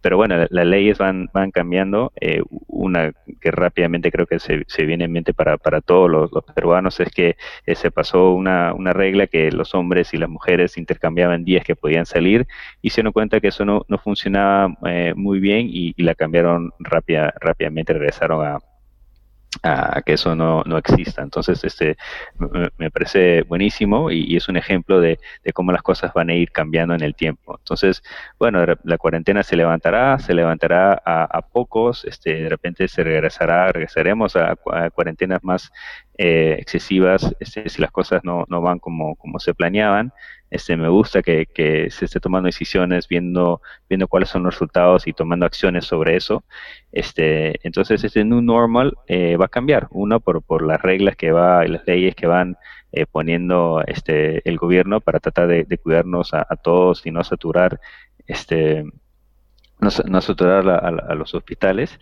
Pero 0.00 0.18
bueno, 0.18 0.36
las 0.50 0.66
leyes 0.66 0.98
van, 0.98 1.30
van 1.32 1.50
cambiando. 1.50 2.12
Eh, 2.20 2.42
una 2.66 3.12
que 3.40 3.50
rápidamente 3.50 4.10
creo 4.10 4.26
que 4.26 4.38
se, 4.38 4.64
se 4.66 4.84
viene 4.84 5.04
en 5.04 5.12
mente 5.12 5.32
para, 5.32 5.56
para 5.56 5.80
todos 5.80 6.10
los, 6.10 6.30
peruanos 6.54 7.00
es 7.00 7.10
que 7.10 7.36
eh, 7.64 7.74
se 7.74 7.90
pasó 7.90 8.32
una, 8.32 8.74
una 8.74 8.92
regla 8.92 9.26
que 9.26 9.50
los 9.50 9.74
hombres 9.74 10.12
y 10.12 10.18
las 10.18 10.28
mujeres 10.28 10.76
intercambiaban 10.76 11.44
días 11.44 11.64
que 11.64 11.74
podían 11.74 12.04
salir 12.04 12.46
y 12.82 12.90
se 12.90 12.96
dieron 13.00 13.12
cuenta 13.12 13.40
que 13.40 13.48
eso 13.48 13.64
no, 13.64 13.86
no 13.88 13.96
funcionaba 13.98 14.76
eh, 14.86 15.14
muy 15.16 15.40
bien 15.40 15.68
y, 15.70 15.94
y 15.96 16.02
la 16.02 16.14
cambiaron 16.14 16.72
rápida, 16.78 17.32
rápidamente, 17.40 17.94
regresaron 17.94 18.46
a, 18.46 18.58
a 19.62 20.02
que 20.02 20.14
eso 20.14 20.34
no, 20.34 20.62
no 20.64 20.78
exista. 20.78 21.22
Entonces, 21.22 21.62
este 21.64 21.96
me, 22.78 22.90
parece 22.90 23.42
buenísimo 23.42 24.10
y, 24.10 24.36
es 24.36 24.48
un 24.48 24.56
ejemplo 24.56 25.00
de, 25.00 25.18
cómo 25.52 25.72
las 25.72 25.82
cosas 25.82 26.12
van 26.14 26.30
a 26.30 26.34
ir 26.34 26.50
cambiando 26.50 26.94
en 26.94 27.02
el 27.02 27.14
tiempo. 27.14 27.56
Entonces, 27.58 28.02
bueno, 28.38 28.64
la 28.84 28.98
cuarentena 28.98 29.42
se 29.42 29.56
levantará, 29.56 30.18
se 30.18 30.34
levantará 30.34 31.00
a, 31.04 31.42
pocos, 31.42 32.04
este, 32.04 32.42
de 32.42 32.48
repente 32.48 32.88
se 32.88 33.04
regresará, 33.04 33.70
regresaremos 33.72 34.36
a, 34.36 34.56
cuarentenas 34.90 35.42
más 35.44 35.72
eh, 36.16 36.56
excesivas 36.58 37.34
este, 37.40 37.68
si 37.68 37.82
las 37.82 37.90
cosas 37.90 38.22
no, 38.24 38.44
no 38.48 38.60
van 38.60 38.78
como, 38.78 39.16
como 39.16 39.38
se 39.38 39.54
planeaban. 39.54 40.12
Este, 40.54 40.76
me 40.76 40.88
gusta 40.88 41.20
que, 41.20 41.88
se 41.90 42.04
esté 42.04 42.20
tomando 42.20 42.46
decisiones, 42.46 43.08
viendo, 43.08 43.60
viendo 43.88 44.06
cuáles 44.06 44.28
son 44.28 44.44
los 44.44 44.54
resultados 44.54 45.04
y 45.08 45.12
tomando 45.12 45.46
acciones 45.46 45.84
sobre 45.84 46.14
eso. 46.14 46.44
Este, 46.92 47.58
entonces, 47.66 48.04
este 48.04 48.24
new 48.24 48.40
normal 48.40 48.96
eh, 49.08 49.36
va 49.36 49.46
a 49.46 49.48
cambiar. 49.48 49.88
Uno, 49.90 50.20
por, 50.20 50.44
por 50.44 50.64
las 50.64 50.80
reglas 50.80 51.16
que 51.16 51.32
va 51.32 51.66
y 51.66 51.70
las 51.70 51.84
leyes 51.88 52.14
que 52.14 52.28
van 52.28 52.56
eh, 52.92 53.04
poniendo 53.04 53.82
este, 53.84 54.48
el 54.48 54.56
gobierno 54.56 55.00
para 55.00 55.18
tratar 55.18 55.48
de, 55.48 55.78
cuidarnos 55.78 56.32
a, 56.34 56.46
a, 56.48 56.54
todos 56.54 57.04
y 57.04 57.10
no 57.10 57.24
saturar 57.24 57.80
este, 58.28 58.84
no, 59.84 60.20
saturar 60.20 60.68
a, 60.68 61.14
los 61.14 61.34
hospitales 61.34 61.98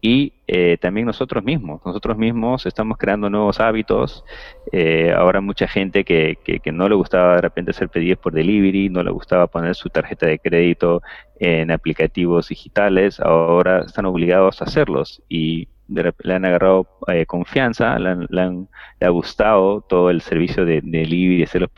y 0.00 0.32
eh, 0.46 0.78
también 0.80 1.06
nosotros 1.06 1.44
mismos. 1.44 1.80
Nosotros 1.84 2.16
mismos 2.16 2.66
estamos 2.66 2.96
creando 2.98 3.28
nuevos 3.28 3.60
hábitos. 3.60 4.24
Eh, 4.72 5.12
ahora 5.14 5.40
mucha 5.40 5.68
gente 5.68 6.04
que, 6.04 6.38
que, 6.44 6.60
que, 6.60 6.72
no 6.72 6.88
le 6.88 6.94
gustaba 6.94 7.36
de 7.36 7.42
repente 7.42 7.72
hacer 7.72 7.88
pedidos 7.88 8.18
por 8.18 8.32
delivery, 8.32 8.88
no 8.88 9.02
le 9.02 9.10
gustaba 9.10 9.46
poner 9.46 9.74
su 9.74 9.90
tarjeta 9.90 10.26
de 10.26 10.38
crédito 10.38 11.02
en 11.40 11.70
aplicativos 11.70 12.48
digitales, 12.48 13.20
ahora 13.20 13.80
están 13.80 14.06
obligados 14.06 14.62
a 14.62 14.64
hacerlos 14.64 15.22
y 15.28 15.68
le 15.88 16.34
han 16.34 16.44
agarrado 16.44 16.86
eh, 17.08 17.26
confianza, 17.26 17.98
le, 17.98 18.08
han, 18.08 18.26
le, 18.30 19.06
ha 19.06 19.10
gustado 19.10 19.82
todo 19.82 20.10
el 20.10 20.20
servicio 20.22 20.64
de, 20.64 20.80
delivery, 20.82 21.42
hacer 21.42 21.60
los, 21.60 21.70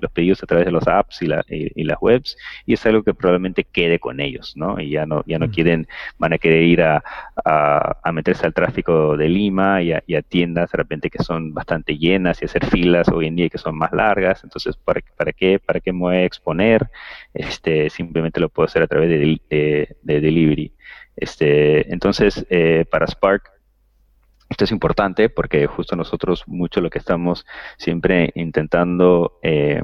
los, 0.00 0.10
pedidos 0.10 0.42
a 0.42 0.46
través 0.46 0.66
de 0.66 0.72
los 0.72 0.86
apps 0.88 1.22
y, 1.22 1.28
y, 1.48 1.84
las 1.84 1.98
webs, 2.00 2.36
y 2.66 2.74
es 2.74 2.84
algo 2.86 3.02
que 3.02 3.14
probablemente 3.14 3.64
quede 3.64 3.98
con 3.98 4.20
ellos, 4.20 4.54
¿no? 4.56 4.80
Y 4.80 4.90
ya 4.90 5.06
no, 5.06 5.22
ya 5.26 5.38
no 5.38 5.50
quieren, 5.50 5.86
van 6.18 6.32
a 6.32 6.38
querer 6.38 6.62
ir 6.64 6.82
a, 6.82 7.02
a, 7.44 8.12
meterse 8.12 8.46
al 8.46 8.54
tráfico 8.54 9.16
de 9.16 9.28
Lima 9.28 9.82
y 9.82 9.92
a, 9.92 10.22
tiendas 10.22 10.72
de 10.72 10.78
repente 10.78 11.10
que 11.10 11.22
son 11.22 11.54
bastante 11.54 11.96
llenas 11.96 12.42
y 12.42 12.46
hacer 12.46 12.64
filas 12.66 13.08
hoy 13.08 13.26
en 13.26 13.36
día 13.36 13.48
que 13.48 13.58
son 13.58 13.76
más 13.76 13.92
largas, 13.92 14.42
entonces, 14.42 14.76
¿para, 14.76 15.00
para 15.16 15.32
qué? 15.32 15.58
¿Para 15.58 15.80
qué 15.80 15.92
me 15.92 16.00
voy 16.00 16.16
a 16.16 16.24
exponer? 16.24 16.88
Este, 17.32 17.90
simplemente 17.90 18.40
lo 18.40 18.48
puedo 18.48 18.66
hacer 18.66 18.82
a 18.82 18.86
través 18.86 19.08
de, 19.10 19.96
de 20.02 20.20
delivery. 20.20 20.72
Este, 21.16 21.90
entonces, 21.92 22.46
eh, 22.50 22.84
para 22.90 23.06
Spark, 23.06 23.50
esto 24.50 24.64
es 24.64 24.70
importante 24.70 25.28
porque 25.28 25.66
justo 25.66 25.96
nosotros 25.96 26.44
mucho 26.46 26.80
lo 26.80 26.90
que 26.90 26.98
estamos 26.98 27.46
siempre 27.78 28.30
intentando 28.34 29.38
eh, 29.42 29.82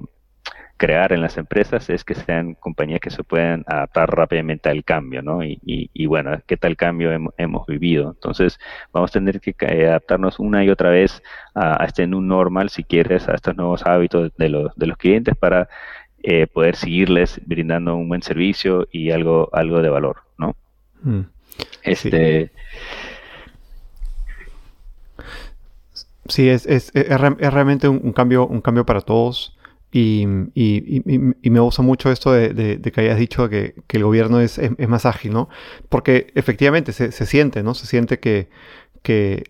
crear 0.77 1.13
en 1.13 1.21
las 1.21 1.37
empresas 1.37 1.89
es 1.91 2.05
que 2.05 2.15
sean 2.15 2.55
compañías 2.55 3.01
que 3.01 3.11
se 3.11 3.25
puedan 3.25 3.65
adaptar 3.67 4.11
rápidamente 4.15 4.69
al 4.69 4.85
cambio, 4.85 5.23
¿no? 5.23 5.43
Y, 5.43 6.07
bueno, 6.07 6.39
¿qué 6.47 6.57
tal 6.57 6.77
cambio 6.77 7.11
hemos, 7.37 7.67
vivido? 7.67 8.11
Entonces, 8.11 8.59
vamos 8.93 9.11
a 9.11 9.15
tener 9.15 9.41
que 9.41 9.55
eh, 9.61 9.89
adaptarnos 9.89 10.39
una 10.39 10.65
y 10.65 10.71
otra 10.71 10.91
vez 10.91 11.23
a, 11.55 11.85
este 11.85 12.07
new 12.07 12.21
normal, 12.21 12.69
si 12.69 12.85
quieres, 12.85 13.29
a 13.29 13.35
estos 13.35 13.57
nuevos 13.57 13.87
hábitos 13.87 14.33
de 14.37 14.49
los, 14.49 14.75
de 14.77 14.87
los 14.87 14.97
clientes 14.97 15.37
para 15.37 15.69
poder 16.55 16.77
seguirles 16.77 17.41
brindando 17.47 17.97
un 17.97 18.09
buen 18.09 18.23
servicio 18.23 18.87
y 18.93 19.11
algo, 19.11 19.49
algo 19.53 19.83
de 19.83 19.89
valor. 19.89 20.23
Mm. 21.03 21.21
Este. 21.83 22.53
Sí, 26.29 26.49
es, 26.49 26.67
es, 26.67 26.93
es, 26.95 27.21
realmente 27.21 27.89
un, 27.89 28.13
cambio, 28.13 28.47
un 28.47 28.61
cambio 28.61 28.87
para 28.87 29.01
todos. 29.01 29.57
Y, 29.95 30.25
me 30.27 31.61
gusta 31.61 31.83
mucho 31.83 32.11
esto 32.11 32.33
de, 32.33 32.81
que 32.81 33.01
hayas 33.01 33.19
dicho 33.19 33.49
que, 33.51 33.75
el 33.89 34.05
gobierno 34.05 34.41
es, 34.41 34.59
más 34.89 35.05
ágil, 35.05 35.33
¿no? 35.33 35.49
Porque 35.89 36.33
efectivamente 36.35 36.93
se, 36.93 37.11
siente, 37.27 37.63
¿no? 37.63 37.75
Se 37.75 37.87
siente 37.87 38.19
que, 38.19 38.49
que, 39.03 39.45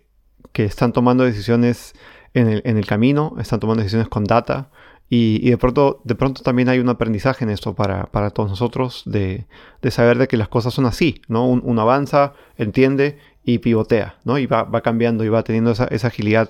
están 0.55 0.91
tomando 0.91 1.23
decisiones 1.23 1.93
en 2.33 2.49
el, 2.49 2.61
en 2.65 2.77
el, 2.77 2.85
camino, 2.85 3.35
están 3.39 3.59
tomando 3.59 3.83
decisiones 3.83 4.09
con 4.09 4.25
data, 4.25 4.69
y, 5.09 5.49
de, 5.49 5.57
pronto, 5.57 6.01
de 6.05 6.15
pronto 6.15 6.41
también 6.41 6.69
hay 6.69 6.79
un 6.79 6.89
aprendizaje 6.89 7.43
en 7.43 7.51
esto 7.51 7.75
para, 7.75 8.07
todos 8.31 8.49
nosotros 8.49 9.03
de, 9.05 9.45
saber 9.89 10.17
de 10.17 10.27
que 10.27 10.37
las 10.37 10.47
cosas 10.47 10.73
son 10.73 10.87
así, 10.87 11.21
¿no? 11.27 11.47
Un, 11.47 11.77
avanza, 11.77 12.33
entiende 12.57 13.19
y 13.43 13.59
pivotea, 13.59 14.15
¿no? 14.23 14.39
Y 14.39 14.47
va, 14.47 14.81
cambiando 14.81 15.23
y 15.23 15.29
va 15.29 15.43
teniendo 15.43 15.71
esa, 15.71 16.07
agilidad 16.07 16.49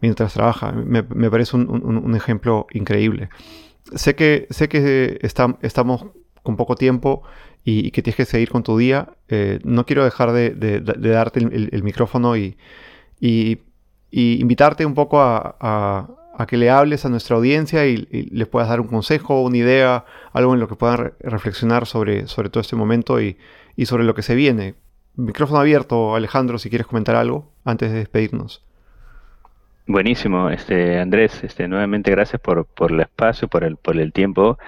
mientras 0.00 0.32
trabaja. 0.32 0.72
Me, 0.72 1.02
parece 1.30 1.56
un, 1.56 2.14
ejemplo 2.16 2.66
increíble. 2.72 3.28
Sé 3.94 4.16
que, 4.16 4.48
sé 4.50 4.68
que 4.68 5.20
estamos 5.22 6.06
con 6.42 6.56
poco 6.56 6.74
tiempo 6.74 7.22
y, 7.64 7.92
que 7.92 8.02
tienes 8.02 8.16
que 8.16 8.24
seguir 8.24 8.50
con 8.50 8.64
tu 8.64 8.76
día. 8.76 9.10
Eh, 9.28 9.60
no 9.62 9.86
quiero 9.86 10.04
dejar 10.04 10.32
de, 10.32 10.80
darte 10.80 11.38
el, 11.38 11.82
micrófono 11.84 12.36
y, 12.36 12.56
invitarte 14.10 14.84
un 14.84 14.94
poco 14.94 15.20
a 15.20 16.19
que 16.46 16.56
le 16.56 16.70
hables 16.70 17.04
a 17.04 17.08
nuestra 17.08 17.36
audiencia 17.36 17.86
y, 17.86 17.96
les 18.10 18.48
puedas 18.48 18.68
dar 18.68 18.80
un 18.80 18.86
consejo, 18.86 19.42
una 19.42 19.56
idea, 19.56 20.04
algo 20.32 20.54
en 20.54 20.60
lo 20.60 20.68
que 20.68 20.76
puedan 20.76 21.12
reflexionar 21.20 21.86
sobre, 21.86 22.26
sobre 22.26 22.50
todo 22.50 22.60
este 22.60 22.76
momento 22.76 23.20
y, 23.20 23.36
sobre 23.84 24.04
lo 24.04 24.14
que 24.14 24.22
se 24.22 24.34
viene. 24.34 24.74
Micrófono 25.16 25.60
abierto, 25.60 26.14
Alejandro, 26.14 26.58
si 26.58 26.68
quieres 26.68 26.86
comentar 26.86 27.16
algo 27.16 27.50
antes 27.64 27.90
de 27.90 27.98
despedirnos. 27.98 28.64
Buenísimo, 29.86 30.50
este 30.50 31.00
Andrés, 31.00 31.42
este 31.42 31.66
nuevamente 31.66 32.10
gracias 32.10 32.40
por, 32.40 32.64
por 32.66 32.92
el 32.92 33.00
espacio, 33.00 33.48
por 33.48 33.64
el, 33.64 33.76
por 33.76 33.98
el 33.98 34.12
tiempo. 34.12 34.58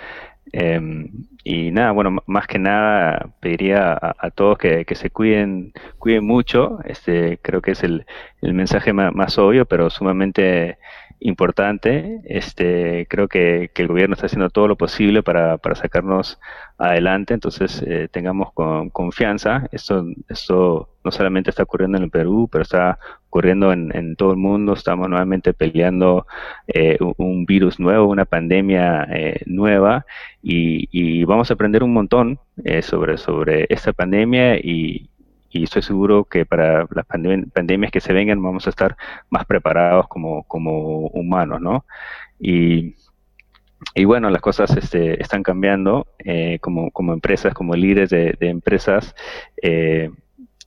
Em, 0.53 1.09
y 1.45 1.70
nada, 1.70 1.93
bueno, 1.93 2.23
más 2.27 2.47
que 2.47 2.59
nada 2.59 3.31
pediría 3.41 3.99
a, 4.01 4.31
todos 4.31 4.59
que, 4.59 4.85
se 4.95 5.11
cuiden, 5.11 5.73
cuiden 5.99 6.27
mucho. 6.27 6.79
Este, 6.85 7.39
creo 7.43 7.62
que 7.62 7.73
es 7.73 7.83
el, 7.83 8.07
el 8.43 8.55
mensaje 8.55 8.93
más, 8.93 9.14
más, 9.14 9.39
obvio, 9.39 9.64
pero 9.66 9.91
sumamente 9.91 10.79
importante. 11.23 12.20
Este, 12.25 13.07
creo 13.09 13.29
que, 13.29 13.70
el 13.75 13.89
gobierno 13.89 14.14
está 14.14 14.27
haciendo 14.27 14.51
todo 14.51 14.68
lo 14.68 14.77
posible 14.77 15.23
para, 15.23 15.59
para 15.59 15.75
sacarnos 15.75 16.39
adelante, 16.79 17.35
entonces 17.35 17.83
eh, 17.87 18.09
tengamos 18.11 18.53
con, 18.53 18.91
confianza. 18.91 19.68
Esto, 19.73 20.05
esto 20.29 20.89
no 21.05 21.11
solamente 21.11 21.51
está 21.51 21.64
ocurriendo 21.64 21.99
en 21.99 22.05
el 22.05 22.11
Perú, 22.11 22.49
pero 22.51 22.62
está 22.62 22.99
ocurriendo 23.29 23.73
en, 23.73 24.16
todo 24.16 24.33
el 24.33 24.37
mundo. 24.37 24.75
Estamos 24.75 25.09
nuevamente 25.09 25.53
peleando 25.55 26.27
eh, 26.66 26.99
un 27.16 27.45
virus 27.47 27.81
nuevo, 27.81 28.07
una 28.09 28.25
pandemia 28.25 29.07
eh, 29.11 29.41
nueva, 29.47 30.07
y, 30.43 30.89
y, 30.91 31.25
vamos 31.25 31.51
a 31.51 31.55
aprender 31.55 31.83
un 31.83 31.93
montón 31.93 32.39
sobre, 32.83 33.16
sobre 33.16 33.66
esta 33.68 33.93
pandemia 33.93 34.57
y, 34.57 35.09
y 35.53 35.65
estoy 35.65 35.83
seguro 35.83 36.25
que 36.25 36.47
para 36.47 36.87
las 36.95 37.07
pandemias 37.07 37.93
que 37.93 38.01
se 38.01 38.13
vengan 38.13 38.43
vamos 38.43 38.67
a 38.67 38.71
estar 38.71 38.97
más 39.31 39.45
preparados 39.45 40.09
como, 40.09 40.45
como 40.45 41.09
humanos, 41.09 41.61
¿no? 41.61 41.85
Y, 42.39 42.95
bueno, 44.05 44.31
las 44.31 44.41
cosas 44.41 44.77
este, 44.77 45.21
están 45.21 45.43
cambiando 45.43 46.07
eh, 46.19 46.59
como, 46.61 46.91
como 46.91 47.13
empresas, 47.13 47.53
como 47.53 47.75
líderes 47.75 48.11
de, 48.11 48.37
empresas. 48.41 49.15
Eh, 49.61 50.11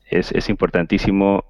es, 0.10 0.32
es, 0.32 0.50
importantísimo 0.50 1.44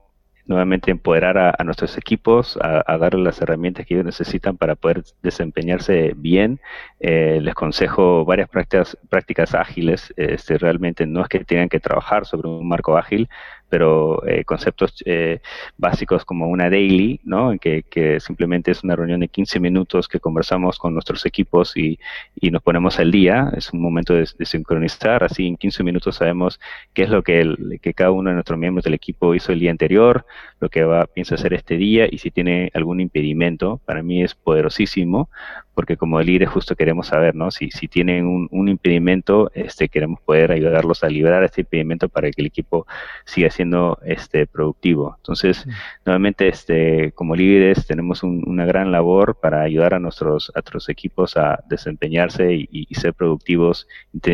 nuevamente 0.46 0.92
empoderar 0.92 1.38
a, 1.38 1.64
nuestros 1.64 1.98
equipos, 1.98 2.58
a, 2.62 2.98
darles 2.98 3.24
las 3.24 3.42
herramientas 3.42 3.86
que 3.86 3.96
ellos 3.96 4.06
necesitan 4.06 4.58
para 4.58 4.76
poder 4.76 5.04
desempeñarse 5.24 6.14
bien. 6.16 6.60
Eh, 7.00 7.40
les 7.42 7.54
consejo 7.56 8.26
varias 8.26 8.50
prácticas, 8.50 8.98
prácticas 9.10 9.56
ágiles. 9.56 10.14
Este, 10.18 10.58
realmente 10.58 11.06
no 11.06 11.22
es 11.22 11.28
que 11.28 11.44
tengan 11.44 11.70
que 11.70 11.80
trabajar 11.80 12.26
sobre 12.26 12.48
un 12.48 12.68
marco 12.68 12.98
ágil, 12.98 13.30
pero 13.76 14.26
eh, 14.26 14.46
conceptos 14.46 15.04
eh, 15.06 15.42
básicos 15.76 16.24
como 16.24 16.48
una 16.48 16.70
daily, 16.70 17.20
¿no? 17.26 17.58
Que, 17.60 17.84
que, 17.84 18.22
simplemente 18.22 18.72
es 18.72 18.86
una 18.86 18.96
reunión 18.96 19.20
de 19.20 19.28
15 19.28 19.60
minutos 19.60 20.08
que 20.08 20.22
conversamos 20.22 20.80
con 20.80 20.94
nuestros 20.94 21.26
equipos 21.26 21.76
y, 21.76 22.00
y 22.40 22.52
nos 22.52 22.62
ponemos 22.62 23.00
al 23.00 23.12
día. 23.12 23.52
Es 23.58 23.74
un 23.74 23.82
momento 23.82 24.14
de, 24.14 24.28
sincronizar. 24.46 25.26
Así 25.26 25.46
en 25.46 25.58
15 25.58 25.84
minutos 25.84 26.16
sabemos 26.16 26.58
qué 26.94 27.04
es 27.04 27.10
lo 27.10 27.22
que, 27.22 27.54
que 27.82 27.94
cada 27.94 28.12
uno 28.12 28.30
de 28.30 28.36
nuestros 28.36 28.58
miembros 28.58 28.86
del 28.86 28.94
equipo 28.94 29.36
hizo 29.36 29.52
el 29.52 29.60
día 29.60 29.72
anterior, 29.72 30.26
lo 30.66 30.70
que 30.70 30.84
va, 30.84 31.06
piensa 31.06 31.36
hacer 31.36 31.54
este 31.54 31.78
día 31.78 32.08
y 32.10 32.18
si 32.18 32.32
tiene 32.32 32.72
algún 32.74 33.00
impedimento. 33.00 33.80
Para 33.86 34.02
mí 34.02 34.24
es 34.24 34.34
poderosísimo 34.34 35.30
porque 35.76 35.98
como 35.98 36.20
líderes 36.22 36.50
justo 36.50 36.76
queremos 36.76 37.08
saber, 37.08 37.36
¿no? 37.36 37.52
Si, 37.52 37.70
si 37.70 37.88
tienen 37.88 38.26
un, 38.26 38.48
un, 38.50 38.70
impedimento, 38.70 39.52
este, 39.54 39.90
queremos 39.90 40.22
poder 40.22 40.52
ayudarlos 40.52 41.04
a 41.04 41.10
liberar 41.10 41.44
este 41.44 41.62
impedimento 41.62 42.08
para 42.08 42.32
que 42.32 42.42
el 42.42 42.48
equipo 42.48 42.88
siga 43.26 43.52
siendo 43.52 44.00
este, 44.06 44.48
productivo. 44.48 45.16
Entonces, 45.18 45.68
nuevamente, 46.06 46.48
este, 46.48 47.12
como 47.12 47.36
líderes 47.36 47.86
tenemos 47.86 48.24
una 48.24 48.66
gran 48.66 48.92
labor 48.92 49.38
para 49.40 49.62
ayudar 49.62 49.94
a 49.94 50.00
nuestros, 50.00 50.50
a 50.56 50.60
nuestros 50.60 50.88
equipos 50.90 51.36
a 51.36 51.60
desempeñarse 51.68 52.54
y, 52.54 52.88
ser 52.96 53.14
productivos 53.14 53.90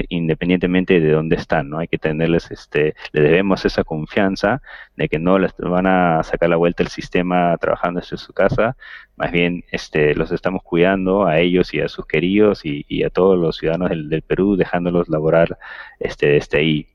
independientemente 0.09 0.99
de 0.99 1.11
dónde 1.11 1.35
están, 1.35 1.71
¿no? 1.71 1.79
Hay 1.79 1.87
que 1.87 1.97
tenerles, 1.97 2.51
este, 2.51 2.93
le 3.11 3.21
debemos 3.21 3.65
esa 3.65 3.83
confianza 3.83 4.61
de 5.01 5.09
que 5.09 5.19
no 5.19 5.39
les 5.39 5.53
van 5.57 5.87
a 5.87 6.23
sacar 6.23 6.49
la 6.49 6.57
vuelta 6.57 6.83
el 6.83 6.89
sistema 6.89 7.57
trabajando 7.57 7.99
desde 7.99 8.17
su 8.17 8.33
casa, 8.33 8.77
más 9.15 9.31
bien 9.31 9.63
este, 9.71 10.15
los 10.15 10.31
estamos 10.31 10.61
cuidando 10.63 11.25
a 11.25 11.39
ellos 11.39 11.73
y 11.73 11.81
a 11.81 11.89
sus 11.89 12.05
queridos 12.05 12.61
y, 12.63 13.03
a 13.03 13.09
todos 13.09 13.37
los 13.37 13.57
ciudadanos 13.57 13.89
del, 13.89 14.21
Perú, 14.21 14.55
dejándolos 14.55 15.09
laborar 15.09 15.57
este, 15.99 16.27
desde 16.27 16.59
ahí. 16.59 16.87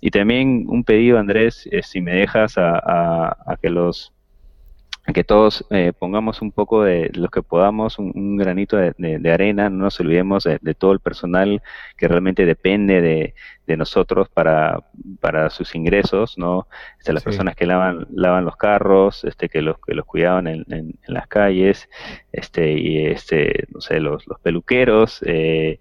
Y 0.00 0.10
también 0.10 0.66
un 0.68 0.84
pedido, 0.84 1.18
Andrés, 1.18 1.68
eh, 1.72 1.82
si 1.82 2.00
me 2.00 2.12
dejas 2.12 2.54
a, 2.56 3.58
que 3.60 3.70
los 3.70 4.12
que 5.12 5.24
todos 5.24 5.64
eh, 5.70 5.92
pongamos 5.98 6.42
un 6.42 6.52
poco 6.52 6.82
de 6.82 7.10
lo 7.14 7.28
que 7.28 7.42
podamos, 7.42 7.98
un, 7.98 8.36
granito 8.36 8.76
de, 8.76 9.32
arena, 9.32 9.70
no 9.70 9.84
nos 9.84 10.00
olvidemos 10.00 10.44
de, 10.44 10.74
todo 10.74 10.92
el 10.92 11.00
personal 11.00 11.62
que 11.96 12.08
realmente 12.08 12.44
depende 12.44 13.00
de, 13.00 13.34
nosotros 13.76 14.30
para, 14.30 14.82
para 15.20 15.50
sus 15.50 15.74
ingresos, 15.74 16.38
¿no? 16.38 16.68
Este, 16.98 17.12
las 17.12 17.22
personas 17.22 17.54
que 17.54 17.66
lavan, 17.66 18.06
lavan 18.10 18.46
los 18.46 18.56
carros, 18.56 19.24
este, 19.24 19.50
que 19.50 19.60
los 19.60 19.76
que 19.78 19.92
los 19.92 20.06
cuidaban 20.06 20.46
en, 20.46 20.64
en, 20.70 20.98
las 21.06 21.26
calles, 21.28 21.90
este, 22.32 22.72
y 22.72 23.06
este, 23.06 23.66
no 23.74 23.82
sé, 23.82 24.00
los, 24.00 24.26
los 24.26 24.40
peluqueros, 24.40 25.20
eh, 25.26 25.80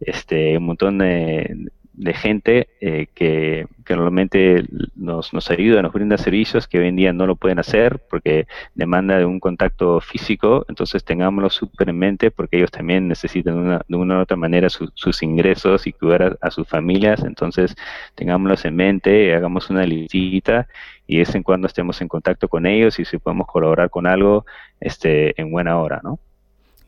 este, 0.00 0.58
un 0.58 0.66
montón 0.66 0.98
de, 0.98 1.70
de 1.94 2.14
gente 2.14 2.68
eh, 2.80 3.06
que, 3.14 3.66
normalmente 3.88 4.64
nos, 4.96 5.34
nos 5.34 5.50
ayuda, 5.50 5.82
nos 5.82 5.92
brinda 5.92 6.16
servicios 6.16 6.66
que 6.66 6.78
hoy 6.78 6.88
en 6.88 6.96
día 6.96 7.12
no 7.12 7.26
lo 7.26 7.36
pueden 7.36 7.58
hacer 7.58 8.00
porque 8.08 8.46
demanda 8.74 9.18
de 9.18 9.26
un 9.26 9.38
contacto 9.38 10.00
físico, 10.00 10.64
entonces 10.68 11.04
tengámoslo 11.04 11.50
súper 11.50 11.90
en 11.90 11.98
mente 11.98 12.30
porque 12.30 12.56
ellos 12.56 12.70
también 12.70 13.06
necesitan 13.06 13.58
una, 13.58 13.82
de 13.86 13.96
una 13.96 14.18
u 14.18 14.22
otra 14.22 14.38
manera 14.38 14.68
sus 14.70 15.22
ingresos 15.22 15.86
y 15.86 15.92
cuidar 15.92 16.38
a, 16.40 16.50
sus 16.50 16.66
familias, 16.66 17.22
entonces 17.22 17.74
tengámoslos 18.14 18.64
en 18.64 18.76
mente, 18.76 19.34
hagamos 19.34 19.68
una 19.68 19.84
listita 19.84 20.68
y 21.06 21.16
de 21.16 21.18
vez 21.20 21.34
en 21.34 21.42
cuando 21.42 21.66
estemos 21.66 22.00
en 22.00 22.08
contacto 22.08 22.48
con 22.48 22.64
ellos 22.64 22.98
y 22.98 23.04
si 23.04 23.18
podemos 23.18 23.46
colaborar 23.46 23.90
con 23.90 24.06
algo 24.06 24.46
este, 24.80 25.38
en 25.38 25.50
buena 25.50 25.78
hora, 25.78 26.00
¿no? 26.02 26.18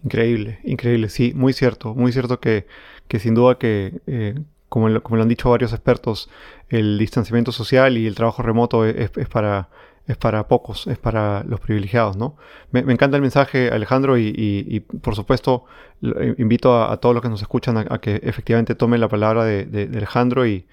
Increíble, 0.02 0.58
increíble, 0.64 1.10
sí, 1.10 1.32
muy 1.34 1.52
cierto, 1.52 1.94
muy 1.94 2.12
cierto 2.12 2.40
que, 2.40 2.66
que 3.08 3.18
sin 3.18 3.34
duda 3.34 3.58
que 3.58 4.00
eh, 4.06 4.34
como 4.74 4.88
lo, 4.88 5.22
han 5.22 5.28
dicho 5.28 5.50
varios 5.50 5.72
expertos, 5.72 6.28
el 6.68 6.98
distanciamiento 6.98 7.52
social 7.52 7.96
y 7.96 8.08
el 8.08 8.16
trabajo 8.16 8.42
remoto 8.42 8.84
es, 8.84 9.08
para, 9.30 9.68
es 10.08 10.16
para 10.16 10.48
pocos, 10.48 10.88
es 10.88 10.98
para 10.98 11.44
los 11.44 11.60
privilegiados, 11.60 12.16
¿no? 12.16 12.34
Me, 12.72 12.80
encanta 12.80 13.14
el 13.14 13.22
mensaje, 13.22 13.68
Alejandro, 13.68 14.18
y, 14.18 14.84
por 15.00 15.14
supuesto 15.14 15.66
eh, 16.02 16.34
invito 16.38 16.82
a, 16.82 16.96
todos 16.96 17.14
los 17.14 17.22
que 17.22 17.28
nos 17.28 17.40
escuchan 17.40 17.86
a, 17.88 17.98
que 18.00 18.16
efectivamente 18.24 18.74
tomen 18.74 19.00
la 19.00 19.08
palabra 19.08 19.44
de, 19.44 19.88
Alejandro 19.94 20.44
y, 20.44 20.66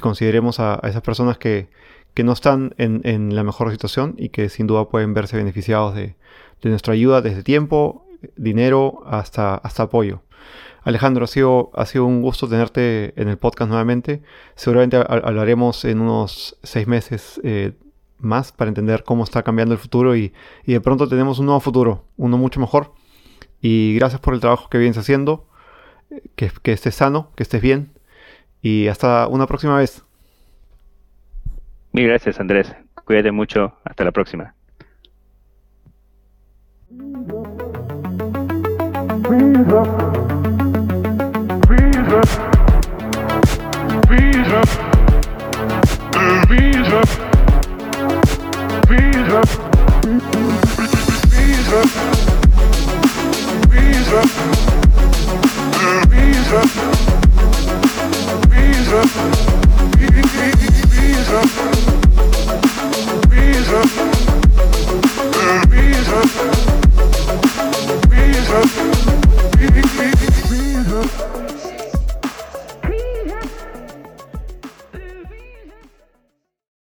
consideremos 0.00 0.60
a, 0.60 0.78
esas 0.84 1.02
personas 1.02 1.36
que, 1.36 1.66
no 2.22 2.32
están 2.34 2.76
en, 2.78 3.34
la 3.34 3.42
mejor 3.42 3.72
situación 3.72 4.14
y 4.18 4.28
que 4.28 4.50
sin 4.50 4.68
duda 4.68 4.88
pueden 4.88 5.14
verse 5.14 5.36
beneficiados 5.36 5.96
de, 5.96 6.14
nuestra 6.62 6.92
ayuda 6.92 7.22
desde 7.22 7.42
tiempo, 7.42 8.06
dinero, 8.36 9.02
hasta, 9.04 9.56
hasta 9.56 9.82
apoyo. 9.82 10.22
Alejandro, 10.88 11.24
ha 11.24 11.28
sido, 11.28 11.70
ha 11.74 11.84
sido 11.84 12.06
un 12.06 12.22
gusto 12.22 12.48
tenerte 12.48 13.12
en 13.20 13.28
el 13.28 13.36
podcast 13.36 13.68
nuevamente. 13.68 14.22
Seguramente 14.54 14.96
hablaremos 14.96 15.84
en 15.84 16.00
unos 16.00 16.58
seis 16.62 16.86
meses 16.86 17.38
eh, 17.44 17.72
más 18.16 18.52
para 18.52 18.70
entender 18.70 19.04
cómo 19.04 19.22
está 19.22 19.42
cambiando 19.42 19.74
el 19.74 19.78
futuro 19.78 20.16
y, 20.16 20.32
de 20.64 20.80
pronto 20.80 21.06
tenemos 21.06 21.40
un 21.40 21.44
nuevo 21.44 21.60
futuro, 21.60 22.06
uno 22.16 22.38
mucho 22.38 22.58
mejor. 22.58 22.94
Y 23.60 23.96
gracias 23.96 24.22
por 24.22 24.32
el 24.32 24.40
trabajo 24.40 24.70
que 24.70 24.78
vienes 24.78 24.96
haciendo, 24.96 25.46
que, 26.36 26.50
que 26.62 26.72
estés 26.72 26.94
sano, 26.94 27.32
que 27.36 27.42
estés 27.42 27.60
bien 27.60 27.92
y 28.62 28.88
hasta 28.88 29.28
una 29.28 29.46
próxima 29.46 29.76
vez. 29.76 30.02
Mil 31.92 32.08
gracias 32.08 32.40
Andrés, 32.40 32.74
cuídate 33.04 33.30
mucho, 33.30 33.74
hasta 33.84 34.04
la 34.04 34.12
próxima. 34.12 34.54
Reason. 42.08 42.48